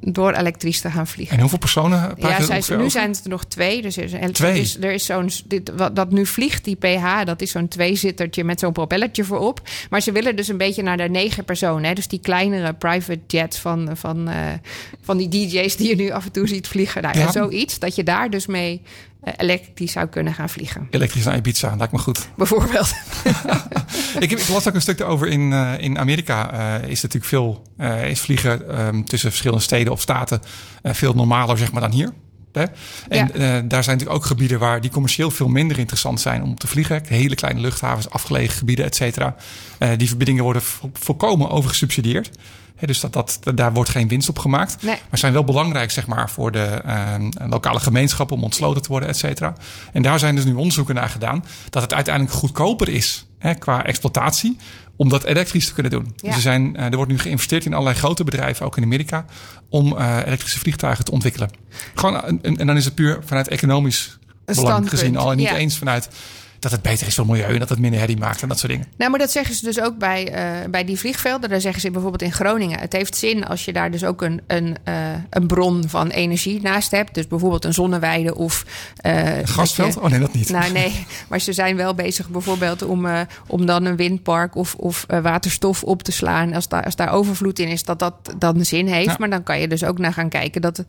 door 0.00 0.32
elektrisch 0.32 0.80
te 0.80 0.90
gaan 0.90 1.06
vliegen. 1.06 1.34
En 1.34 1.40
hoeveel 1.40 1.58
personen 1.58 2.14
Ja, 2.16 2.42
zij, 2.42 2.62
nu 2.68 2.74
over? 2.76 2.90
zijn 2.90 3.10
het 3.10 3.24
er 3.24 3.30
nog 3.30 3.44
twee. 3.44 3.82
Dus 3.82 3.96
er 3.96 4.04
is, 4.22 4.30
Twee? 4.32 4.76
er 4.80 4.92
is 4.92 5.04
zo'n. 5.04 5.30
Dit, 5.46 5.70
wat, 5.76 5.96
dat 5.96 6.10
nu 6.10 6.26
vliegt, 6.26 6.64
die 6.64 6.76
PH, 6.76 7.24
dat 7.24 7.42
is 7.42 7.50
zo'n 7.50 7.68
tweezittertje 7.68 8.44
met 8.44 8.60
zo'n 8.60 8.72
propellertje 8.72 9.24
voorop. 9.24 9.60
Maar 9.90 10.00
ze 10.00 10.12
willen 10.12 10.36
dus 10.36 10.48
een 10.48 10.56
beetje 10.56 10.82
naar 10.82 10.96
de 10.96 11.08
negen 11.08 11.44
personen. 11.44 11.84
Hè? 11.84 11.92
Dus 11.94 12.08
die 12.08 12.20
kleinere 12.20 12.72
private 12.72 13.20
jets 13.26 13.58
van, 13.58 13.90
van, 13.96 14.28
eh, 14.28 14.36
van 15.02 15.16
die 15.16 15.28
DJ's 15.28 15.76
die 15.76 15.88
je 15.88 15.96
nu 15.96 16.10
af 16.10 16.24
en 16.24 16.32
toe 16.32 16.48
ziet 16.48 16.68
vliegen. 16.68 17.02
Nou, 17.02 17.18
ja. 17.18 17.30
Zoiets. 17.32 17.78
Dat 17.78 17.94
je 17.94 18.02
daar 18.02 18.30
dus 18.30 18.46
mee 18.46 18.82
elektrisch 19.36 19.92
zou 19.92 20.06
kunnen 20.06 20.34
gaan 20.34 20.48
vliegen. 20.50 20.86
Elektrisch 20.90 21.24
naar 21.24 21.36
Ibiza, 21.36 21.74
lijkt 21.76 21.92
me 21.92 21.98
goed. 21.98 22.28
Bijvoorbeeld. 22.36 22.88
ik, 24.20 24.30
heb, 24.30 24.38
ik 24.38 24.48
las 24.48 24.68
ook 24.68 24.74
een 24.74 24.80
stuk 24.80 25.00
erover 25.00 25.26
in, 25.28 25.52
eh, 25.52 25.72
in 25.78 25.98
Amerika. 25.98 26.52
eh, 26.82 26.88
is 26.88 27.02
natuurlijk 27.02 27.24
veel 27.30 27.62
eh, 27.76 28.08
is 28.10 28.20
vliegen 28.20 28.68
ehm, 28.78 29.02
tussen 29.02 29.28
verschillende 29.30 29.62
steden 29.62 29.92
of 29.92 30.00
staten 30.00 30.40
eh, 30.82 30.94
veel 30.94 31.12
normaler 31.14 31.58
zeg 31.58 31.72
maar, 31.72 31.80
dan 31.80 31.90
hier. 31.92 32.12
Hè? 32.52 32.64
En 33.08 33.26
Ja. 33.26 33.28
eh, 33.32 33.40
daar 33.64 33.84
zijn 33.84 33.96
natuurlijk 33.96 34.10
ook 34.10 34.24
gebieden 34.24 34.58
waar 34.58 34.80
die 34.80 34.90
commercieel 34.90 35.30
veel 35.30 35.48
minder 35.48 35.78
interessant 35.78 36.20
zijn 36.20 36.42
om 36.42 36.54
te 36.54 36.66
vliegen. 36.66 37.02
Hele 37.08 37.34
kleine 37.34 37.60
luchthavens, 37.60 38.10
afgelegen 38.10 38.56
gebieden, 38.58 38.84
et 38.84 38.94
cetera. 38.94 39.36
Eh, 39.78 39.90
die 39.96 40.08
verbindingen 40.08 40.42
worden 40.44 40.62
vo- 40.62 40.90
volkomen 40.92 41.50
overgesubsidieerd. 41.50 42.30
Dus 42.80 43.00
dat, 43.00 43.12
dat, 43.12 43.40
daar 43.54 43.72
wordt 43.72 43.90
geen 43.90 44.08
winst 44.08 44.28
op 44.28 44.38
gemaakt. 44.38 44.82
Nee. 44.82 44.98
Maar 45.10 45.18
zijn 45.18 45.32
wel 45.32 45.44
belangrijk 45.44 45.90
zeg 45.90 46.06
maar, 46.06 46.30
voor 46.30 46.52
de 46.52 46.64
ehm, 46.64 47.30
lokale 47.48 47.80
gemeenschap 47.80 48.30
om 48.30 48.42
ontsloten 48.42 48.82
te 48.82 48.88
worden, 48.88 49.08
et 49.08 49.16
cetera. 49.16 49.54
En 49.92 50.02
daar 50.02 50.18
zijn 50.18 50.34
dus 50.34 50.44
nu 50.44 50.54
onderzoeken 50.54 50.94
naar 50.94 51.08
gedaan 51.08 51.44
dat 51.70 51.82
het 51.82 51.94
uiteindelijk 51.94 52.36
goedkoper 52.36 52.88
is 52.88 53.26
hè, 53.38 53.54
qua 53.54 53.84
exploitatie 53.84 54.56
om 54.96 55.08
dat 55.08 55.24
elektrisch 55.24 55.66
te 55.66 55.72
kunnen 55.72 55.92
doen. 55.92 56.04
Ja. 56.04 56.26
Dus 56.26 56.34
er, 56.34 56.40
zijn, 56.40 56.76
eh, 56.76 56.84
er 56.84 56.96
wordt 56.96 57.10
nu 57.10 57.18
geïnvesteerd 57.18 57.64
in 57.64 57.72
allerlei 57.72 57.96
grote 57.96 58.24
bedrijven, 58.24 58.66
ook 58.66 58.76
in 58.76 58.82
Amerika, 58.82 59.24
om 59.68 59.96
eh, 59.96 60.18
elektrische 60.26 60.58
vliegtuigen 60.58 61.04
te 61.04 61.10
ontwikkelen. 61.10 61.50
Gewoon, 61.94 62.42
en, 62.42 62.66
dan 62.66 62.76
is 62.76 62.84
het 62.84 62.94
puur 62.94 63.18
vanuit 63.24 63.48
economisch 63.48 64.18
belang 64.44 64.88
gezien 64.88 65.16
al 65.16 65.30
en 65.30 65.36
niet 65.36 65.48
ja. 65.48 65.56
eens 65.56 65.78
vanuit 65.78 66.08
dat 66.64 66.72
het 66.72 66.82
beter 66.82 67.06
is 67.06 67.14
voor 67.14 67.24
het 67.24 67.32
milieu 67.32 67.52
en 67.52 67.58
dat 67.58 67.68
het 67.68 67.78
minder 67.78 67.98
herrie 68.00 68.16
maakt 68.16 68.42
en 68.42 68.48
dat 68.48 68.58
soort 68.58 68.72
dingen. 68.72 68.86
Nou, 68.96 69.10
maar 69.10 69.18
dat 69.20 69.30
zeggen 69.30 69.54
ze 69.54 69.64
dus 69.64 69.80
ook 69.80 69.98
bij, 69.98 70.32
eh, 70.32 70.70
bij 70.70 70.84
die 70.84 70.98
vliegvelden. 70.98 71.50
Daar 71.50 71.60
zeggen 71.60 71.80
ze 71.80 71.90
bijvoorbeeld 71.90 72.22
in 72.22 72.32
Groningen. 72.32 72.78
Het 72.78 72.92
heeft 72.92 73.16
zin 73.16 73.46
als 73.46 73.64
je 73.64 73.72
daar 73.72 73.90
dus 73.90 74.04
ook 74.04 74.22
een, 74.22 74.40
een, 74.46 74.76
eh, 74.84 74.94
een 75.30 75.46
bron 75.46 75.88
van 75.88 76.08
energie 76.08 76.60
naast 76.62 76.90
hebt. 76.90 77.14
Dus 77.14 77.26
bijvoorbeeld 77.26 77.64
een 77.64 77.74
zonneweide 77.74 78.34
of... 78.34 78.64
dat 79.02 79.50
Gasveld? 79.50 79.94
je- 79.94 80.00
Oh 80.00 80.10
nee, 80.10 80.20
dat 80.20 80.34
niet. 80.34 80.50
Nou 80.50 80.72
nee, 80.72 81.06
maar 81.28 81.40
ze 81.40 81.52
zijn 81.52 81.76
wel 81.76 81.94
bezig 81.94 82.28
bijvoorbeeld 82.28 82.82
om, 82.82 83.06
om 83.46 83.66
dan 83.66 83.84
een 83.84 83.96
windpark 83.96 84.54
of, 84.54 84.74
of 84.74 85.06
waterstof 85.22 85.82
op 85.82 86.02
te 86.02 86.12
slaan. 86.12 86.52
Als 86.54 86.68
daar, 86.68 86.84
als 86.84 86.96
daar 86.96 87.10
overvloed 87.12 87.58
in 87.58 87.68
is, 87.68 87.84
dat 87.84 87.98
dat 87.98 88.14
dan 88.38 88.64
zin 88.64 88.86
heeft. 88.86 89.04
Ja. 89.06 89.16
Maar 89.18 89.30
dan 89.30 89.42
kan 89.42 89.60
je 89.60 89.68
dus 89.68 89.84
ook 89.84 89.98
naar 89.98 90.12
gaan 90.12 90.28
kijken 90.28 90.60
dat, 90.60 90.84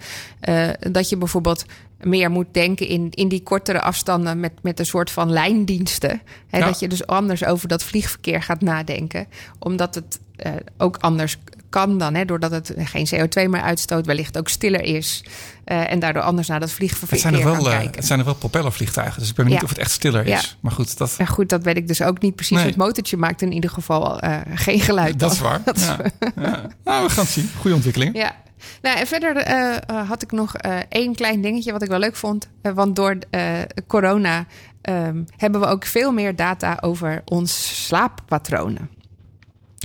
dat 0.91 1.09
je 1.09 1.17
bijvoorbeeld 1.17 1.65
meer 2.03 2.31
moet 2.31 2.47
denken 2.51 2.87
in, 2.87 3.07
in 3.11 3.27
die 3.27 3.43
kortere 3.43 3.81
afstanden 3.81 4.39
met, 4.39 4.51
met 4.61 4.79
een 4.79 4.85
soort 4.85 5.11
van 5.11 5.29
lijndiensten. 5.31 6.21
Hè, 6.49 6.57
Ja. 6.57 6.65
Dat 6.65 6.79
je 6.79 6.87
dus 6.87 7.07
anders 7.07 7.45
over 7.45 7.67
dat 7.67 7.83
vliegverkeer 7.83 8.41
gaat 8.43 8.61
nadenken. 8.61 9.27
Omdat 9.59 9.95
het 9.95 10.19
eh, 10.35 10.51
ook 10.77 10.97
anders 10.99 11.37
kan 11.69 11.97
dan, 11.97 12.13
hè, 12.15 12.25
doordat 12.25 12.51
het 12.51 12.73
geen 12.77 13.07
CO2 13.15 13.49
meer 13.49 13.61
uitstoot, 13.61 14.05
wellicht 14.05 14.37
ook 14.37 14.47
stiller 14.49 14.81
is. 14.83 15.23
eh, 15.63 15.91
en 15.91 15.99
daardoor 15.99 16.21
anders 16.21 16.47
naar 16.47 16.59
dat 16.59 16.67
het 16.67 16.77
vliegverkeer 16.77 17.17
zijn, 17.19 17.33
nog 17.33 17.41
gaan 17.41 17.51
wel, 17.51 17.65
eh, 17.71 17.77
kijken. 17.77 17.95
het 17.95 18.05
zijn 18.05 18.17
nog 18.17 18.27
wel 18.27 18.35
propellervliegtuigen, 18.37 19.19
dus 19.19 19.29
ik 19.29 19.35
ben 19.35 19.43
benieuwd 19.45 19.61
Ja. 19.63 19.67
of 19.69 19.73
het 19.75 19.83
echt 19.85 19.91
stiller 19.95 20.27
Ja. 20.27 20.37
is. 20.37 20.57
Maar 20.59 20.71
goed, 20.71 20.97
dat, 20.97 21.15
Ja, 21.17 21.25
goed, 21.25 21.49
dat 21.49 21.63
weet 21.63 21.77
ik 21.77 21.87
dus 21.87 22.01
ook 22.01 22.21
niet 22.21 22.35
precies. 22.35 22.57
Nee. 22.57 22.65
Het 22.65 22.75
motortje 22.75 23.17
maakt 23.17 23.41
in 23.41 23.51
ieder 23.51 23.69
geval 23.69 24.19
geen 24.53 24.79
geluid. 24.79 25.19
dat 25.19 25.31
is 25.31 25.39
waar. 25.39 25.61
Ja. 25.75 25.97
Ja. 26.35 26.67
Nou, 26.83 27.03
we 27.03 27.09
gaan 27.09 27.23
het 27.23 27.33
zien. 27.33 27.49
Goede 27.59 27.75
ontwikkelingen. 27.75 28.13
Ja. 28.15 28.35
Nou, 28.81 28.99
en 28.99 29.07
verder 29.07 29.35
eh, 29.37 29.75
eh, 29.75 30.09
had 30.09 30.21
ik 30.21 30.31
nog 30.31 30.55
eh, 30.55 30.77
één 30.89 31.15
klein 31.15 31.41
dingetje 31.41 31.71
wat 31.71 31.81
ik 31.81 31.89
wel 31.89 31.99
leuk 31.99 32.15
vond. 32.15 32.47
Want 32.61 32.95
door 32.95 33.17
corona 33.87 34.45
ehm, 34.81 35.23
hebben 35.37 35.61
we 35.61 35.67
ook 35.67 35.85
veel 35.85 36.11
meer 36.11 36.35
data 36.35 36.77
over 36.81 37.21
ons 37.25 37.85
slaappatronen. 37.85 38.89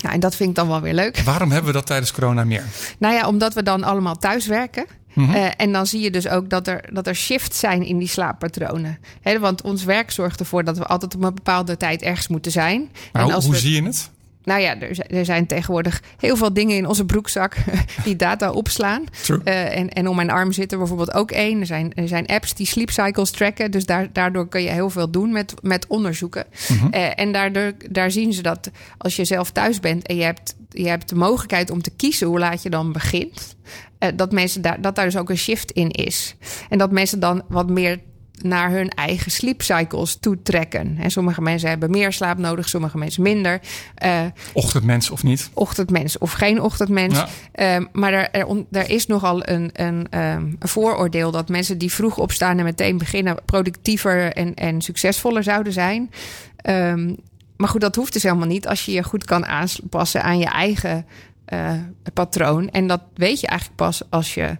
Nou, 0.02 0.14
en 0.14 0.20
dat 0.20 0.36
vind 0.36 0.48
ik 0.48 0.54
dan 0.54 0.68
wel 0.68 0.80
weer 0.80 0.94
leuk. 0.94 1.18
Waarom 1.18 1.50
hebben 1.50 1.70
we 1.70 1.76
dat 1.76 1.86
tijdens 1.86 2.12
corona 2.12 2.44
meer? 2.44 2.64
Nou 2.98 3.14
ja, 3.14 3.26
omdat 3.26 3.54
we 3.54 3.62
dan 3.62 3.84
allemaal 3.84 4.16
thuis 4.16 4.46
werken. 4.46 4.86
Eh, 5.14 5.46
en 5.56 5.72
dan 5.72 5.86
zie 5.86 6.00
je 6.00 6.10
dus 6.10 6.28
ook 6.28 6.50
dat 6.50 6.66
er, 6.66 6.84
dat 6.92 7.06
er 7.06 7.14
shifts 7.14 7.58
zijn 7.58 7.84
in 7.84 7.98
die 7.98 8.08
slaappatronen. 8.08 8.98
Want 9.40 9.62
ons 9.62 9.84
werk 9.84 10.10
zorgt 10.10 10.40
ervoor 10.40 10.64
dat 10.64 10.78
we 10.78 10.86
altijd 10.86 11.14
op 11.14 11.22
een 11.22 11.34
bepaalde 11.34 11.76
tijd 11.76 12.02
ergens 12.02 12.28
moeten 12.28 12.52
zijn. 12.52 12.80
Maar 13.12 13.22
en 13.22 13.22
hoe, 13.22 13.32
als 13.32 13.44
hoe 13.44 13.54
we, 13.54 13.60
zie 13.60 13.74
je 13.74 13.82
het? 13.82 14.10
Nou 14.44 14.60
ja, 14.60 14.80
er, 14.80 14.94
zi- 14.94 15.02
er 15.02 15.24
zijn 15.24 15.46
tegenwoordig 15.46 16.02
heel 16.18 16.36
veel 16.36 16.52
dingen 16.52 16.76
in 16.76 16.86
onze 16.86 17.04
broekzak 17.04 17.56
die 18.04 18.16
data 18.16 18.50
opslaan. 18.50 19.04
Eh, 19.44 19.76
en, 19.76 19.88
en 19.88 20.08
om 20.08 20.16
mijn 20.16 20.30
arm 20.30 20.52
zit 20.52 20.72
er 20.72 20.78
bijvoorbeeld 20.78 21.12
ook 21.14 21.30
één. 21.30 21.60
Er 21.60 21.66
zijn, 21.66 21.94
er 21.94 22.08
zijn 22.08 22.26
apps 22.26 22.54
die 22.54 22.66
sleep 22.66 22.90
cycles 22.90 23.30
tracken. 23.30 23.70
Dus 23.70 23.86
daar, 23.86 24.08
daardoor 24.12 24.48
kun 24.48 24.62
je 24.62 24.68
heel 24.68 24.90
veel 24.90 25.10
doen 25.10 25.32
met, 25.32 25.54
met 25.62 25.86
onderzoeken. 25.86 26.44
Eh, 26.90 27.18
en 27.20 27.32
daardoor, 27.32 27.72
daar 27.90 28.10
zien 28.10 28.32
ze 28.32 28.42
dat 28.42 28.70
als 28.98 29.16
je 29.16 29.24
zelf 29.24 29.50
thuis 29.50 29.80
bent 29.80 30.06
en 30.06 30.16
je 30.16 30.22
hebt, 30.22 30.54
je 30.68 30.88
hebt 30.88 31.08
de 31.08 31.14
mogelijkheid 31.14 31.70
om 31.70 31.82
te 31.82 31.90
kiezen 31.96 32.26
hoe 32.26 32.38
laat 32.38 32.62
je 32.62 32.70
dan 32.70 32.92
begint. 32.92 33.56
eh, 33.98 34.08
dat, 34.14 34.32
mensen 34.32 34.62
daar, 34.62 34.80
dat 34.80 34.94
daar 34.94 35.04
dus 35.04 35.16
ook 35.16 35.30
een 35.30 35.38
shift 35.38 35.70
in 35.70 35.88
is. 35.90 36.34
En 36.68 36.78
dat 36.78 36.90
mensen 36.92 37.20
dan 37.20 37.42
wat 37.48 37.70
meer 37.70 38.00
naar 38.44 38.70
hun 38.70 38.88
eigen 38.88 39.30
sleep 39.30 39.62
cycles 39.62 40.16
toe 40.20 40.42
trekken. 40.42 40.96
En 41.00 41.10
sommige 41.10 41.42
mensen 41.42 41.68
hebben 41.68 41.90
meer 41.90 42.12
slaap 42.12 42.38
nodig, 42.38 42.68
sommige 42.68 42.98
mensen 42.98 43.22
minder. 43.22 43.60
Eh, 43.94 44.20
Ochtendmens 44.52 45.10
of 45.10 45.22
niet? 45.22 45.50
ochtendmens 45.54 46.18
of 46.18 46.32
geen 46.32 46.60
ochtendmens. 46.60 47.14
Ja. 47.14 47.28
Ehm, 47.52 47.84
maar 47.92 48.12
er, 48.12 48.30
er, 48.30 48.64
er 48.70 48.90
is 48.90 49.06
nogal 49.06 49.48
een, 49.48 49.70
een, 49.72 50.06
ehm, 50.10 50.44
een 50.58 50.68
vooroordeel 50.68 51.30
dat 51.30 51.48
mensen 51.48 51.78
die 51.78 51.92
vroeg 51.92 52.18
opstaan 52.18 52.58
en 52.58 52.64
meteen 52.64 52.98
beginnen 52.98 53.36
productiever 53.44 54.32
en, 54.32 54.54
en 54.54 54.80
succesvoller 54.80 55.42
zouden 55.42 55.72
zijn. 55.72 56.10
Ehm, 56.56 57.14
maar 57.56 57.68
goed, 57.68 57.80
dat 57.80 57.96
hoeft 57.96 58.12
dus 58.12 58.22
helemaal 58.22 58.46
niet 58.46 58.68
als 58.68 58.84
je 58.84 58.92
je 58.92 59.02
goed 59.02 59.24
kan 59.24 59.46
aanpassen 59.46 60.22
aan 60.22 60.38
je 60.38 60.46
eigen 60.46 61.06
eh, 61.44 61.72
patroon. 62.14 62.70
En 62.70 62.86
dat 62.86 63.00
weet 63.14 63.40
je 63.40 63.46
eigenlijk 63.46 63.78
pas 63.78 64.02
als 64.10 64.34
je 64.34 64.56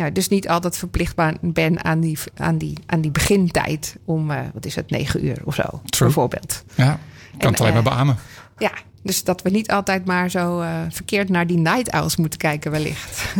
ja, 0.00 0.10
dus 0.10 0.28
niet 0.28 0.48
altijd 0.48 0.76
verplicht 0.76 1.14
bent 1.40 1.82
aan 1.82 2.00
die, 2.00 2.18
aan 2.36 2.58
die, 2.58 2.78
aan 2.86 3.00
die 3.00 3.10
begintijd 3.10 3.96
om, 4.04 4.30
eh, 4.30 4.40
wat 4.54 4.66
is 4.66 4.74
het, 4.74 4.90
negen 4.90 5.24
uur 5.26 5.38
of 5.44 5.54
zo, 5.54 5.82
bijvoorbeeld. 5.98 6.64
Ja, 6.74 6.84
kan 6.84 6.98
En, 7.38 7.48
het 7.48 7.60
alleen 7.60 7.72
maar 7.72 7.82
eh, 7.82 7.88
beamen. 7.88 8.16
Ja, 8.58 8.72
dus 9.02 9.24
dat 9.24 9.42
we 9.42 9.50
niet 9.50 9.70
altijd 9.70 10.04
maar 10.04 10.30
zo 10.30 10.60
eh, 10.60 10.70
verkeerd 10.88 11.28
naar 11.28 11.46
die 11.46 11.58
night 11.58 11.92
owls 11.92 12.16
moeten 12.16 12.38
kijken, 12.38 12.70
wellicht. 12.70 13.34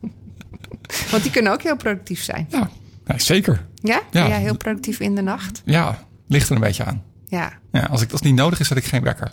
Want 1.10 1.22
die 1.22 1.32
kunnen 1.32 1.52
ook 1.52 1.62
heel 1.62 1.76
productief 1.76 2.22
zijn. 2.22 2.48
Ja, 2.50 2.68
zeker. 3.18 3.66
Ja? 3.74 3.94
Ja. 3.94 4.02
Ben 4.10 4.28
jij 4.28 4.40
heel 4.40 4.56
productief 4.56 5.00
in 5.00 5.14
de 5.14 5.22
nacht? 5.22 5.62
Ja, 5.64 5.98
ligt 6.26 6.48
er 6.48 6.54
een 6.54 6.60
beetje 6.60 6.84
aan. 6.84 7.02
Ja. 7.26 7.52
Ja, 7.72 7.82
als, 7.82 8.02
ik, 8.02 8.10
als 8.10 8.20
het 8.20 8.28
niet 8.28 8.38
nodig 8.38 8.60
is, 8.60 8.68
zet 8.68 8.76
ik 8.76 8.84
geen 8.84 9.02
wekker. 9.02 9.32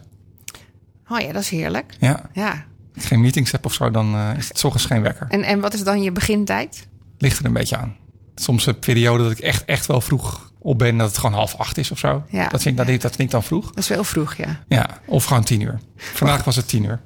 Oh 1.07 1.19
ja, 1.19 1.31
dat 1.31 1.41
is 1.41 1.49
heerlijk. 1.49 1.93
Ja, 1.99 2.29
Ja. 2.33 2.65
Geen 2.95 3.21
meetings 3.21 3.51
heb 3.51 3.65
of 3.65 3.73
zo, 3.73 3.91
dan 3.91 4.15
eh, 4.15 4.37
is 4.37 4.47
het 4.47 4.59
's 4.59 4.63
ochtends 4.63 4.85
geen 4.87 5.01
wekker. 5.01 5.25
En, 5.29 5.43
en 5.43 5.59
wat 5.59 5.73
is 5.73 5.83
dan 5.83 6.01
je 6.01 6.11
begintijd? 6.11 6.87
Ligt 7.17 7.39
er 7.39 7.45
een 7.45 7.53
beetje 7.53 7.77
aan. 7.77 7.95
Soms 8.35 8.65
een 8.65 8.79
periode 8.79 9.23
dat 9.23 9.31
ik 9.31 9.39
echt, 9.39 9.65
echt 9.65 9.85
wel 9.85 10.01
vroeg 10.01 10.51
op 10.59 10.77
ben, 10.79 10.97
dat 10.97 11.07
het 11.07 11.17
gewoon 11.17 11.35
half 11.35 11.55
acht 11.55 11.77
is 11.77 11.91
of 11.91 11.97
zo. 11.99 12.23
Ja. 12.29 12.47
Dat, 12.47 12.61
vind 12.61 12.79
ik, 12.79 12.85
dat, 12.87 13.01
dat 13.01 13.11
vind 13.11 13.19
ik 13.23 13.31
dan 13.31 13.43
vroeg. 13.43 13.65
Dat 13.67 13.77
is 13.77 13.87
wel 13.87 14.03
vroeg, 14.03 14.35
ja. 14.35 14.59
Ja, 14.67 14.87
of 15.05 15.25
gewoon 15.25 15.43
tien 15.43 15.61
uur. 15.61 15.79
Vandaag 15.95 16.43
was 16.43 16.55
het 16.55 16.67
tien 16.67 16.83
uur. 16.83 17.01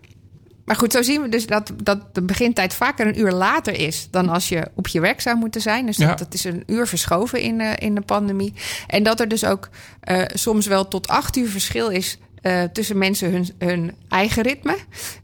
Maar 0.65 0.75
goed, 0.75 0.91
zo 0.91 1.01
zien 1.01 1.21
we 1.21 1.29
dus 1.29 1.45
dat, 1.47 1.73
dat 1.83 2.15
de 2.15 2.21
begintijd 2.21 2.73
vaker 2.73 3.07
een 3.07 3.19
uur 3.19 3.31
later 3.31 3.73
is 3.79 4.07
dan 4.11 4.29
als 4.29 4.49
je 4.49 4.67
op 4.75 4.88
je 4.88 4.99
werk 4.99 5.21
zou 5.21 5.38
moeten 5.38 5.61
zijn. 5.61 5.85
Dus 5.85 5.97
Ja. 5.97 6.07
dat, 6.07 6.17
dat 6.19 6.33
is 6.33 6.43
een 6.43 6.63
uur 6.65 6.88
verschoven 6.88 7.41
in, 7.41 7.57
de 7.57 7.75
in 7.77 7.95
de 7.95 8.01
pandemie. 8.01 8.53
En 8.88 9.03
dat 9.03 9.19
er 9.19 9.27
dus 9.27 9.45
ook 9.45 9.69
eh, 9.99 10.21
soms 10.33 10.65
wel 10.67 10.88
tot 10.88 11.07
acht 11.07 11.35
uur 11.38 11.49
verschil 11.49 11.89
is 11.89 12.17
eh, 12.48 12.64
tussen 12.64 12.98
mensen 12.98 13.32
hun, 13.32 13.50
hun 13.60 13.91
eigen 14.10 14.43
ritme. 14.43 14.78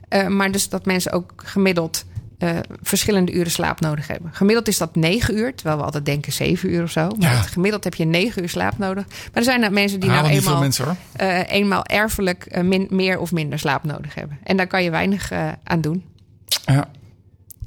Eh, 0.09 0.27
maar 0.27 0.51
dus 0.51 0.69
dat 0.69 0.85
mensen 0.85 1.11
ook 1.11 1.33
gemiddeld 1.35 2.05
eh, 2.37 2.49
verschillende 2.81 3.31
uren 3.31 3.51
slaap 3.51 3.79
nodig 3.79 4.07
hebben. 4.07 4.29
Gemiddeld 4.33 4.67
is 4.67 4.77
dat 4.77 4.95
negen 4.95 5.37
uur, 5.37 5.55
terwijl 5.55 5.77
we 5.77 5.83
altijd 5.83 6.05
denken 6.05 6.33
zeven 6.33 6.69
uur 6.73 6.83
of 6.83 6.91
zo. 6.91 7.07
Maar 7.19 7.31
Ja. 7.31 7.41
gemiddeld 7.41 7.83
heb 7.83 7.93
je 7.95 8.05
negen 8.05 8.41
uur 8.41 8.49
slaap 8.49 8.77
nodig. 8.77 9.05
Maar 9.07 9.29
er 9.33 9.43
zijn 9.43 9.63
er 9.63 9.71
mensen 9.71 9.99
die 9.99 10.09
nou 10.09 10.27
eenmaal 10.27 10.59
mensen 10.59 10.85
hoor. 10.85 10.95
eh, 11.13 11.51
eenmaal 11.51 11.85
erfelijk 11.85 12.61
min- 12.63 12.87
meer 12.89 13.19
of 13.19 13.31
minder 13.31 13.59
slaap 13.59 13.83
nodig 13.83 14.15
hebben. 14.15 14.37
En 14.43 14.57
daar 14.57 14.67
kan 14.67 14.83
je 14.83 14.89
weinig 14.89 15.31
aan 15.63 15.81
doen. 15.81 16.03
Ja. 16.65 16.87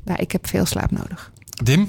Nou, 0.05 0.21
ik 0.21 0.33
heb 0.33 0.47
veel 0.47 0.67
slaap 0.67 0.91
nodig. 0.91 1.33
Dim, 1.63 1.89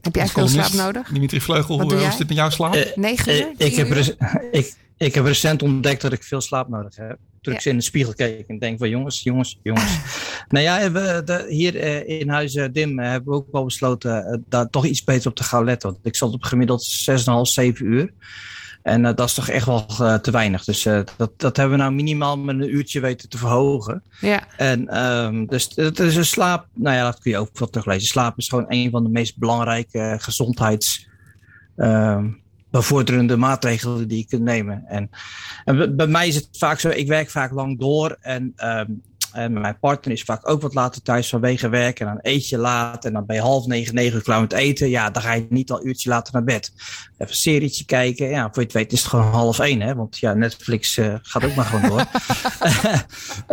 Heb 0.00 0.14
jij 0.14 0.26
veel 0.28 0.48
slaap 0.48 0.72
nodig? 0.72 1.08
Dimitri 1.08 1.40
Vleugel, 1.40 1.80
hoe 1.80 1.94
is 1.94 2.16
dit 2.16 2.28
met 2.28 2.36
jouw 2.36 2.50
slaap? 2.50 2.74
Eh, 2.74 2.96
Negen 2.96 3.32
Eh, 3.32 3.38
uur? 3.38 3.52
ik, 3.56 3.74
heb 3.76 3.88
uur? 3.88 4.16
ik, 4.52 4.74
ik 5.04 5.14
heb 5.14 5.24
recent 5.24 5.62
ontdekt 5.62 6.02
dat 6.02 6.12
ik 6.12 6.22
veel 6.22 6.40
slaap 6.40 6.68
nodig 6.68 6.96
heb. 6.96 7.18
Toen 7.40 7.52
ik 7.52 7.58
Ja. 7.58 7.64
ze 7.64 7.70
in 7.70 7.76
de 7.76 7.82
spiegel 7.82 8.14
keek 8.14 8.48
en 8.48 8.58
denk 8.58 8.78
van 8.78 8.88
jongens, 8.88 9.22
jongens, 9.22 9.58
jongens. 9.62 9.98
nou 10.48 10.64
ja, 10.64 10.92
we, 10.92 11.22
de, 11.24 11.46
hier 11.48 11.76
eh, 11.76 12.20
in 12.20 12.28
huis 12.28 12.54
eh, 12.54 12.68
Dim 12.72 12.98
eh, 12.98 13.08
hebben 13.10 13.32
we 13.32 13.38
ook 13.38 13.48
wel 13.52 13.64
besloten 13.64 14.44
daar 14.48 14.70
toch 14.70 14.86
iets 14.86 15.04
beter 15.04 15.30
op 15.30 15.36
te 15.36 15.44
gaan 15.44 15.64
letten. 15.64 15.92
Want 15.92 16.06
ik 16.06 16.16
zat 16.16 16.32
op 16.32 16.42
gemiddeld 16.42 17.06
6,5, 17.10 17.24
7 17.42 17.86
uur. 17.86 18.12
En 18.82 19.02
dat 19.02 19.20
is 19.20 19.34
toch 19.34 19.48
echt 19.48 19.66
wel 19.66 19.86
te 20.20 20.30
weinig. 20.30 20.64
Dus 20.64 20.82
dat, 20.82 21.32
dat 21.36 21.56
hebben 21.56 21.76
we 21.76 21.82
nou 21.82 21.94
minimaal 21.94 22.38
met 22.38 22.54
een 22.54 22.74
uurtje 22.74 23.00
weten 23.00 23.28
te 23.28 23.38
verhogen. 23.38 24.02
Ja, 24.20 24.44
En 24.56 24.88
ehm, 24.88 25.46
dus 25.46 25.70
het 25.74 25.98
is 25.98 26.16
een 26.16 26.24
slaap. 26.24 26.66
Nou 26.74 26.96
ja, 26.96 27.04
dat 27.04 27.18
kun 27.20 27.30
je 27.30 27.38
ook 27.38 27.58
wel 27.58 27.68
teruglezen. 27.68 28.08
Slaap 28.08 28.38
is 28.38 28.48
gewoon 28.48 28.64
een 28.68 28.90
van 28.90 29.02
de 29.02 29.08
meest 29.08 29.38
belangrijke 29.38 30.16
gezondheids. 30.20 31.08
ehm, 31.76 32.28
bevorderende 32.72 33.36
maatregelen 33.36 34.08
die 34.08 34.18
je 34.18 34.26
kunt 34.26 34.42
nemen. 34.42 34.84
En, 34.86 35.10
en 35.64 35.96
bij- 35.96 36.06
mij 36.06 36.28
is 36.28 36.34
het 36.34 36.48
vaak 36.52 36.80
zo, 36.80 36.88
ik 36.88 37.08
werk 37.08 37.30
vaak 37.30 37.52
lang 37.52 37.78
door 37.78 38.16
en, 38.20 38.52
ehm, 38.56 38.90
en 39.32 39.52
mijn 39.52 39.78
partner 39.78 40.12
is 40.12 40.22
vaak 40.22 40.48
ook 40.48 40.62
wat 40.62 40.74
later 40.74 41.02
thuis 41.02 41.28
vanwege 41.28 41.68
werk 41.68 42.00
en 42.00 42.06
dan 42.06 42.18
eet 42.22 42.48
je 42.48 42.58
laat 42.58 43.04
en 43.04 43.12
dan 43.12 43.26
ben 43.26 43.36
je 43.36 43.42
half 43.42 43.66
negen, 43.66 43.94
negen 43.94 44.22
klaar 44.22 44.40
met 44.40 44.52
eten. 44.52 44.88
Ja, 44.88 45.10
dan 45.10 45.22
ga 45.22 45.32
je 45.32 45.46
niet 45.48 45.70
al 45.70 45.80
een 45.80 45.88
uurtje 45.88 46.08
later 46.08 46.32
naar 46.32 46.44
bed. 46.44 46.72
Even 46.76 47.26
een 47.28 47.34
serietje 47.34 47.84
kijken. 47.84 48.28
Ja, 48.28 48.42
voor 48.42 48.54
je 48.54 48.62
het 48.62 48.72
weet 48.72 48.92
is 48.92 48.98
het 48.98 49.08
gewoon 49.08 49.32
half 49.32 49.58
één, 49.58 49.80
hè? 49.80 49.94
Want 49.94 50.18
ja, 50.18 50.34
Netflix 50.34 50.96
eh, 50.96 51.14
gaat 51.22 51.44
ook 51.44 51.54
maar 51.54 51.64
gewoon 51.64 51.90
door. 51.90 52.04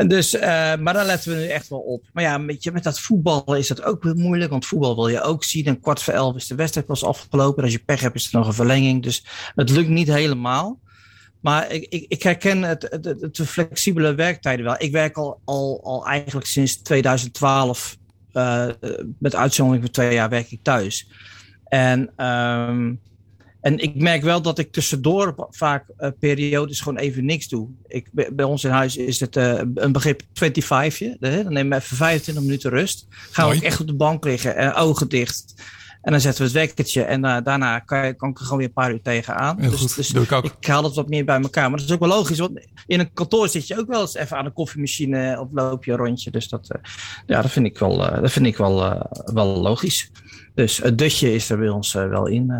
Dus, 0.07 0.33
eh, 0.33 0.75
maar 0.75 0.93
daar 0.93 1.05
letten 1.05 1.31
we 1.31 1.37
nu 1.37 1.47
echt 1.47 1.69
wel 1.69 1.79
op. 1.79 2.03
Maar 2.13 2.23
ja, 2.23 2.37
met, 2.37 2.63
je, 2.63 2.71
met 2.71 2.83
dat 2.83 2.99
voetballen 2.99 3.57
is 3.59 3.67
dat 3.67 3.83
ook 3.83 4.03
weer 4.03 4.15
moeilijk. 4.15 4.51
Want 4.51 4.65
voetbal 4.65 4.95
wil 4.95 5.07
je 5.07 5.21
ook 5.21 5.43
zien. 5.43 5.65
En 5.65 5.79
kwart 5.79 6.03
voor 6.03 6.13
elf 6.13 6.35
is 6.35 6.47
de 6.47 6.55
wedstrijd 6.55 6.87
pas 6.87 7.03
afgelopen. 7.03 7.57
En 7.57 7.63
als 7.63 7.73
je 7.73 7.83
pech 7.85 7.99
hebt, 7.99 8.15
is 8.15 8.33
er 8.33 8.37
nog 8.37 8.47
een 8.47 8.53
verlenging. 8.53 9.03
Dus 9.03 9.25
het 9.55 9.69
lukt 9.69 9.89
niet 9.89 10.07
helemaal. 10.07 10.79
Maar 11.39 11.71
ik, 11.71 11.85
ik, 11.89 12.05
ik 12.07 12.23
herken 12.23 12.61
het, 12.63 12.81
het, 13.21 13.41
flexibele 13.45 14.15
werktijden 14.15 14.65
wel. 14.65 14.75
Ik 14.77 14.91
werk 14.91 15.17
al, 15.17 15.41
al, 15.45 15.79
al 15.83 16.05
eigenlijk 16.05 16.47
sinds 16.47 16.77
2012. 16.77 17.97
eh, 18.31 18.67
met 19.19 19.35
uitzondering 19.35 19.83
van 19.83 19.93
twee 19.93 20.13
jaar 20.13 20.29
werk 20.29 20.51
ik 20.51 20.59
thuis. 20.61 21.07
En, 21.63 22.11
ehm, 22.15 22.93
en 23.61 23.77
ik 23.77 23.95
merk 23.95 24.21
wel 24.21 24.41
dat 24.41 24.59
ik 24.59 24.71
tussendoor 24.71 25.47
vaak 25.49 25.85
eh, 25.97 26.09
periodes 26.19 26.81
gewoon 26.81 26.97
even 26.97 27.25
niks 27.25 27.47
doe. 27.47 27.67
Ik, 27.87 28.09
bij 28.11 28.45
ons 28.45 28.63
in 28.63 28.71
huis 28.71 28.97
is 28.97 29.19
het 29.19 29.35
eh, 29.35 29.61
een 29.75 29.91
begrip 29.91 30.21
25. 30.33 31.29
hè? 31.29 31.43
Dan 31.43 31.53
nemen 31.53 31.77
we 31.77 31.83
even 31.83 31.97
25 31.97 32.43
minuten 32.43 32.69
rust. 32.69 33.05
Gaan 33.09 33.45
we 33.45 33.51
Mooi. 33.51 33.57
ook 33.57 33.71
echt 33.71 33.79
op 33.81 33.87
de 33.87 33.95
bank 33.95 34.23
liggen, 34.23 34.55
en 34.55 34.73
ogen 34.73 35.09
dicht. 35.09 35.53
En 36.01 36.11
dan 36.11 36.21
zetten 36.21 36.41
we 36.41 36.47
het 36.47 36.57
wekkertje. 36.57 37.03
En 37.03 37.25
eh, 37.25 37.37
daarna 37.43 37.79
kan, 37.79 38.05
je, 38.05 38.13
kan 38.13 38.29
ik 38.29 38.37
er 38.37 38.43
gewoon 38.43 38.57
weer 38.57 38.67
een 38.67 38.73
paar 38.73 38.91
uur 38.91 39.01
tegenaan. 39.01 39.59
Heel 39.59 39.69
dus, 39.69 39.79
goed, 39.79 39.95
dus 39.95 40.07
doe 40.07 40.23
ik 40.23 40.31
ook. 40.31 40.45
ik 40.45 40.67
haal 40.67 40.83
het 40.83 40.95
wat 40.95 41.09
meer 41.09 41.25
bij 41.25 41.41
elkaar. 41.41 41.69
Maar 41.69 41.79
dat 41.79 41.87
is 41.87 41.93
ook 41.93 41.99
wel 41.99 42.09
logisch. 42.09 42.39
Want 42.39 42.59
in 42.87 42.99
een 42.99 43.13
kantoor 43.13 43.49
zit 43.49 43.67
je 43.67 43.77
ook 43.79 43.87
wel 43.87 44.01
eens 44.01 44.15
even 44.15 44.37
aan 44.37 44.45
de 44.45 44.51
koffiemachine. 44.51 45.39
Of 45.39 45.47
loop 45.51 45.85
je 45.85 45.91
een 45.91 45.97
rondje. 45.97 46.31
Dus 46.31 46.47
dat, 46.49 46.69
eh, 46.69 46.81
ja, 47.25 47.41
dat 47.41 47.51
vind 47.51 47.65
ik 47.65 47.79
wel, 47.79 48.07
eh, 48.07 48.21
dat 48.21 48.31
vind 48.31 48.45
ik 48.45 48.57
wel, 48.57 48.83
eh, 48.85 49.01
wel 49.33 49.45
logisch. 49.45 50.11
Dus 50.55 50.77
het 50.77 50.97
dutje 50.97 51.33
is 51.33 51.49
er 51.49 51.57
bij 51.57 51.69
ons 51.69 51.95
eh, 51.95 52.07
wel 52.07 52.27
in. 52.27 52.49
eh 52.49 52.57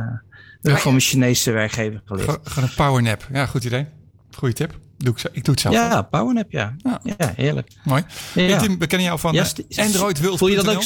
heb 0.61 0.71
ik 0.73 0.79
van 0.79 0.91
mijn 0.91 1.03
Chinese 1.03 1.51
werkgever 1.51 2.01
geleerd. 2.05 2.29
Ge- 2.29 2.39
Gewoon 2.43 2.69
een 2.69 2.75
powernap. 2.75 3.27
Ja, 3.33 3.45
goed 3.45 3.63
idee. 3.63 3.85
Goeie 4.31 4.53
tip. 4.55 4.77
Doe 4.97 5.13
ik, 5.13 5.23
ik 5.31 5.43
doe 5.45 5.53
het 5.53 5.59
zelf. 5.59 5.73
Ja, 5.75 6.01
powernap, 6.01 6.51
ja. 6.51 6.75
Ja. 6.77 6.99
Ja, 7.17 7.33
heerlijk. 7.35 7.71
Mooi. 7.83 8.03
Ja. 8.33 8.57
Tim, 8.59 8.79
we 8.79 8.87
kennen 8.87 9.07
jou 9.07 9.19
van 9.19 9.33
Ja, 9.33 9.45
eh, 9.69 9.85
Android 9.85 10.19
Voel 10.19 10.47
je 10.47 10.55
dat 10.55 10.75
ook? 10.75 10.83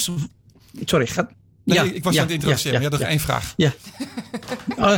Sorry, 0.86 1.08
gaat. 1.08 1.32
Nee, 1.64 1.78
ja, 1.78 1.84
ik 1.94 2.04
was 2.04 2.14
ja, 2.14 2.20
aan 2.22 2.26
het 2.26 2.36
introduceren. 2.36 2.78
ja, 2.78 2.84
Ja, 2.86 2.90
nog 2.92 3.00
ja. 3.00 3.08
één 3.08 3.20
vraag. 3.20 3.54
Ja. 3.58 3.72
Oh, 4.78 4.98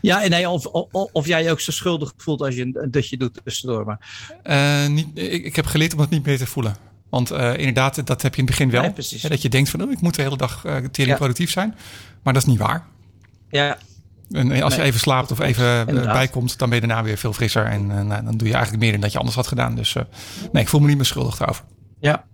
ja, 0.00 0.22
en 0.22 0.30
nee, 0.30 0.48
of, 0.48 0.66
of, 0.66 0.88
of 1.12 1.26
jij 1.26 1.42
je 1.42 1.50
ook 1.50 1.60
zo 1.60 1.72
schuldig 1.72 2.12
voelt 2.16 2.40
als 2.40 2.54
je 2.54 2.62
een, 2.62 2.90
dutje 2.90 3.16
doet 3.16 3.40
tussendoor. 3.44 3.84
Maar 3.84 3.98
Eh, 4.42 4.86
niet, 4.86 5.06
ik, 5.14 5.44
ik 5.44 5.56
heb 5.56 5.66
geleerd 5.66 5.94
om 5.94 6.00
het 6.00 6.10
niet 6.10 6.26
meer 6.26 6.38
te 6.38 6.46
voelen. 6.46 6.76
Want 7.10 7.30
eh, 7.30 7.56
inderdaad, 7.56 8.06
dat 8.06 8.22
heb 8.22 8.34
je 8.34 8.40
in 8.40 8.46
het 8.46 8.56
begin 8.56 8.70
wel. 8.70 8.82
Nee, 8.82 8.92
precies. 8.92 9.22
Hè, 9.22 9.28
dat 9.28 9.42
je 9.42 9.48
denkt 9.48 9.70
van, 9.70 9.82
oh, 9.82 9.90
ik 9.90 10.00
moet 10.00 10.14
de 10.14 10.22
hele 10.22 10.36
dag 10.36 10.64
eh 10.64 10.76
tering 10.76 11.10
Ja. 11.12 11.16
productief 11.16 11.50
zijn. 11.50 11.74
Maar 12.22 12.32
dat 12.32 12.42
is 12.42 12.48
niet 12.48 12.58
waar. 12.58 12.86
ja, 13.50 13.78
En 14.30 14.50
eh, 14.52 14.62
als 14.62 14.72
je 14.74 14.78
Nee. 14.78 14.88
even 14.88 15.00
slaapt 15.00 15.30
of 15.32 15.38
even 15.40 15.64
eh, 15.64 15.80
Inderdaad. 15.86 16.12
bijkomt, 16.12 16.58
dan 16.58 16.68
ben 16.70 16.80
je 16.80 16.86
daarna 16.86 17.02
weer 17.04 17.18
veel 17.18 17.32
frisser. 17.32 17.64
En 17.64 17.90
eh, 17.90 18.04
nou, 18.04 18.24
dan 18.24 18.36
doe 18.36 18.46
je 18.48 18.54
eigenlijk 18.54 18.82
meer 18.82 18.92
dan 18.92 19.00
dat 19.00 19.12
je 19.12 19.18
anders 19.18 19.36
had 19.36 19.46
gedaan. 19.46 19.74
Dus 19.74 19.94
eh, 19.94 20.02
nee, 20.52 20.62
ik 20.62 20.68
voel 20.68 20.80
me 20.80 20.86
niet 20.86 20.96
meer 20.96 21.04
schuldig 21.06 21.36
daarover. 21.36 21.64
ja. 22.00 22.24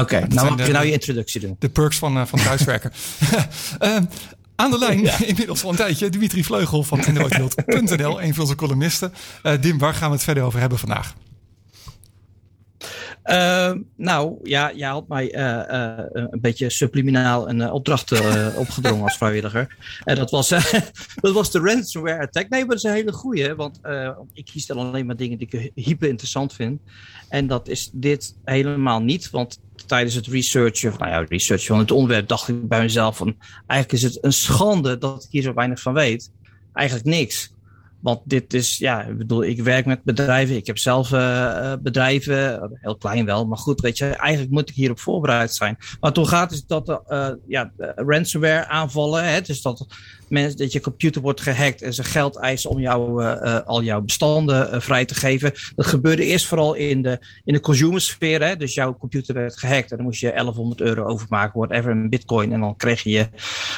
Oké, 0.00 0.26
nou 0.28 0.48
mag 0.48 0.56
de- 0.56 0.64
je 0.64 0.72
nou 0.72 0.86
je 0.86 0.92
introductie 0.92 1.40
doen. 1.40 1.56
De 1.58 1.68
perks 1.68 1.98
van, 1.98 2.16
eh, 2.18 2.26
van 2.26 2.38
thuiswerken. 2.38 2.92
Eh, 3.78 3.96
aan 4.56 4.70
de 4.70 4.78
lijn, 4.78 5.04
inmiddels 5.26 5.64
al 5.64 5.70
een 5.70 5.76
tijdje, 5.76 6.08
Dimitri 6.10 6.44
Vleugel 6.44 6.82
van 6.82 7.04
Androidwereld.nl, 7.04 8.22
een 8.22 8.32
van 8.34 8.42
onze 8.42 8.54
columnisten. 8.54 9.12
Eh, 9.42 9.52
Dim, 9.60 9.78
waar 9.78 9.94
gaan 9.94 10.08
we 10.08 10.14
het 10.14 10.24
verder 10.24 10.42
over 10.42 10.60
hebben 10.60 10.78
vandaag? 10.78 11.14
Uh, 13.24 13.72
nou, 13.96 14.38
ja, 14.42 14.72
jij 14.74 14.88
had 14.88 15.08
mij 15.08 15.34
uh, 15.34 15.62
uh, 15.70 16.04
een 16.12 16.40
beetje 16.40 16.70
subliminaal 16.70 17.48
een 17.48 17.70
opdracht 17.70 18.12
opgedrongen 18.56 19.02
als 19.02 19.16
vrijwilliger. 19.16 19.76
En 20.04 20.16
dat 20.16 20.30
was, 20.30 20.48
dat 21.20 21.32
was 21.32 21.50
de 21.50 21.58
ransomware 21.58 22.22
attack. 22.22 22.48
Nee, 22.48 22.60
maar 22.60 22.68
dat 22.68 22.76
is 22.76 22.82
een 22.82 22.96
hele 22.96 23.12
goeie, 23.12 23.54
want 23.54 23.80
ik 24.32 24.44
kies 24.44 24.66
dan 24.66 24.78
alleen 24.78 25.06
maar 25.06 25.16
dingen 25.16 25.38
die 25.38 25.48
ik 25.50 25.70
hyper 25.74 26.08
interessant 26.08 26.52
vind. 26.52 26.80
En 27.28 27.46
dat 27.46 27.68
is 27.68 27.90
dit 27.92 28.36
helemaal 28.44 29.00
niet, 29.00 29.30
want 29.30 29.60
tijdens 29.86 30.14
het 30.14 30.26
researchen, 30.26 30.94
nou 30.98 31.10
ja, 31.10 31.24
research 31.28 31.66
van 31.66 31.78
het 31.78 31.90
onderwerp, 31.90 32.28
dacht 32.28 32.48
ik 32.48 32.68
bij 32.68 32.80
mezelf 32.80 33.16
van, 33.16 33.36
eigenlijk 33.66 34.02
is 34.02 34.14
het 34.14 34.24
een 34.24 34.32
schande 34.32 34.98
dat 34.98 35.24
ik 35.24 35.30
hier 35.30 35.42
zo 35.42 35.54
weinig 35.54 35.80
van 35.80 35.92
weet. 35.92 36.30
Eigenlijk 36.72 37.06
niks. 37.06 37.51
Want 38.02 38.20
dit 38.24 38.54
is, 38.54 38.78
ja, 38.78 39.02
ik 39.02 39.18
bedoel, 39.18 39.44
ik 39.44 39.62
werk 39.62 39.86
met 39.86 40.02
bedrijven. 40.02 40.56
Ik 40.56 40.66
heb 40.66 40.78
zelf 40.78 41.10
uh, 41.10 41.72
bedrijven, 41.82 42.70
heel 42.80 42.96
klein 42.96 43.24
wel. 43.24 43.46
Maar 43.46 43.58
goed, 43.58 43.80
weet 43.80 43.98
je, 43.98 44.06
eigenlijk 44.06 44.52
moet 44.52 44.68
ik 44.68 44.74
hierop 44.74 44.98
voorbereid 44.98 45.54
zijn. 45.54 45.76
Maar 46.00 46.12
toen 46.12 46.28
gaat 46.28 46.50
het 46.50 46.64
dat 46.66 47.02
uh, 47.08 47.28
ja, 47.46 47.72
ransomware 47.96 48.66
aanvallen. 48.66 49.24
Hè, 49.24 49.40
dus 49.40 49.62
dat 49.62 49.86
mensen, 50.32 50.58
dat 50.58 50.72
je 50.72 50.80
computer 50.80 51.22
wordt 51.22 51.40
gehackt 51.40 51.82
en 51.82 51.94
ze 51.94 52.04
geld 52.04 52.36
eisen 52.36 52.70
om 52.70 52.80
jou, 52.80 53.22
uh, 53.22 53.60
al 53.60 53.82
jouw 53.82 54.00
bestanden 54.00 54.74
uh, 54.74 54.80
vrij 54.80 55.04
te 55.04 55.14
geven. 55.14 55.52
Dat 55.74 55.86
gebeurde 55.86 56.24
eerst 56.24 56.46
vooral 56.46 56.74
in 56.74 57.02
de, 57.02 57.18
in 57.44 57.52
de 57.52 57.60
consumersfeer. 57.60 58.42
Hè? 58.42 58.56
Dus 58.56 58.74
jouw 58.74 58.96
computer 58.96 59.34
werd 59.34 59.58
gehackt 59.58 59.90
en 59.90 59.96
dan 59.96 60.06
moest 60.06 60.20
je 60.20 60.30
1100 60.30 60.80
euro 60.80 61.04
overmaken, 61.04 61.60
whatever, 61.60 61.90
in 61.90 62.08
bitcoin. 62.08 62.52
En 62.52 62.60
dan 62.60 62.76
kreeg 62.76 63.02
je 63.02 63.28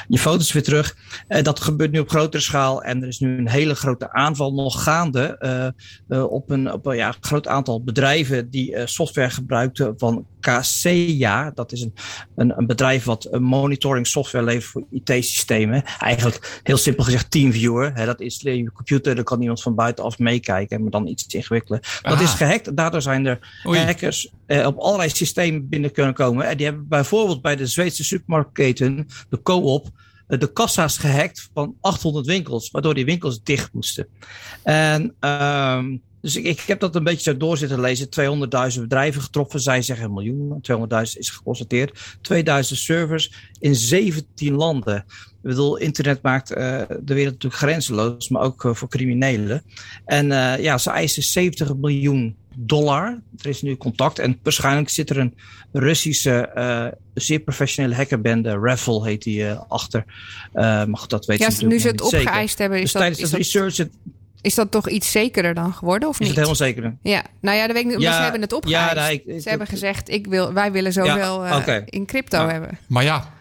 je, 0.08 0.18
foto's 0.18 0.52
weer 0.52 0.62
terug. 0.62 0.96
Dat 1.42 1.60
gebeurt 1.60 1.90
nu 1.90 1.98
op 1.98 2.08
grotere 2.08 2.42
schaal 2.42 2.82
en 2.82 3.02
er 3.02 3.08
is 3.08 3.18
nu 3.18 3.38
een 3.38 3.48
hele 3.48 3.74
grote 3.74 4.12
aanval 4.12 4.54
nog 4.54 4.82
gaande 4.82 5.38
op 6.08 6.50
een, 6.50 6.72
op 6.72 6.86
een 6.86 6.96
ja, 6.96 7.14
groot 7.20 7.46
aantal 7.46 7.82
bedrijven 7.82 8.50
die 8.50 8.86
software 8.86 9.30
gebruikten 9.30 9.94
van 9.96 10.26
Kaseya. 10.40 11.50
Dat 11.54 11.72
is 11.72 11.80
een, 11.80 11.94
een, 12.36 12.58
een 12.58 12.66
bedrijf 12.66 13.04
wat 13.04 13.28
een 13.30 13.42
monitoring 13.42 14.06
software 14.06 14.44
levert 14.44 14.64
voor 14.64 14.84
IT-systemen. 14.90 15.84
Eigenlijk 15.98 16.43
heel 16.62 16.76
simpel 16.76 17.04
gezegd 17.04 17.30
TeamViewer. 17.30 17.94
Hè, 17.94 18.06
dat 18.06 18.20
is 18.20 18.40
je 18.40 18.72
computer, 18.72 19.14
daar 19.14 19.24
kan 19.24 19.40
iemand 19.40 19.62
van 19.62 19.74
buitenaf 19.74 20.18
meekijken, 20.18 20.82
maar 20.82 20.90
dan 20.90 21.06
iets 21.06 21.26
ingewikkeler. 21.26 22.00
Dat 22.02 22.20
is 22.20 22.30
gehackt. 22.30 22.76
Daardoor 22.76 23.02
zijn 23.02 23.26
er 23.26 23.62
Oei. 23.66 23.78
hackers 23.78 24.30
eh, 24.46 24.66
op 24.66 24.78
allerlei 24.78 25.10
systemen 25.10 25.68
binnen 25.68 25.92
kunnen 25.92 26.14
komen. 26.14 26.46
En 26.46 26.56
die 26.56 26.66
hebben 26.66 26.88
bijvoorbeeld 26.88 27.42
bij 27.42 27.56
de 27.56 27.66
Zweedse 27.66 28.04
supermarktketen, 28.04 29.06
de 29.28 29.42
Co-op, 29.42 29.88
eh, 30.26 30.38
de 30.38 30.52
kassa's 30.52 30.98
gehackt 30.98 31.48
van 31.54 31.76
800 31.80 32.26
winkels, 32.26 32.70
waardoor 32.70 32.94
die 32.94 33.04
winkels 33.04 33.42
dicht 33.42 33.72
moesten. 33.72 34.06
En 34.62 35.14
um, 35.20 36.02
dus 36.24 36.36
ik, 36.36 36.44
ik 36.44 36.60
heb 36.60 36.80
dat 36.80 36.94
een 36.94 37.04
beetje 37.04 37.30
zo 37.30 37.36
door 37.36 37.56
zitten 37.56 37.80
lezen. 37.80 38.08
200.000 38.74 38.80
bedrijven 38.80 39.22
getroffen. 39.22 39.60
Zij 39.60 39.82
zeggen 39.82 40.06
een 40.06 40.12
miljoen. 40.12 40.62
200.000 40.70 41.18
is 41.18 41.30
geconstateerd. 41.30 42.16
2000 42.20 42.78
servers 42.78 43.32
in 43.58 43.74
17 43.74 44.54
landen. 44.54 45.04
Ik 45.44 45.50
bedoel, 45.50 45.76
internet 45.76 46.22
maakt 46.22 46.50
uh, 46.50 46.56
de 47.00 47.14
wereld 47.14 47.32
natuurlijk 47.32 47.62
grenzeloos, 47.62 48.28
maar 48.28 48.42
ook 48.42 48.64
uh, 48.64 48.74
voor 48.74 48.88
criminelen. 48.88 49.62
En 50.04 50.30
uh, 50.30 50.58
ja, 50.58 50.78
ze 50.78 50.90
eisen 50.90 51.22
70 51.22 51.74
miljoen 51.76 52.36
dollar. 52.54 53.20
Er 53.42 53.46
is 53.48 53.62
nu 53.62 53.76
contact 53.76 54.18
en 54.18 54.38
waarschijnlijk 54.42 54.88
zit 54.88 55.10
er 55.10 55.18
een 55.18 55.34
Russische, 55.72 56.94
zeer 57.14 57.38
professionele 57.40 57.94
hackerbende, 57.94 58.50
Raffle 58.50 59.04
heet 59.06 59.22
die, 59.22 59.52
achter. 59.52 60.04
maar 60.52 60.96
goed, 60.98 61.10
dat 61.10 61.26
weet 61.26 61.38
ja, 61.38 61.66
nu 61.66 61.78
ze 61.78 61.88
het 61.88 62.00
opgeëist 62.00 62.58
hebben, 62.58 62.78
is 62.78 62.82
dus 62.84 62.92
dat, 62.92 63.00
tijdens 63.02 63.20
is 63.22 63.30
het 63.30 63.38
research 63.38 63.88
is 64.40 64.54
dat 64.54 64.70
toch 64.70 64.88
iets 64.88 65.10
zekerder 65.10 65.54
dan 65.54 65.72
geworden, 65.72 66.08
of 66.08 66.14
is 66.14 66.18
niet? 66.18 66.28
het 66.28 66.36
helemaal 66.36 66.56
zeker? 66.68 66.96
Ja, 67.02 67.24
nou 67.40 67.56
ja, 67.56 67.66
dat 67.66 67.76
weet 67.76 67.84
ik 67.84 67.90
niet. 67.90 68.00
Ja, 68.00 68.16
ze 68.16 68.22
hebben 68.22 68.40
het 68.40 68.52
opgeëist. 68.52 68.94
ja, 68.94 69.06
nee, 69.06 69.22
ik- 69.26 69.40
ze 69.42 69.48
hebben 69.48 69.66
gezegd, 69.66 70.08
ik 70.08 70.26
wil, 70.26 70.52
wij 70.52 70.72
willen 70.72 70.92
zoveel 70.92 71.44
Ja, 71.44 71.66
eh, 71.66 71.82
in 71.84 72.06
crypto 72.06 72.38
Ja. 72.38 72.50
hebben. 72.50 72.78
Maar 72.88 73.04
ja, 73.04 73.32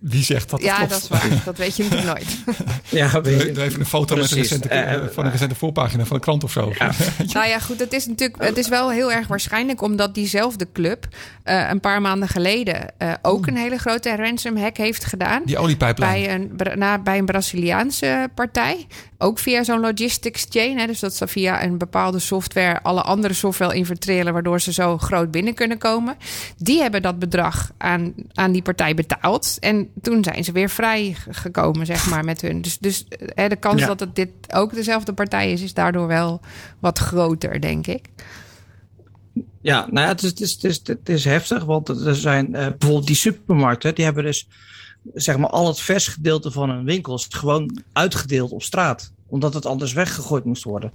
wie 0.00 0.24
zegt 0.24 0.50
dat 0.50 0.60
het 0.60 0.68
ja, 0.68 0.76
klopt? 0.76 0.90
dat 0.90 1.02
is 1.02 1.08
waar. 1.08 1.42
Dat 1.44 1.56
weet 1.56 1.76
je 1.76 1.82
natuurlijk 1.82 2.10
nooit. 2.10 2.38
Ja, 2.88 3.20
weet 3.20 3.56
je. 3.56 3.62
Even 3.62 3.80
een 3.80 3.86
foto 3.86 4.16
met 4.16 4.30
een 4.30 4.36
recente, 4.36 4.68
Eh, 4.68 5.00
van 5.12 5.24
een 5.24 5.30
recente 5.30 5.54
voorpagina 5.54 6.04
van 6.04 6.16
een 6.16 6.22
krant 6.22 6.44
of 6.44 6.52
zo. 6.52 6.72
nou 7.32 7.48
ja, 7.48 7.58
goed, 7.58 7.80
het 7.80 7.92
is 7.92 8.06
natuurlijk 8.06 8.42
het 8.42 8.56
is 8.56 8.68
wel 8.68 8.90
heel 8.90 9.12
erg 9.12 9.26
waarschijnlijk 9.26 9.82
omdat 9.82 10.14
diezelfde 10.14 10.66
club 10.72 11.08
eh, 11.42 11.68
een 11.70 11.80
paar 11.80 12.00
maanden 12.00 12.28
geleden 12.28 12.98
eh, 12.98 13.12
ook 13.22 13.46
een 13.46 13.56
hele 13.56 13.78
grote 13.78 14.16
ransom 14.16 14.56
hack 14.56 14.76
heeft 14.76 15.04
gedaan. 15.04 15.42
Die 15.44 15.58
oliepijplijn. 15.58 16.12
Bij 16.12 16.34
een, 16.34 16.78
na, 16.78 16.98
bij 16.98 17.18
een 17.18 17.24
Braziliaanse 17.24 18.28
partij. 18.34 18.86
Ook 19.18 19.38
via 19.38 19.64
zo'n 19.64 19.80
logistics 19.80 20.46
chain. 20.48 20.78
Hè, 20.78 20.86
dus 20.86 21.00
dat 21.00 21.14
ze 21.14 21.26
via 21.26 21.64
een 21.64 21.78
bepaalde 21.78 22.18
software 22.18 22.80
alle 22.82 23.02
andere 23.02 23.34
software 23.34 23.74
infiltreren. 23.74 24.32
Waardoor 24.32 24.60
ze 24.60 24.72
zo 24.72 24.98
groot 24.98 25.30
binnen 25.30 25.54
kunnen 25.54 25.78
komen. 25.78 26.16
Die 26.56 26.80
hebben 26.80 27.02
dat 27.02 27.18
bedrag 27.18 27.70
aan, 27.78 28.14
aan 28.34 28.52
die 28.52 28.62
partij 28.62 28.94
betaald. 28.94 29.56
En 29.60 29.89
toen 30.02 30.24
zijn 30.24 30.44
ze 30.44 30.52
weer 30.52 30.70
vrij 30.70 31.16
gekomen, 31.30 31.86
zeg 31.86 32.10
maar, 32.10 32.24
met 32.24 32.40
hun. 32.40 32.62
Dus, 32.62 32.78
dus 32.78 33.06
hè, 33.08 33.48
de 33.48 33.56
kans 33.56 33.80
Ja. 33.80 33.86
dat 33.86 34.00
het 34.00 34.14
dit 34.14 34.30
ook 34.52 34.74
dezelfde 34.74 35.12
partij 35.12 35.52
is, 35.52 35.62
is 35.62 35.74
daardoor 35.74 36.06
wel 36.06 36.40
wat 36.78 36.98
groter, 36.98 37.60
denk 37.60 37.86
ik. 37.86 38.08
Ja, 39.60 39.86
nou 39.90 40.06
ja, 40.06 40.12
het 40.12 40.22
is, 40.22 40.28
het 40.30 40.40
is, 40.40 40.52
het 40.52 40.64
is, 40.64 40.80
het 40.84 41.08
is 41.08 41.24
heftig, 41.24 41.64
want 41.64 41.88
er 41.88 42.16
zijn 42.16 42.54
eh, 42.54 42.66
bijvoorbeeld 42.68 43.06
die 43.06 43.16
supermarkten, 43.16 43.94
die 43.94 44.04
hebben 44.04 44.24
dus 44.24 44.48
zeg 45.14 45.36
maar 45.38 45.50
al 45.50 45.66
het 45.66 45.80
versgedeelte 45.80 46.50
van 46.50 46.70
hun 46.70 46.84
winkels 46.84 47.26
gewoon 47.30 47.82
uitgedeeld 47.92 48.50
op 48.50 48.62
straat, 48.62 49.12
omdat 49.30 49.54
het 49.54 49.66
anders 49.66 49.92
weggegooid 49.92 50.44
moest 50.44 50.64
worden. 50.64 50.90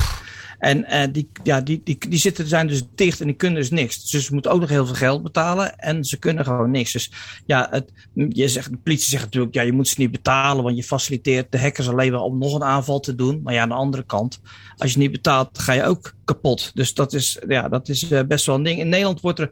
En 0.59 0.85
eh, 0.85 1.07
die, 1.11 1.29
ja, 1.43 1.61
die, 1.61 1.81
die, 1.83 1.97
die 2.09 2.19
zitten, 2.19 2.47
zijn 2.47 2.67
dus 2.67 2.81
dicht 2.95 3.19
en 3.19 3.27
die 3.27 3.35
kunnen 3.35 3.59
dus 3.59 3.69
niks. 3.69 4.09
Dus 4.09 4.25
ze 4.25 4.33
moeten 4.33 4.51
ook 4.51 4.59
nog 4.59 4.69
heel 4.69 4.85
veel 4.85 4.95
geld 4.95 5.23
betalen 5.23 5.77
en 5.77 6.03
ze 6.03 6.17
kunnen 6.17 6.45
gewoon 6.45 6.71
niks. 6.71 6.91
Dus 6.91 7.11
ja, 7.45 7.67
het, 7.71 7.91
je 8.13 8.47
zegt, 8.47 8.71
de 8.71 8.77
politie 8.77 9.09
zegt 9.09 9.23
natuurlijk, 9.23 9.53
ja, 9.53 9.61
je 9.61 9.73
moet 9.73 9.87
ze 9.87 9.95
niet 9.97 10.11
betalen, 10.11 10.63
want 10.63 10.75
je 10.75 10.83
faciliteert 10.83 11.51
de 11.51 11.59
hackers 11.59 11.89
alleen 11.89 12.11
maar 12.11 12.21
om 12.21 12.37
nog 12.37 12.55
een 12.55 12.63
aanval 12.63 12.99
te 12.99 13.15
doen. 13.15 13.41
Maar 13.43 13.53
ja, 13.53 13.61
aan 13.61 13.69
de 13.69 13.75
andere 13.75 14.03
kant, 14.03 14.41
als 14.77 14.93
je 14.93 14.99
niet 14.99 15.11
betaalt, 15.11 15.59
ga 15.59 15.73
je 15.73 15.83
ook 15.83 16.13
kapot. 16.25 16.71
Dus 16.73 16.93
dat 16.93 17.13
is, 17.13 17.39
ja, 17.47 17.69
dat 17.69 17.89
is 17.89 18.11
eh, 18.11 18.23
best 18.27 18.45
wel 18.45 18.55
een 18.55 18.63
ding. 18.63 18.79
In 18.79 18.89
Nederland 18.89 19.21
wordt 19.21 19.39
er 19.39 19.51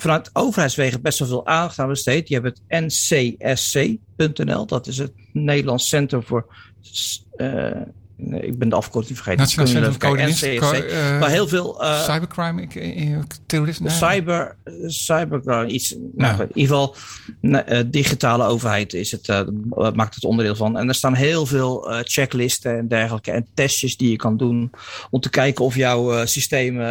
vanuit 0.00 0.30
overheidswegen 0.32 1.02
best 1.02 1.18
wel 1.18 1.28
veel 1.28 1.46
aandacht 1.46 1.78
aan 1.78 1.88
besteed. 1.88 2.28
Je 2.28 2.34
hebt 2.40 2.60
het 2.68 2.84
ncsc.nl, 2.84 4.66
dat 4.66 4.86
is 4.86 4.98
het 4.98 5.12
Nederlands 5.32 5.88
Centrum 5.88 6.22
voor. 6.22 6.46
Eh, 7.38 7.80
nee, 8.16 8.40
ik 8.40 8.58
ben 8.58 8.68
de 8.68 8.74
afkorting 8.74 9.16
vergeten. 9.16 9.40
Nationaal 9.40 9.66
Centrum 9.66 9.92
voor 9.92 10.00
Coördinatie. 10.00 10.60
maar 11.18 11.30
heel 11.30 11.48
veel. 11.48 11.82
eh, 11.82 12.02
Cybercrime, 12.02 12.62
ik, 12.62 13.24
terrorisme. 13.46 13.90
Cyber, 13.90 14.56
cybercrime, 14.86 15.66
iets. 15.66 15.96
Nou, 16.14 16.42
in 16.42 16.50
ieder 16.54 16.76
geval, 16.76 16.96
eh, 17.40 17.80
digitale 17.86 18.44
overheid 18.44 18.94
is 18.94 19.10
het, 19.10 19.26
maakt 19.94 20.14
het 20.14 20.24
onderdeel 20.24 20.54
van. 20.54 20.78
En 20.78 20.88
er 20.88 20.94
staan 20.94 21.14
heel 21.14 21.46
veel 21.46 21.86
checklisten 22.02 22.78
en 22.78 22.88
dergelijke 22.88 23.30
en 23.30 23.46
testjes 23.54 23.96
die 23.96 24.10
je 24.10 24.16
kan 24.16 24.36
doen 24.36 24.70
om 25.10 25.20
te 25.20 25.30
kijken 25.30 25.64
of 25.64 25.74
jouw 25.74 26.26
systemen 26.26 26.86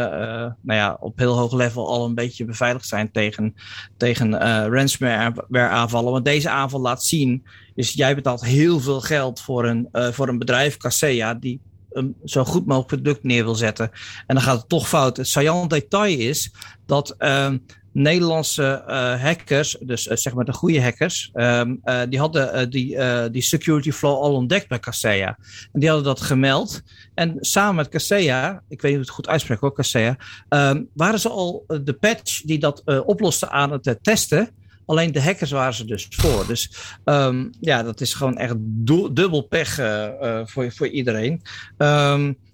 nou 0.62 0.80
ja, 0.80 0.98
op 1.00 1.18
heel 1.18 1.38
hoog 1.38 1.54
level 1.54 1.88
al 1.88 2.06
een 2.06 2.16
beetje 2.16 2.46
beveiligd 2.46 2.88
zijn 2.88 3.12
tegen, 3.12 3.56
tegen 3.98 4.32
ransomware 4.70 5.68
aanvallen. 5.68 6.12
Want 6.12 6.26
deze 6.26 6.50
aanval 6.50 6.82
laat 6.82 7.04
zien, 7.04 7.44
dus 7.78 7.94
jij 7.94 8.16
betaalt 8.16 8.46
heel 8.46 8.80
veel 8.80 9.02
geld 9.02 9.42
voor 9.42 9.66
een, 9.66 9.90
eh, 9.92 10.12
voor 10.12 10.28
een 10.28 10.38
bedrijf, 10.38 10.78
Casea, 10.78 11.34
die 11.34 11.60
een 11.92 12.16
zo 12.26 12.44
goed 12.44 12.66
mogelijk 12.66 12.88
product 12.88 13.24
neer 13.24 13.44
wil 13.44 13.56
zetten. 13.56 13.92
En 14.28 14.36
dan 14.36 14.44
gaat 14.44 14.58
het 14.58 14.70
toch 14.70 14.88
fout. 14.88 15.18
Het 15.18 15.28
saillant 15.28 15.70
detail 15.70 16.20
is 16.20 16.52
dat 16.86 17.16
ehm, 17.18 17.58
Nederlandse 17.98 18.84
eh, 18.88 19.22
hackers, 19.22 19.78
dus 19.80 20.08
eh, 20.08 20.18
zeg 20.18 20.34
maar 20.34 20.46
de 20.46 20.54
goede 20.54 20.82
hackers, 20.82 21.30
ehm, 21.34 21.76
eh, 21.84 22.02
die 22.10 22.20
hadden 22.20 22.70
die, 22.70 22.98
die 23.32 23.42
security 23.42 23.92
flow 23.92 24.22
al 24.22 24.34
ontdekt 24.34 24.68
bij 24.68 24.80
Kaseya. 24.80 25.38
En 25.72 25.80
die 25.80 25.90
hadden 25.90 26.08
dat 26.08 26.22
gemeld. 26.22 26.82
En 27.14 27.38
samen 27.40 27.76
met 27.76 27.90
Kaseya, 27.90 28.62
ik 28.68 28.82
weet 28.82 28.92
niet 28.92 28.92
hoe 28.92 29.00
het 29.00 29.10
goed 29.10 29.28
uitspreekt 29.28 29.62
hoor, 29.62 29.74
Kaseya, 29.74 30.18
ehm, 30.50 30.84
waren 30.94 31.20
ze 31.20 31.30
al 31.30 31.64
de 31.84 31.94
patch 31.94 32.42
die 32.42 32.60
dat 32.60 32.84
oploste 33.06 33.50
aan 33.50 33.72
het 33.72 33.98
testen. 34.02 34.50
Alleen 34.88 35.12
de 35.12 35.22
hackers 35.22 35.52
waren 35.52 35.74
ze 35.74 35.86
dus 35.86 36.08
voor. 36.10 36.48
Dus 36.48 36.72
ehm, 37.04 37.46
ja, 37.60 37.84
dat 37.84 38.02
is 38.02 38.14
gewoon 38.14 38.38
echt 38.38 38.54
du- 38.60 39.14
dubbel 39.14 39.42
pech 39.42 39.80
eh, 39.80 40.06
eh, 40.06 40.48
voor, 40.48 40.72
voor 40.72 40.88
iedereen. 40.88 41.42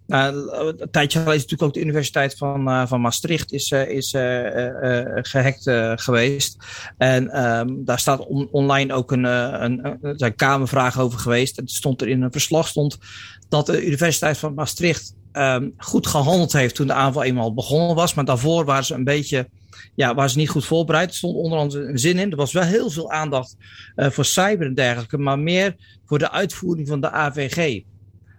Nou, 0.07 0.51
een 0.77 0.91
tijdje 0.91 1.19
geleden 1.19 1.35
is 1.39 1.41
natuurlijk 1.41 1.61
ook 1.61 1.73
de 1.73 1.79
Universiteit 1.81 2.37
van, 2.37 2.67
eh, 2.69 2.87
van 2.87 3.01
Maastricht 3.01 3.51
is, 3.53 3.71
is 3.71 4.13
eh, 4.13 4.47
eh, 4.47 4.99
eh, 4.99 5.19
gehackt 5.21 5.67
eh, 5.67 5.91
geweest. 5.95 6.57
En 6.97 7.29
ehm, 7.29 7.67
daar 7.77 7.99
staat 7.99 8.25
on- 8.27 8.47
online 8.51 8.93
ook 8.93 9.11
een, 9.11 9.23
een, 9.23 9.97
zijn 10.15 10.35
kamervragen 10.35 11.01
over 11.01 11.19
geweest. 11.19 11.57
En 11.57 11.63
het 11.63 11.73
stond 11.73 12.01
er 12.01 12.07
in 12.07 12.21
een 12.21 12.31
verslag 12.31 12.67
stond 12.67 12.97
dat 13.49 13.65
de 13.65 13.85
Universiteit 13.85 14.37
van 14.37 14.53
Maastricht 14.53 15.13
goed 15.77 16.07
gehandeld 16.07 16.53
heeft 16.53 16.75
toen 16.75 16.87
de 16.87 16.93
aanval 16.93 17.23
eenmaal 17.23 17.53
begonnen 17.53 17.95
was. 17.95 18.13
Maar 18.13 18.25
daarvoor 18.25 18.65
waren 18.65 18.85
ze 18.85 18.93
een 18.93 19.03
beetje 19.03 19.49
ja, 19.95 20.15
waren 20.15 20.29
ze 20.29 20.37
niet 20.37 20.49
goed 20.49 20.65
voorbereid. 20.65 21.09
Er 21.09 21.15
stond 21.15 21.35
onder 21.35 21.59
andere 21.59 21.83
een 21.85 21.97
zin 21.97 22.19
in. 22.19 22.31
Er 22.31 22.37
was 22.37 22.53
wel 22.53 22.63
heel 22.63 22.89
veel 22.89 23.11
aandacht 23.11 23.55
eh, 23.95 24.09
voor 24.09 24.25
cyber 24.25 24.67
en 24.67 24.73
dergelijke, 24.73 25.17
maar 25.17 25.39
meer 25.39 25.75
voor 26.05 26.19
de 26.19 26.31
uitvoering 26.31 26.87
van 26.87 27.01
de 27.01 27.11
AVG. 27.11 27.81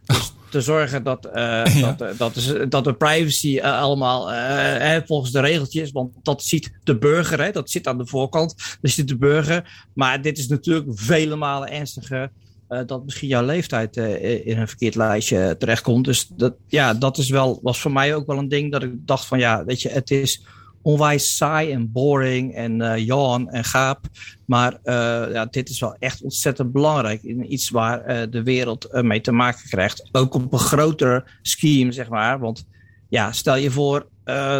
Dus 0.06 0.32
te 0.50 0.60
zorgen 0.60 1.02
dat, 1.02 1.26
uh, 1.26 1.32
Ja. 1.74 1.92
dat, 1.92 2.00
eh, 2.00 2.18
dat, 2.18 2.36
is, 2.36 2.54
dat 2.68 2.84
de 2.84 2.94
privacy 2.94 3.58
eh, 3.58 3.80
allemaal 3.80 4.32
eh, 4.32 4.96
eh, 4.96 5.02
volgens 5.06 5.32
de 5.32 5.40
regeltjes, 5.40 5.90
want 5.90 6.14
dat 6.22 6.42
ziet 6.42 6.72
de 6.84 6.98
burger, 6.98 7.40
hè, 7.42 7.50
dat 7.50 7.70
zit 7.70 7.86
aan 7.86 7.98
de 7.98 8.06
voorkant, 8.06 8.54
dat 8.80 8.90
ziet 8.90 9.08
de 9.08 9.16
burger. 9.16 9.88
Maar 9.94 10.22
dit 10.22 10.38
is 10.38 10.48
natuurlijk 10.48 10.86
vele 10.94 11.36
malen 11.36 11.70
ernstiger 11.70 12.30
eh, 12.68 12.80
dat 12.86 13.04
misschien 13.04 13.28
jouw 13.28 13.44
leeftijd 13.44 13.96
eh, 13.96 14.46
in 14.46 14.58
een 14.58 14.68
verkeerd 14.68 14.94
lijstje 14.94 15.56
terechtkomt. 15.58 16.04
Dus 16.04 16.28
dat, 16.36 16.54
ja, 16.66 16.94
dat 16.94 17.18
is 17.18 17.30
wel, 17.30 17.60
was 17.62 17.80
voor 17.80 17.92
mij 17.92 18.14
ook 18.14 18.26
wel 18.26 18.38
een 18.38 18.48
ding 18.48 18.72
dat 18.72 18.82
ik 18.82 18.92
dacht 19.06 19.26
van 19.26 19.38
ja, 19.38 19.64
weet 19.64 19.82
je, 19.82 19.88
het 19.88 20.10
is 20.10 20.42
onwijs 20.84 21.36
saai 21.36 21.72
en 21.72 21.92
boring 21.92 22.54
en 22.54 22.80
eh 22.80 23.06
yawn 23.06 23.48
en 23.48 23.64
gaap. 23.64 24.06
Maar 24.46 24.78
eh, 24.82 25.32
ja, 25.32 25.46
dit 25.46 25.68
is 25.68 25.80
wel 25.80 25.96
echt 25.98 26.22
ontzettend 26.22 26.72
belangrijk. 26.72 27.22
In 27.22 27.52
iets 27.52 27.70
waar 27.70 28.00
eh, 28.00 28.30
de 28.30 28.42
wereld 28.42 28.88
mee 28.92 29.20
te 29.20 29.32
maken 29.32 29.68
krijgt. 29.68 30.08
Ook 30.12 30.34
op 30.34 30.52
een 30.52 30.58
groter 30.58 31.38
scheme, 31.42 31.92
zeg 31.92 32.08
maar. 32.08 32.38
Want 32.38 32.66
ja, 33.08 33.32
stel 33.32 33.56
je 33.56 33.70
voor 33.70 34.06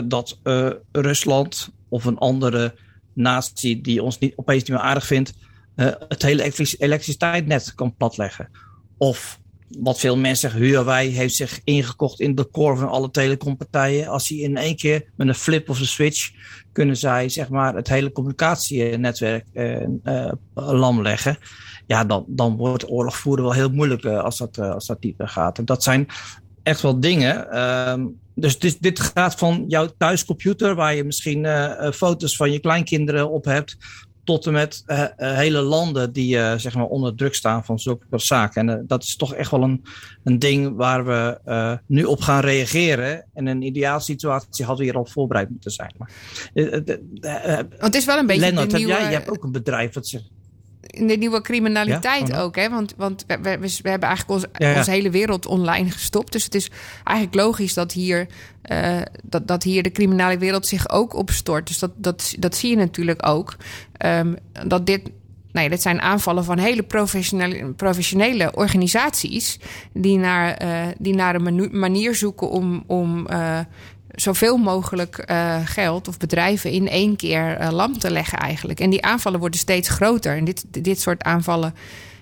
dat 0.05 0.41
Rusland 0.93 1.70
of 1.89 2.05
een 2.05 2.18
andere 2.18 2.75
natie 3.12 3.81
die 3.81 4.03
ons 4.03 4.18
niet, 4.18 4.33
opeens 4.37 4.62
niet 4.62 4.70
meer 4.70 4.87
aardig 4.87 5.07
vindt, 5.07 5.33
het 6.09 6.22
hele 6.22 6.53
elektriciteitsnet 6.79 7.75
kan 7.75 7.97
platleggen. 7.97 8.49
Of 8.99 9.41
wat 9.69 10.01
veel 10.01 10.17
mensen 10.17 10.51
zeggen, 10.51 10.69
Huawei 10.69 11.11
heeft 11.11 11.35
zich 11.35 11.61
ingekocht 11.65 12.21
in 12.21 12.35
de 12.35 12.51
core 12.51 12.77
van 12.77 12.89
alle 12.89 13.11
telecompartijen. 13.11 14.09
Als 14.09 14.29
die 14.29 14.43
in 14.43 14.57
één 14.57 14.77
keer 14.77 15.05
met 15.17 15.29
een 15.29 15.35
flip 15.35 15.69
of 15.69 15.81
een 15.81 15.87
switch 15.87 16.31
kunnen 16.73 16.97
zij 16.97 17.29
zeg 17.29 17.49
maar 17.49 17.75
het 17.75 17.89
hele 17.89 18.12
communicatienetwerk 18.12 19.47
eh, 19.53 19.83
eh, 20.03 20.33
lam 20.55 21.03
leggen. 21.03 21.39
Ja, 21.87 22.05
dan, 22.05 22.25
dan 22.29 22.57
wordt 22.57 22.91
oorlog 22.91 23.17
voeren 23.17 23.45
wel 23.45 23.53
heel 23.53 23.71
moeilijk 23.71 24.05
eh, 24.05 24.23
als, 24.23 24.39
dat, 24.39 24.59
eh, 24.59 24.71
als 24.71 24.87
dat 24.87 25.03
dieper 25.03 25.29
gaat. 25.29 25.59
En 25.59 25.65
dat 25.65 25.83
zijn 25.83 26.07
echt 26.62 26.81
wel 26.81 27.01
dingen. 27.01 27.51
ehm, 27.51 28.07
dus 28.35 28.59
dit, 28.59 28.83
dit 28.83 29.01
gaat 29.01 29.35
van 29.35 29.65
jouw 29.69 29.89
thuiscomputer, 29.99 30.75
waar 30.75 30.95
je 30.95 31.05
misschien 31.05 31.47
foto's 31.95 32.37
van 32.37 32.53
je 32.53 32.59
kleinkinderen 32.59 33.31
op 33.31 33.45
hebt, 33.45 33.77
tot 34.25 34.47
en 34.47 34.53
met 34.53 34.83
eh, 34.87 35.03
eh, 35.03 35.09
hele 35.16 35.61
landen 35.61 36.12
die 36.12 36.39
eh, 36.39 36.59
zeg 36.59 36.75
maar 36.75 36.87
onder 36.87 37.14
druk 37.14 37.35
staan 37.35 37.64
van 37.64 37.79
zulke 37.79 38.07
zaken. 38.11 38.68
En 38.68 38.85
dat 38.87 39.03
is 39.03 39.16
toch 39.16 39.35
echt 39.35 39.51
wel 39.51 39.62
een, 39.62 39.85
een 40.25 40.39
ding 40.39 40.77
waar 40.77 41.05
we 41.05 41.79
nu 41.87 42.05
op 42.05 42.20
gaan 42.20 42.41
reageren. 42.41 43.12
En 43.12 43.27
in 43.35 43.47
een 43.47 43.62
ideaal 43.62 44.01
situatie 44.01 44.64
hadden 44.64 44.85
we 44.85 44.91
hier 44.91 45.01
al 45.01 45.07
voorbereid 45.07 45.51
moeten 45.51 45.70
zijn. 45.70 45.95
Maar, 45.99 46.11
Want 47.68 47.81
het 47.81 47.95
is 47.95 48.05
wel 48.05 48.18
een 48.18 48.27
beetje 48.27 48.43
Lennart, 48.43 48.72
nieuwe, 48.72 48.93
jij, 48.93 49.03
je 49.03 49.14
hebt 49.14 49.31
ook 49.31 49.45
een 49.45 49.53
bedrijf 49.53 49.93
dat 49.93 50.07
zegt. 50.07 50.31
In 50.95 51.07
de 51.07 51.16
nieuwe 51.16 51.40
criminaliteit 51.40 52.28
Ja, 52.28 52.40
ook. 52.40 52.57
Hè? 52.57 52.68
Want, 52.68 52.95
want 52.97 53.24
we, 53.26 53.38
we, 53.42 53.59
we 53.82 53.88
hebben 53.90 54.09
eigenlijk 54.09 54.30
ons, 54.30 54.45
Ja, 54.53 54.76
onze 54.76 54.90
hele 54.90 55.11
wereld 55.11 55.47
online 55.47 55.90
gestopt. 55.90 56.32
Dus 56.32 56.45
het 56.45 56.55
is 56.55 56.70
eigenlijk 57.05 57.36
logisch 57.36 57.74
dat 57.74 57.92
hier, 57.92 58.26
eh, 58.62 59.01
dat, 59.22 59.49
dat 59.49 59.62
hier 59.62 59.82
de 59.82 59.90
criminele 59.90 60.38
wereld 60.38 60.66
zich 60.66 60.90
ook 60.90 61.14
opstort. 61.14 61.66
Dus 61.66 61.78
dat, 61.78 61.90
dat, 61.97 62.34
dat 62.38 62.57
zie 62.57 62.70
je 62.70 62.76
natuurlijk 62.76 63.26
ook. 63.26 63.57
Ehm, 63.97 64.34
dat 64.66 64.86
dit. 64.86 65.11
Nee, 65.53 65.68
dit 65.68 65.82
zijn 65.82 66.01
aanvallen 66.01 66.45
van 66.45 66.59
hele 66.59 66.82
professionele, 66.82 67.72
professionele 67.72 68.55
organisaties. 68.55 69.59
die 69.92 70.18
naar, 70.18 70.55
eh, 70.55 70.86
die 70.99 71.14
naar 71.14 71.34
een 71.34 71.78
manier 71.78 72.14
zoeken 72.14 72.51
om, 72.51 72.84
om 72.86 73.26
eh, 73.26 73.59
zoveel 74.15 74.57
mogelijk 74.57 75.19
eh, 75.19 75.57
geld 75.65 76.09
of 76.09 76.19
bedrijven 76.19 76.71
in 76.71 76.89
één 76.89 77.17
keer 77.17 77.57
eh, 77.57 77.71
lam 77.71 77.99
te 77.99 78.11
leggen 78.11 78.39
eigenlijk. 78.39 78.81
En 78.81 78.91
die 78.91 79.05
aanvallen 79.05 79.41
worden 79.41 79.61
steeds 79.61 79.89
groter. 79.89 80.37
En 80.37 80.45
dit, 80.45 80.65
dit 80.69 81.01
soort 81.01 81.23
aanvallen, 81.23 81.75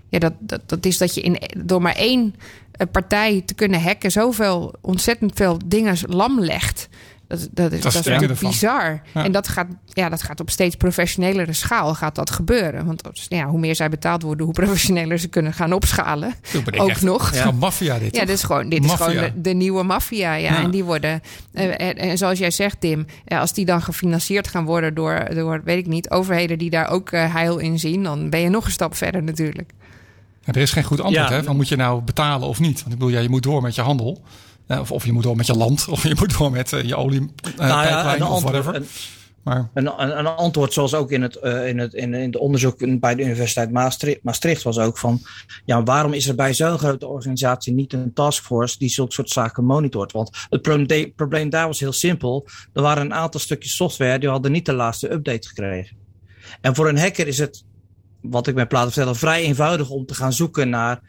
ja, 0.09 0.19
dat, 0.19 0.33
dat, 0.39 0.61
dat 0.67 0.87
is 0.87 0.99
dat 0.99 1.15
je 1.15 1.21
in, 1.21 1.39
door 1.57 1.83
maar 1.83 1.97
één 1.97 2.35
eh, 2.73 2.87
partij 2.93 3.43
te 3.47 3.55
kunnen 3.55 3.83
hacken... 3.83 4.11
zoveel, 4.11 4.75
ontzettend 4.81 5.33
veel 5.35 5.59
dingen 5.67 5.97
lam 6.07 6.41
legt. 6.41 6.89
Dat, 7.33 7.49
dat 7.51 7.73
is, 7.73 7.81
Dat 7.83 8.31
is 8.31 8.39
bizar. 8.39 9.03
Ja. 9.15 9.25
En 9.25 9.33
dat 9.33 9.49
gaat, 9.49 9.67
ja, 9.87 10.09
dat 10.09 10.23
gaat 10.23 10.41
op 10.41 10.51
steeds 10.51 10.77
professionelere 10.77 11.53
schaal 11.53 11.95
gaat 11.95 12.15
dat 12.15 12.31
gebeuren. 12.31 12.87
Want 12.87 13.03
ja, 13.29 13.47
hoe 13.47 13.59
meer 13.59 13.75
zij 13.75 13.89
betaald 13.89 14.23
worden, 14.23 14.45
hoe 14.45 14.55
professioneler 14.55 15.19
ze 15.19 15.29
kunnen 15.29 15.53
gaan 15.53 15.73
opschalen. 15.73 16.35
Ook 16.77 16.89
echt- 16.89 17.03
nog. 17.03 17.39
Gewoon 17.41 17.57
maffia 17.59 17.99
dit. 17.99 18.15
Ja, 18.15 18.19
toch? 18.19 18.29
dit 18.29 18.37
is 18.37 18.43
gewoon, 18.43 18.69
dit 18.69 18.85
is 18.85 18.93
gewoon 18.93 19.15
de, 19.15 19.33
de 19.41 19.53
nieuwe 19.53 19.83
maffia. 19.83 20.35
Ja. 20.35 20.51
Ja. 20.53 20.63
En 20.63 20.71
die 20.71 20.85
worden, 20.85 21.21
eh, 21.53 21.65
en, 21.81 21.97
en 21.97 22.19
zoals 22.19 22.39
jij 22.39 22.51
zegt, 22.51 22.81
Tim, 22.81 23.07
ja, 23.25 23.41
als 23.41 23.53
die 23.53 23.65
dan 23.65 23.83
gefinancierd 23.83 24.49
gaan 24.49 24.65
worden 24.65 24.95
door, 24.95 25.29
door, 25.35 25.61
weet 25.65 25.79
ik 25.79 25.87
niet, 25.87 26.11
overheden 26.11 26.59
die 26.59 26.71
daar 26.71 26.91
ook 26.91 27.11
eh, 27.11 27.35
heil 27.35 27.59
in 27.59 27.79
zien, 27.79 28.03
dan 28.03 28.31
ben 28.31 28.41
je 28.41 28.49
nog 28.49 28.65
een 28.65 28.71
stap 28.71 28.95
verder 28.95 29.23
natuurlijk. 29.23 29.71
Ja, 30.45 30.53
er 30.53 30.61
is 30.61 30.73
geen 30.73 30.85
goed 30.85 31.01
antwoord, 31.01 31.29
Ja. 31.29 31.35
hè? 31.35 31.43
Van 31.43 31.57
moet 31.57 31.69
je 31.69 31.77
nou 31.77 32.03
betalen 32.03 32.49
of 32.49 32.61
niet? 32.61 32.81
Want 32.81 32.93
ik 32.93 32.99
bedoel, 32.99 33.15
ja, 33.15 33.21
je 33.21 33.29
moet 33.29 33.43
door 33.43 33.63
met 33.63 33.75
je 33.75 33.81
handel. 33.83 34.23
Eh, 34.73 34.81
of, 34.81 34.93
of 34.93 35.05
je 35.05 35.13
moet 35.13 35.23
door 35.23 35.37
met 35.37 35.47
je 35.47 35.57
land. 35.57 35.87
Of 35.91 36.03
je 36.03 36.15
moet 36.19 36.39
door 36.39 36.51
met 36.51 36.73
eh, 36.73 36.83
je 36.83 36.97
olie 36.97 37.33
eh, 37.57 37.69
Nou 37.69 37.87
ja, 37.87 38.15
of 38.15 38.21
antwoord, 38.21 38.43
whatever. 38.43 38.75
een, 38.75 38.87
maar 39.43 39.71
een, 39.75 40.01
een, 40.01 40.19
een 40.19 40.27
antwoord 40.27 40.73
zoals 40.73 40.95
ook 40.95 41.11
in 41.11 41.23
het, 41.23 41.37
in 41.37 41.79
het, 41.79 41.95
in, 41.95 42.15
in 42.15 42.27
het 42.27 42.37
onderzoek 42.37 43.01
bij 43.01 43.15
de 43.15 43.23
Universiteit 43.23 43.71
Maastricht, 43.71 44.23
Maastricht 44.23 44.63
was 44.63 44.79
ook 44.79 44.99
van, 44.99 45.21
ja, 45.65 45.83
waarom 45.83 46.13
is 46.13 46.29
er 46.29 46.35
bij 46.35 46.55
zo'n 46.55 46.79
grote 46.79 47.07
organisatie 47.07 47.73
niet 47.73 47.93
een 47.93 48.13
taskforce 48.13 48.79
die 48.79 48.89
zulke 48.89 49.13
soort 49.13 49.31
zaken 49.31 49.65
monitort? 49.65 50.13
Want 50.13 50.47
het 50.51 50.63
probleem, 50.63 51.13
probleem 51.15 51.51
daar 51.51 51.67
was 51.67 51.81
heel 51.81 51.93
simpel. 51.93 52.47
Er 52.73 52.83
waren 52.83 53.05
een 53.05 53.15
aantal 53.15 53.41
stukjes 53.41 53.77
software 53.77 54.19
die 54.19 54.29
hadden 54.29 54.53
niet 54.53 54.67
de 54.67 54.73
laatste 54.73 55.13
update 55.13 55.49
gekregen. 55.49 55.97
En 56.61 56.75
voor 56.75 56.89
een 56.89 56.99
hacker 56.99 57.27
is 57.27 57.39
het, 57.39 57.65
wat 58.21 58.47
ik 58.47 58.55
met 58.55 58.69
platen 58.69 58.93
vertellen, 58.93 59.17
vrij 59.17 59.43
eenvoudig 59.43 59.91
om 59.91 60.07
te 60.07 60.15
gaan 60.15 60.33
zoeken 60.33 60.69
naar 60.69 61.01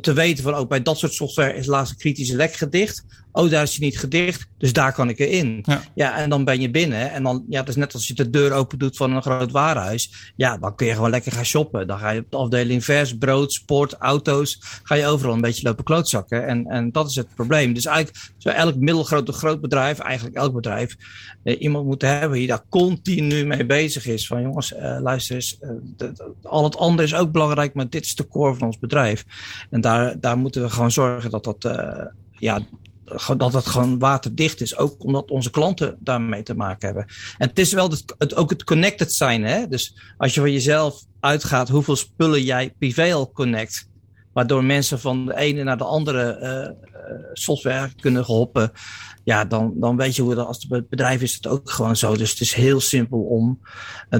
te 0.00 0.12
weten 0.12 0.44
van 0.44 0.54
ook 0.54 0.68
bij 0.68 0.82
dat 0.82 0.98
soort 0.98 1.14
software 1.14 1.54
is 1.54 1.66
laatst 1.66 1.92
een 1.92 1.98
kritische 1.98 2.36
lek 2.36 2.54
gedicht. 2.54 3.04
Oh, 3.36 3.50
daar 3.50 3.62
is 3.62 3.76
hij 3.76 3.86
niet 3.86 3.98
gedicht, 3.98 4.46
dus 4.58 4.72
daar 4.72 4.92
kan 4.92 5.08
ik 5.08 5.18
erin. 5.18 5.62
Ja. 5.62 5.82
Ja, 5.94 6.16
en 6.16 6.30
dan 6.30 6.44
ben 6.44 6.60
je 6.60 6.70
binnen. 6.70 7.12
En 7.12 7.22
dan, 7.22 7.44
ja, 7.48 7.60
het 7.60 7.68
is 7.68 7.76
net 7.76 7.94
als 7.94 8.06
je 8.06 8.14
de 8.14 8.30
deur 8.30 8.52
open 8.52 8.78
doet 8.78 8.96
van 8.96 9.12
een 9.12 9.22
groot 9.22 9.50
warenhuis. 9.50 10.32
Ja, 10.36 10.58
dan 10.58 10.74
kun 10.74 10.86
je 10.86 10.94
gewoon 10.94 11.10
lekker 11.10 11.32
gaan 11.32 11.44
shoppen. 11.44 11.86
Dan 11.86 11.98
ga 11.98 12.10
je 12.10 12.20
op 12.20 12.30
de 12.30 12.36
afdeling 12.36 12.84
vers, 12.84 13.16
brood, 13.18 13.52
sport, 13.52 13.92
auto's. 13.92 14.58
Ga 14.82 14.94
je 14.94 15.06
overal 15.06 15.34
een 15.34 15.40
beetje 15.40 15.66
lopen 15.66 15.84
klootzakken. 15.84 16.46
En, 16.46 16.66
en 16.66 16.92
dat 16.92 17.08
is 17.08 17.14
het 17.14 17.34
probleem. 17.34 17.72
Dus 17.72 17.86
eigenlijk 17.86 18.30
zou 18.38 18.56
elk 18.56 18.76
middelgroot 18.76 19.28
of 19.28 19.36
groot 19.36 19.60
bedrijf, 19.60 19.98
eigenlijk 19.98 20.36
elk 20.36 20.54
bedrijf, 20.54 20.96
eh, 21.42 21.60
iemand 21.60 21.86
moeten 21.86 22.08
hebben 22.08 22.38
die 22.38 22.46
daar 22.46 22.64
continu 22.68 23.46
mee 23.46 23.66
bezig 23.66 24.06
is. 24.06 24.26
Van 24.26 24.42
jongens, 24.42 24.74
eh, 24.74 24.98
luister 25.00 25.34
eens, 25.34 25.58
eh, 25.60 26.08
al 26.42 26.64
het 26.64 26.76
andere 26.76 27.06
is 27.06 27.14
ook 27.14 27.32
belangrijk, 27.32 27.74
maar 27.74 27.88
dit 27.88 28.04
is 28.04 28.14
de 28.14 28.28
core 28.28 28.54
van 28.54 28.66
ons 28.66 28.78
bedrijf. 28.78 29.24
En 29.70 29.80
daar, 29.80 30.20
daar 30.20 30.38
moeten 30.38 30.62
we 30.62 30.70
gewoon 30.70 30.90
zorgen 30.90 31.30
dat 31.30 31.44
dat, 31.44 31.64
eh, 31.64 32.06
ja, 32.38 32.60
dat 33.36 33.52
het 33.52 33.66
gewoon 33.66 33.98
waterdicht 33.98 34.60
is. 34.60 34.76
Ook 34.76 35.04
omdat 35.04 35.30
onze 35.30 35.50
klanten 35.50 35.96
daarmee 36.00 36.42
te 36.42 36.54
maken 36.54 36.86
hebben. 36.86 37.06
En 37.38 37.48
het 37.48 37.58
is 37.58 37.72
wel 37.72 37.90
het, 37.90 38.14
het, 38.18 38.34
ook 38.34 38.50
het 38.50 38.64
connected 38.64 39.12
zijn. 39.12 39.44
Hè? 39.44 39.68
Dus 39.68 39.96
als 40.16 40.34
je 40.34 40.40
van 40.40 40.52
jezelf 40.52 41.04
uitgaat 41.20 41.68
hoeveel 41.68 41.96
spullen 41.96 42.42
jij 42.42 42.74
privé 42.78 43.12
al 43.14 43.32
connect. 43.32 43.88
Waardoor 44.32 44.64
mensen 44.64 45.00
van 45.00 45.26
de 45.26 45.36
ene 45.36 45.62
naar 45.62 45.78
de 45.78 45.84
andere 45.84 46.22
eh, 46.22 46.64
eh, 46.64 46.72
software 47.32 47.90
kunnen 48.00 48.24
gehoppen. 48.24 48.72
Ja, 49.24 49.44
dan, 49.44 49.72
dan 49.76 49.96
weet 49.96 50.16
je 50.16 50.22
hoe 50.22 50.34
dat 50.34 50.46
als 50.46 50.66
het 50.68 50.88
bedrijf 50.88 51.22
is 51.22 51.34
het 51.34 51.46
ook 51.46 51.70
gewoon 51.70 51.96
zo. 51.96 52.16
Dus 52.16 52.30
het 52.30 52.40
is 52.40 52.52
heel 52.52 52.80
simpel 52.80 53.20
om. 53.20 53.60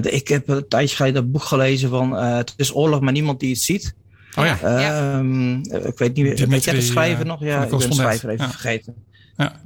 ik 0.01 0.27
heb 0.27 0.47
een 0.47 0.67
tijdje 0.67 0.95
geleden 0.95 1.21
dat 1.21 1.31
boek 1.31 1.43
gelezen 1.43 1.89
van 1.89 2.17
eh, 2.17 2.35
Het 2.35 2.53
is 2.57 2.75
oorlog, 2.75 2.99
maar 2.99 3.11
niemand 3.11 3.39
die 3.39 3.49
het 3.49 3.61
ziet. 3.61 3.95
Oh 4.37 4.45
ja. 4.45 4.59
Ehm, 4.59 5.53
ik 5.59 5.97
weet 5.97 6.15
niet 6.15 6.25
meer. 6.25 6.47
Weet 6.47 6.63
jij 6.63 6.73
de 6.73 6.81
schrijver 6.81 7.21
eh, 7.21 7.27
nog? 7.27 7.39
Ja, 7.39 7.63
ik 7.63 7.69
ben 7.69 7.93
schrijver 7.93 8.29
even 8.29 8.45
Ja. 8.45 8.51
vergeten. 8.51 8.95
Ja. 9.37 9.61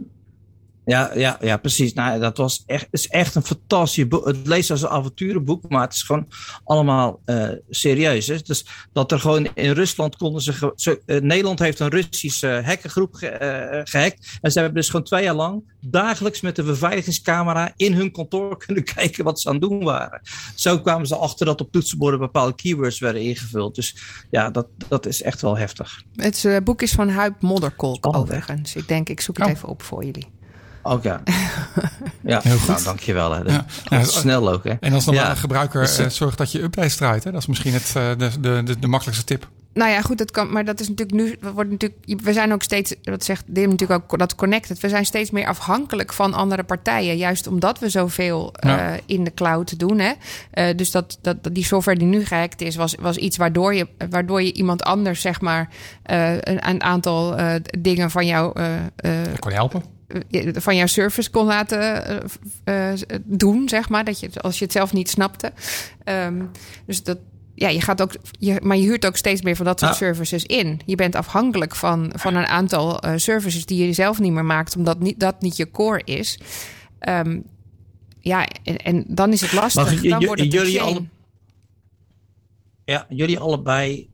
Ja, 0.89 1.11
ja, 1.15 1.37
ja, 1.41 1.57
precies. 1.57 1.93
Nou, 1.93 2.19
dat 2.19 2.37
was 2.37 2.63
echt, 2.65 2.81
het 2.81 2.99
is 2.99 3.07
echt 3.07 3.35
een 3.35 3.43
fantastisch 3.43 4.07
boek. 4.07 4.25
Het 4.25 4.47
leest 4.47 4.71
als 4.71 4.81
een 4.81 4.89
avonturenboek, 4.89 5.69
maar 5.69 5.81
het 5.81 5.93
is 5.93 6.03
gewoon 6.03 6.27
allemaal 6.63 7.21
eh, 7.25 7.49
serieus. 7.69 8.27
Hè? 8.27 8.37
Dus 8.37 8.65
dat 8.93 9.11
er 9.11 9.19
gewoon 9.19 9.47
in 9.53 9.71
Rusland 9.71 10.15
konden 10.15 10.41
ze. 10.41 10.73
ze 10.75 11.01
eh, 11.05 11.21
Nederland 11.21 11.59
heeft 11.59 11.79
een 11.79 11.89
Russische 11.89 12.61
hackergroep 12.65 13.13
ge, 13.13 13.27
eh, 13.27 13.81
gehackt. 13.83 14.37
En 14.41 14.51
ze 14.51 14.59
hebben 14.59 14.77
dus 14.77 14.89
gewoon 14.89 15.05
twee 15.05 15.23
jaar 15.23 15.35
lang 15.35 15.63
dagelijks 15.81 16.41
met 16.41 16.57
een 16.57 16.65
beveiligingscamera 16.65 17.73
in 17.75 17.93
hun 17.93 18.11
kantoor 18.11 18.57
kunnen 18.65 18.83
kijken 18.83 19.23
wat 19.23 19.39
ze 19.39 19.47
aan 19.47 19.53
het 19.53 19.63
doen 19.63 19.83
waren. 19.83 20.21
Zo 20.55 20.79
kwamen 20.79 21.07
ze 21.07 21.15
achter 21.15 21.45
dat 21.45 21.61
op 21.61 21.71
toetsenborden 21.71 22.19
bepaalde 22.19 22.55
keywords 22.55 22.99
werden 22.99 23.21
ingevuld. 23.21 23.75
Dus 23.75 23.95
ja, 24.29 24.49
dat, 24.49 24.67
dat 24.87 25.05
is 25.05 25.21
echt 25.21 25.41
wel 25.41 25.57
heftig. 25.57 26.03
Het 26.15 26.63
boek 26.63 26.81
is 26.81 26.91
van 26.91 27.09
Huip 27.09 27.41
Modderkolk 27.41 28.05
hè? 28.05 28.19
overigens. 28.19 28.75
Ik 28.75 28.87
denk, 28.87 29.09
ik 29.09 29.21
zoek 29.21 29.37
het 29.37 29.45
Oh. 29.45 29.51
even 29.51 29.67
op 29.67 29.81
voor 29.81 30.05
jullie. 30.05 30.37
Oké. 30.83 31.21
ja, 32.21 32.39
Heel 32.43 32.57
goed. 32.57 32.67
Nou, 32.67 32.83
dankjewel. 32.83 33.31
Hè. 33.31 33.41
Ja. 33.41 33.65
Ja, 33.89 34.03
snel 34.03 34.51
ook, 34.51 34.63
hè. 34.63 34.73
En 34.79 34.93
als 34.93 35.05
normale 35.05 35.27
Ja. 35.27 35.35
gebruiker 35.35 35.81
Dus, 35.81 35.97
eh, 35.97 36.05
eh, 36.05 36.11
zorg 36.11 36.35
dat 36.35 36.51
je 36.51 36.61
updates 36.61 36.95
draait. 36.95 37.23
Hè? 37.23 37.31
Dat 37.31 37.41
is 37.41 37.47
misschien 37.47 37.73
het, 37.73 37.91
eh, 37.95 38.09
de, 38.17 38.39
de, 38.39 38.61
de, 38.63 38.79
de 38.79 38.87
makkelijkste 38.87 39.25
tip. 39.25 39.47
Nou 39.73 39.91
ja, 39.91 40.01
goed, 40.01 40.17
dat 40.17 40.31
kan, 40.31 40.51
maar 40.51 40.65
dat 40.65 40.79
is 40.79 40.87
natuurlijk 40.89 41.17
nu. 41.17 41.37
we 41.41 41.51
Wordt 41.51 41.69
natuurlijk, 41.69 42.21
we 42.23 42.33
zijn 42.33 42.53
ook 42.53 42.63
steeds, 42.63 42.95
dat 43.01 43.23
zegt 43.23 43.43
Dim 43.47 43.69
natuurlijk 43.69 44.03
ook, 44.11 44.19
dat 44.19 44.35
connected. 44.35 44.79
We 44.79 44.89
zijn 44.89 45.05
steeds 45.05 45.31
meer 45.31 45.47
afhankelijk 45.47 46.13
van 46.13 46.33
andere 46.33 46.63
partijen. 46.63 47.17
Juist 47.17 47.47
omdat 47.47 47.79
we 47.79 47.89
zoveel 47.89 48.53
Ja. 48.59 48.91
eh, 48.93 48.99
in 49.05 49.23
de 49.23 49.33
cloud 49.33 49.79
doen. 49.79 49.99
Hè? 49.99 50.11
Eh, 50.51 50.77
dus 50.77 50.91
dat, 50.91 51.17
dat, 51.21 51.37
die 51.51 51.63
software 51.65 51.97
die 51.99 52.07
nu 52.07 52.25
gehackt 52.25 52.61
is, 52.61 52.75
was, 52.75 52.95
was 52.99 53.15
iets 53.17 53.37
waardoor 53.37 53.73
je, 53.75 53.87
waardoor 54.09 54.41
je 54.41 54.53
iemand 54.53 54.83
anders, 54.83 55.21
zeg 55.21 55.41
maar, 55.41 55.69
eh, 56.03 56.31
een, 56.33 56.67
een 56.69 56.83
aantal 56.83 57.35
eh, 57.37 57.55
dingen 57.79 58.11
van 58.11 58.25
jou. 58.25 58.51
eh, 58.59 58.75
eh, 58.95 59.33
kan 59.39 59.51
je 59.51 59.57
helpen. 59.57 59.83
Van 60.53 60.75
jouw 60.75 60.85
service 60.87 61.29
kon 61.29 61.45
laten 61.45 62.05
eh, 62.63 62.91
eh, 62.91 62.99
doen, 63.23 63.69
zeg 63.69 63.89
maar. 63.89 64.03
Dat 64.03 64.19
je, 64.19 64.29
als 64.41 64.57
je 64.59 64.63
het 64.63 64.73
zelf 64.73 64.93
niet 64.93 65.09
snapte. 65.09 65.51
Ehm, 66.03 66.43
dus 66.85 67.03
dat, 67.03 67.17
ja, 67.55 67.67
je 67.69 67.81
gaat 67.81 68.01
ook, 68.01 68.11
je, 68.39 68.59
maar 68.63 68.77
je 68.77 68.83
huurt 68.83 69.05
ook 69.05 69.17
steeds 69.17 69.41
meer 69.41 69.55
van 69.55 69.65
dat 69.65 69.79
soort 69.79 69.91
Ah. 69.91 69.97
services 69.97 70.43
in. 70.45 70.81
Je 70.85 70.95
bent 70.95 71.15
afhankelijk 71.15 71.75
van, 71.75 72.11
van 72.15 72.35
een 72.35 72.45
aantal 72.47 72.99
eh, 72.99 73.13
services 73.15 73.65
die 73.65 73.85
je 73.85 73.93
zelf 73.93 74.19
niet 74.19 74.31
meer 74.31 74.45
maakt, 74.45 74.75
omdat 74.75 74.99
niet, 74.99 75.19
dat 75.19 75.41
niet 75.41 75.57
je 75.57 75.71
core 75.71 76.01
is. 76.03 76.39
Ehm, 76.99 77.39
ja, 78.19 78.47
en, 78.63 78.77
en 78.77 79.05
dan 79.07 79.31
is 79.31 79.41
het 79.41 79.53
lastig. 79.53 80.01
Dan 80.01 80.25
wordt 80.25 80.41
het 80.41 80.51
jullie 80.53 80.81
alle- 80.81 81.05
Ja, 82.85 83.05
jullie 83.09 83.39
allebei 83.39 84.09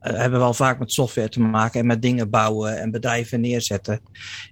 hebben 0.00 0.38
wel 0.38 0.54
vaak 0.54 0.78
met 0.78 0.92
software 0.92 1.28
te 1.28 1.40
maken 1.40 1.80
en 1.80 1.86
met 1.86 2.02
dingen 2.02 2.30
bouwen 2.30 2.80
en 2.80 2.90
bedrijven 2.90 3.40
neerzetten. 3.40 4.00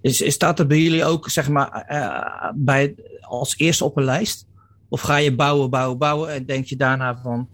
Is, 0.01 0.21
is 0.21 0.35
staat 0.35 0.59
er 0.59 0.67
bij 0.67 0.79
jullie 0.79 1.05
ook, 1.05 1.31
zeg 1.31 1.49
maar, 1.49 1.71
eh, 1.71 2.51
bij, 2.55 2.95
als 3.21 3.55
eerste 3.57 3.85
op 3.85 3.97
een 3.97 4.05
lijst? 4.05 4.47
Of 4.89 5.01
ga 5.01 5.17
je 5.17 5.35
bouwen, 5.35 5.71
bouwen, 5.71 5.99
bouwen 5.99 6.33
en 6.33 6.47
denk 6.47 6.65
je 6.65 6.77
daarna 6.77 7.19
van, 7.23 7.49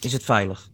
is 0.00 0.12
het 0.12 0.24
veilig? 0.24 0.68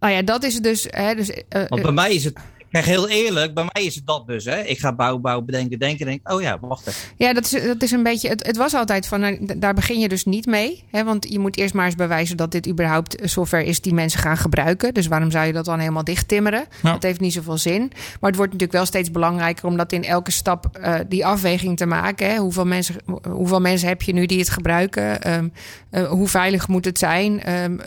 Nou 0.00 0.14
ja, 0.14 0.22
dat 0.22 0.42
is 0.42 0.60
dus. 0.60 0.86
Hè, 0.90 1.14
dus 1.14 1.30
eh, 1.30 1.68
Want 1.68 1.82
bij 1.82 1.92
mij 1.92 2.14
is 2.14 2.24
het, 2.24 2.38
zeg 2.72 2.84
heel 2.84 3.08
eerlijk, 3.08 3.54
bij 3.54 3.68
mij 3.72 3.84
is 3.84 3.94
het 3.94 4.06
dat 4.06 4.26
dus. 4.26 4.44
Hè? 4.44 4.60
Ik 4.60 4.78
ga 4.78 4.94
bouwen, 4.94 5.22
bouwen, 5.22 5.46
bedenken, 5.46 5.78
denken, 5.78 6.06
denk, 6.06 6.32
oh 6.32 6.42
ja, 6.42 6.58
wacht 6.60 6.86
even. 6.86 7.00
Ja, 7.16 7.32
dat 7.32 7.44
is, 7.44 7.50
dat 7.50 7.82
is 7.82 7.90
een 7.90 8.02
beetje. 8.02 8.28
Het, 8.28 8.46
het 8.46 8.56
was 8.56 8.74
altijd 8.74 9.06
van. 9.06 9.20
nou, 9.20 9.58
Daar 9.58 9.74
begin 9.74 9.98
je 9.98 10.08
dus 10.08 10.24
niet 10.24 10.46
mee. 10.46 10.84
Hè, 10.90 11.04
want 11.04 11.32
je 11.32 11.38
moet 11.38 11.56
eerst 11.56 11.74
maar 11.74 11.86
eens 11.86 11.94
bewijzen 11.94 12.36
dat 12.36 12.52
dit 12.52 12.68
überhaupt 12.68 13.16
software 13.22 13.64
is 13.64 13.80
die 13.80 13.94
mensen 13.94 14.20
gaan 14.20 14.36
gebruiken. 14.36 14.94
Dus 14.94 15.06
waarom 15.06 15.30
zou 15.30 15.46
je 15.46 15.52
dat 15.52 15.64
dan 15.64 15.78
helemaal 15.78 16.04
dicht 16.04 16.28
timmeren? 16.28 16.64
Dat 16.82 17.02
heeft 17.02 17.20
niet 17.20 17.32
zoveel 17.32 17.58
zin. 17.58 17.80
Maar 18.20 18.30
het 18.30 18.36
wordt 18.36 18.52
natuurlijk 18.52 18.72
wel 18.72 18.86
steeds 18.86 19.10
belangrijker 19.10 19.66
om 19.66 19.76
dat 19.76 19.92
in 19.92 20.04
elke 20.04 20.30
stap 20.32 20.76
eh, 20.76 20.94
die 21.08 21.26
afweging 21.26 21.76
te 21.76 21.86
maken. 21.86 22.30
Hè. 22.30 22.36
Hoeveel, 22.36 22.66
mensen, 22.66 22.96
hoeveel 23.28 23.60
mensen 23.60 23.88
heb 23.88 24.02
je 24.02 24.12
nu 24.12 24.26
die 24.26 24.38
het 24.38 24.50
gebruiken? 24.50 25.22
Ehm, 25.22 25.48
eh, 25.90 26.08
hoe 26.08 26.28
veilig 26.28 26.68
moet 26.68 26.84
het 26.84 26.98
zijn? 26.98 27.42
Ehm, 27.42 27.78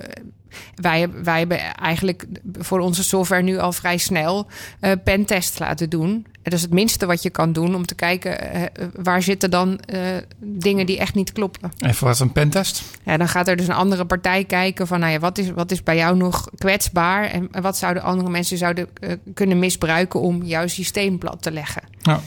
wij, 0.75 1.09
wij 1.23 1.39
hebben 1.39 1.75
eigenlijk 1.75 2.25
voor 2.59 2.79
onze 2.79 3.03
software 3.03 3.43
nu 3.43 3.57
al 3.57 3.71
vrij 3.71 3.97
snel 3.97 4.47
eh 4.79 4.91
pentest 5.03 5.59
laten 5.59 5.89
doen. 5.89 6.25
En 6.45 6.51
dat 6.51 6.53
is 6.53 6.61
het 6.61 6.73
minste 6.73 7.05
wat 7.05 7.23
je 7.23 7.29
kan 7.29 7.53
doen 7.53 7.75
om 7.75 7.85
te 7.85 7.95
kijken 7.95 8.51
eh, 8.51 8.87
waar 8.95 9.21
zitten 9.21 9.51
dan 9.51 9.79
eh, 9.79 9.99
dingen 10.37 10.85
die 10.85 10.99
echt 10.99 11.15
niet 11.15 11.31
kloppen. 11.31 11.71
Even 11.79 12.07
wat 12.07 12.19
een 12.19 12.31
pentest. 12.31 12.83
Ja, 13.03 13.17
dan 13.17 13.27
gaat 13.27 13.47
er 13.47 13.55
dus 13.55 13.67
een 13.67 13.73
andere 13.73 14.05
partij 14.05 14.43
kijken 14.43 14.87
van 14.87 14.99
nou 14.99 15.11
ja, 15.11 15.19
wat, 15.19 15.37
is, 15.37 15.51
wat 15.51 15.71
is 15.71 15.83
bij 15.83 15.95
jou 15.95 16.17
nog 16.17 16.49
kwetsbaar 16.57 17.25
en, 17.25 17.47
en 17.51 17.61
wat 17.61 17.77
zouden 17.77 18.03
andere 18.03 18.29
mensen 18.29 18.57
zouden 18.57 18.87
kunnen 19.33 19.59
misbruiken 19.59 20.19
om 20.19 20.43
jouw 20.43 20.67
systeem 20.67 21.17
plat 21.17 21.41
te 21.41 21.51
leggen. 21.51 21.81
Ja. 22.01 22.21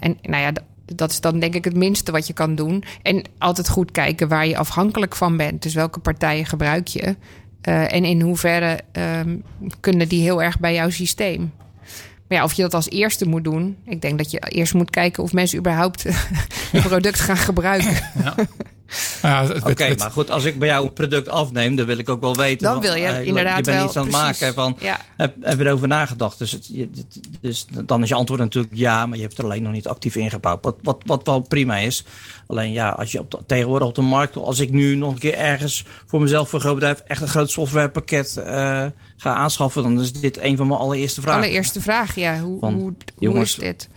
En 0.00 0.18
nou 0.22 0.42
ja, 0.42 0.52
dat 0.94 1.10
is 1.10 1.20
dan 1.20 1.38
denk 1.38 1.54
ik 1.54 1.64
het 1.64 1.76
minste 1.76 2.12
wat 2.12 2.26
je 2.26 2.32
kan 2.32 2.54
doen. 2.54 2.84
En 3.02 3.22
altijd 3.38 3.68
goed 3.68 3.90
kijken 3.90 4.28
waar 4.28 4.46
je 4.46 4.56
afhankelijk 4.56 5.16
van 5.16 5.36
bent. 5.36 5.62
Dus 5.62 5.74
welke 5.74 5.98
partijen 5.98 6.46
gebruik 6.46 6.86
je? 6.86 7.16
Eh, 7.60 7.92
en 7.92 8.04
in 8.04 8.20
hoeverre 8.20 8.80
ehm, 8.92 9.36
kunnen 9.80 10.08
die 10.08 10.22
heel 10.22 10.42
erg 10.42 10.58
bij 10.58 10.74
jouw 10.74 10.90
systeem? 10.90 11.52
Maar 12.28 12.38
ja, 12.38 12.44
of 12.44 12.52
je 12.52 12.62
dat 12.62 12.74
als 12.74 12.90
eerste 12.90 13.28
moet 13.28 13.44
doen. 13.44 13.76
Ik 13.84 14.00
denk 14.00 14.18
dat 14.18 14.30
je 14.30 14.38
eerst 14.48 14.74
moet 14.74 14.90
kijken 14.90 15.22
of 15.22 15.32
mensen 15.32 15.58
überhaupt 15.58 16.02
je 16.72 16.80
product 16.82 17.20
gaan 17.20 17.36
gebruiken. 17.36 17.96
Nou 18.22 18.46
ja, 19.22 19.46
het- 19.46 19.64
Oké, 19.64 19.94
maar 19.98 20.10
goed, 20.10 20.30
als 20.30 20.44
ik 20.44 20.58
bij 20.58 20.68
jou 20.68 20.86
een 20.86 20.92
product 20.92 21.28
afneem, 21.28 21.76
dan 21.76 21.86
wil 21.86 21.98
ik 21.98 22.08
ook 22.08 22.20
wel 22.20 22.36
weten. 22.36 22.66
Dan 22.72 22.80
wil 22.80 22.94
je 22.94 23.06
eh, 23.06 23.26
inderdaad 23.26 23.56
Je 23.56 23.62
bent 23.62 23.76
wel, 23.76 23.86
iets 23.86 23.96
aan 23.96 24.02
het 24.02 24.12
maken 24.12 24.54
van, 24.54 24.76
Ja. 24.80 25.00
heb, 25.16 25.34
heb 25.40 25.58
je 25.58 25.64
erover 25.66 25.88
nagedacht? 25.88 26.38
Dus, 26.38 26.52
het, 26.52 26.70
dus 27.40 27.66
dan 27.84 28.02
is 28.02 28.08
je 28.08 28.14
antwoord 28.14 28.40
natuurlijk 28.40 28.74
ja, 28.76 29.06
maar 29.06 29.16
je 29.16 29.22
hebt 29.22 29.38
er 29.38 29.44
alleen 29.44 29.62
nog 29.62 29.72
niet 29.72 29.86
actief 29.88 30.16
ingebouwd. 30.16 30.64
Wat, 30.64 30.76
wat, 30.82 31.02
wat 31.06 31.26
wel 31.26 31.40
prima 31.40 31.76
is. 31.76 32.04
Alleen 32.46 32.72
ja, 32.72 32.88
als 32.88 33.12
je 33.12 33.18
op 33.20 33.30
de- 33.30 33.38
tegenwoordig 33.46 33.88
op 33.88 33.94
de 33.94 34.02
markt, 34.02 34.36
als 34.36 34.58
ik 34.58 34.70
nu 34.70 34.94
nog 34.94 35.12
een 35.12 35.18
keer 35.18 35.34
ergens 35.34 35.84
voor 36.06 36.20
mezelf, 36.20 36.48
voor 36.48 36.58
een 36.58 36.64
groot 36.64 36.74
bedrijf, 36.74 36.98
echt 37.06 37.20
een 37.22 37.28
groot 37.28 37.50
softwarepakket 37.50 38.36
eh, 38.36 38.44
ga 39.16 39.34
aanschaffen, 39.34 39.82
dan 39.82 40.00
is 40.00 40.12
dit 40.12 40.38
een 40.38 40.56
van 40.56 40.66
mijn 40.66 40.80
allereerste 40.80 41.20
vragen. 41.20 41.40
Allereerste 41.42 41.80
vraag, 41.80 42.14
ja. 42.14 42.38
Hoe, 42.40 42.60
Van, 42.60 42.72
hoe, 42.74 42.82
hoe 42.82 42.94
jongens, 43.18 43.50
is 43.50 43.58
dit? 43.64 43.88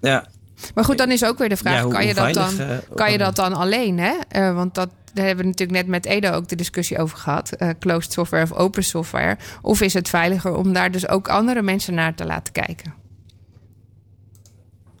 Ja, 0.00 0.26
Maar 0.74 0.84
goed, 0.84 0.98
dan 0.98 1.10
is 1.10 1.24
ook 1.24 1.38
weer 1.38 1.48
de 1.48 1.56
vraag: 1.56 1.74
Ja, 1.74 1.82
hoe- 1.82 1.92
kan, 1.92 2.06
je 2.06 2.14
dat 2.14 2.34
dan, 2.34 2.58
eh, 2.58 2.66
kan 2.94 3.12
je 3.12 3.18
kan 3.18 3.26
dat 3.26 3.36
dan 3.36 3.52
alleen? 3.54 3.98
Hè? 3.98 4.12
Eh, 4.28 4.54
want 4.54 4.74
dat, 4.74 4.88
daar 5.14 5.24
hebben 5.26 5.44
we 5.44 5.50
natuurlijk 5.50 5.78
net 5.78 5.86
met 5.86 6.04
Edo 6.06 6.30
ook 6.30 6.48
de 6.48 6.56
discussie 6.56 6.98
over 6.98 7.18
gehad: 7.18 7.52
eh, 7.52 7.68
closed 7.78 8.12
software 8.12 8.42
of 8.42 8.52
open 8.52 8.84
software. 8.84 9.36
Of 9.62 9.80
is 9.80 9.94
het 9.94 10.08
veiliger 10.08 10.54
om 10.54 10.72
daar 10.72 10.90
dus 10.90 11.08
ook 11.08 11.28
andere 11.28 11.62
mensen 11.62 11.94
naar 11.94 12.14
te 12.14 12.24
laten 12.26 12.52
kijken? 12.52 12.94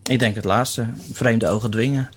ik 0.02 0.18
denk 0.18 0.34
het 0.34 0.44
laatste. 0.44 0.86
Vreemde 1.12 1.48
ogen 1.48 1.70
dwingen. 1.70 2.08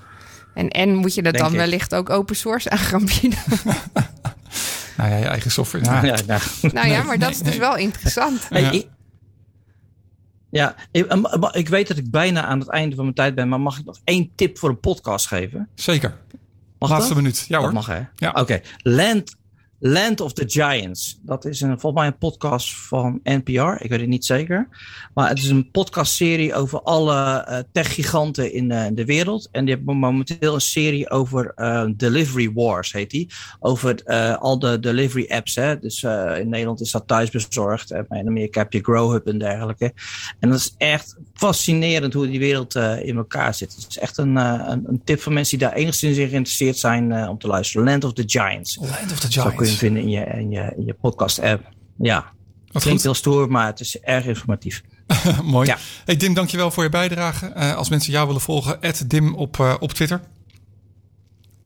En, 0.53 0.69
en 0.69 0.95
moet 0.95 1.13
je 1.13 1.21
dat 1.21 1.33
Denk 1.33 1.43
dan 1.45 1.53
ik. 1.53 1.59
wellicht 1.59 1.95
ook 1.95 2.09
open 2.09 2.35
source 2.35 2.69
aan 2.69 2.77
gaan 2.77 3.05
bieden? 3.05 3.39
nou 4.97 5.09
ja, 5.09 5.15
je 5.17 5.25
eigen 5.25 5.51
software. 5.51 5.85
Nou, 5.85 6.05
Ja, 6.05 6.15
nou. 6.27 6.41
nou 6.73 6.87
ja, 6.87 7.03
maar 7.03 7.19
dat 7.19 7.29
is 7.31 7.39
dus 7.39 7.57
wel 7.57 7.75
interessant. 7.77 8.45
Hey, 8.49 8.61
Ja. 8.61 8.71
ik- 8.71 8.87
ja, 10.57 10.75
ik, 10.91 11.05
eh, 11.05 11.49
ik 11.51 11.69
weet 11.69 11.87
dat 11.87 11.97
ik 11.97 12.11
bijna 12.11 12.43
aan 12.45 12.59
het 12.59 12.69
einde 12.69 12.95
van 12.95 13.03
mijn 13.03 13.15
tijd 13.15 13.35
ben, 13.35 13.49
maar 13.49 13.61
mag 13.61 13.79
ik 13.79 13.85
nog 13.85 13.99
één 14.03 14.31
tip 14.35 14.57
voor 14.57 14.69
een 14.69 14.79
podcast 14.79 15.27
geven? 15.27 15.69
Zeker. 15.75 16.17
Mag 16.79 16.89
Laatste 16.89 17.13
dat? 17.13 17.17
minuut. 17.17 17.39
Ja 17.47 17.55
Dat 17.55 17.61
hoor. 17.63 17.73
mag 17.73 17.85
hè? 17.85 18.01
Ja. 18.15 18.31
Oké. 18.31 18.61
Land, 18.77 19.35
Land 19.87 20.21
of 20.21 20.33
the 20.33 20.43
Giants. 20.47 21.19
Dat 21.21 21.45
is 21.45 21.61
een, 21.61 21.79
volgens 21.79 22.01
mij 22.01 22.05
een 22.05 22.17
podcast 22.17 22.75
van 22.75 23.19
NPR. 23.23 23.83
Ik 23.83 23.89
weet 23.89 23.99
het 23.99 24.07
niet 24.07 24.25
zeker. 24.25 24.67
Maar 25.13 25.29
het 25.29 25.37
is 25.37 25.49
een 25.49 25.71
podcastserie 25.71 26.53
over 26.53 26.81
alle 26.81 27.39
eh, 27.39 27.59
techgiganten 27.71 28.53
in 28.53 28.71
eh, 28.71 28.85
de 28.93 29.05
wereld. 29.05 29.49
En 29.51 29.65
die 29.65 29.75
hebben 29.75 29.97
momenteel 29.97 30.53
een 30.53 30.61
serie 30.61 31.09
over 31.09 31.51
eh, 31.55 31.85
Delivery 31.95 32.53
Wars, 32.53 32.91
heet 32.91 33.09
die. 33.09 33.29
Over 33.59 34.03
al 34.39 34.59
de 34.59 34.79
delivery 34.79 35.25
apps. 35.29 35.55
Hè? 35.55 35.79
Dus 35.79 36.03
in 36.39 36.49
Nederland 36.49 36.81
is 36.81 36.91
dat 36.91 37.07
thuisbezorgd. 37.07 37.91
En 37.91 38.05
in 38.09 38.27
Amerika 38.27 38.59
heb 38.59 38.73
je 38.73 38.83
Growhub 38.83 39.27
en 39.27 39.37
dergelijke. 39.37 39.93
En 40.39 40.49
dat 40.49 40.59
is 40.59 40.75
echt 40.77 41.17
fascinerend 41.35 42.13
hoe 42.13 42.27
die 42.27 42.39
wereld 42.39 42.75
eh, 42.75 43.05
in 43.05 43.17
elkaar 43.17 43.53
zit. 43.53 43.75
Het 43.75 43.85
is 43.89 43.97
echt 43.97 44.17
een, 44.17 44.37
eh, 44.37 44.61
een, 44.67 44.83
een 44.87 45.01
tip 45.03 45.21
voor 45.21 45.33
mensen 45.33 45.57
die 45.57 45.67
daar 45.67 45.77
enigszins 45.77 46.17
in 46.17 46.29
geïnteresseerd 46.29 46.77
zijn 46.77 47.11
eh, 47.11 47.29
om 47.29 47.37
te 47.37 47.47
luisteren. 47.47 47.87
Land 47.87 48.03
of 48.03 48.13
the 48.13 48.23
Giants. 48.25 48.77
Land 48.81 49.11
of 49.11 49.19
the 49.19 49.31
Zo 49.31 49.41
kun 49.41 49.51
je 49.51 49.55
hem 49.55 49.57
Giants. 49.57 49.77
vinden 49.77 50.01
in 50.01 50.09
je, 50.09 50.25
in 50.25 50.49
je, 50.49 50.73
in 50.77 50.85
je 50.85 50.93
podcast 50.93 51.39
app. 51.39 51.69
Ja, 51.97 52.25
Wat 52.71 52.81
klinkt 52.83 53.03
heel 53.03 53.13
stoer, 53.13 53.51
maar 53.51 53.65
het 53.65 53.79
is 53.79 53.99
erg 53.99 54.25
informatief. 54.25 54.83
Mooi. 55.43 55.67
Ja. 55.67 55.77
Hey 56.05 56.17
Dim, 56.17 56.33
dankjewel 56.33 56.71
voor 56.71 56.83
je 56.83 56.89
bijdrage. 56.89 57.53
Als 57.75 57.89
mensen 57.89 58.11
jou 58.11 58.25
willen 58.27 58.41
volgen, 58.41 58.79
Dim 59.07 59.35
op, 59.35 59.77
op 59.79 59.93
Twitter. 59.93 60.21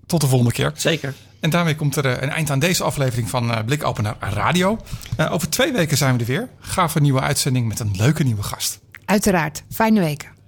Tot 0.05 0.21
de 0.21 0.27
volgende 0.27 0.53
keer. 0.53 0.71
Zeker. 0.75 1.13
En 1.39 1.49
daarmee 1.49 1.75
komt 1.75 1.95
er 1.95 2.23
een 2.23 2.29
eind 2.29 2.49
aan 2.49 2.59
deze 2.59 2.83
aflevering 2.83 3.29
van 3.29 3.51
eh 3.51 3.63
Blikopener 3.65 4.15
Radio. 4.19 4.79
Eh, 5.17 5.31
over 5.31 5.49
twee 5.49 5.71
weken 5.71 5.97
zijn 5.97 6.13
we 6.13 6.19
er 6.19 6.25
weer. 6.25 6.49
Gave 6.59 6.99
nieuwe 6.99 7.19
uitzending 7.19 7.67
met 7.67 7.79
een 7.79 7.93
leuke 7.97 8.23
nieuwe 8.23 8.43
gast. 8.43 8.79
Uiteraard. 9.09 9.63
Fijne 9.69 9.99
weken. 9.99 10.38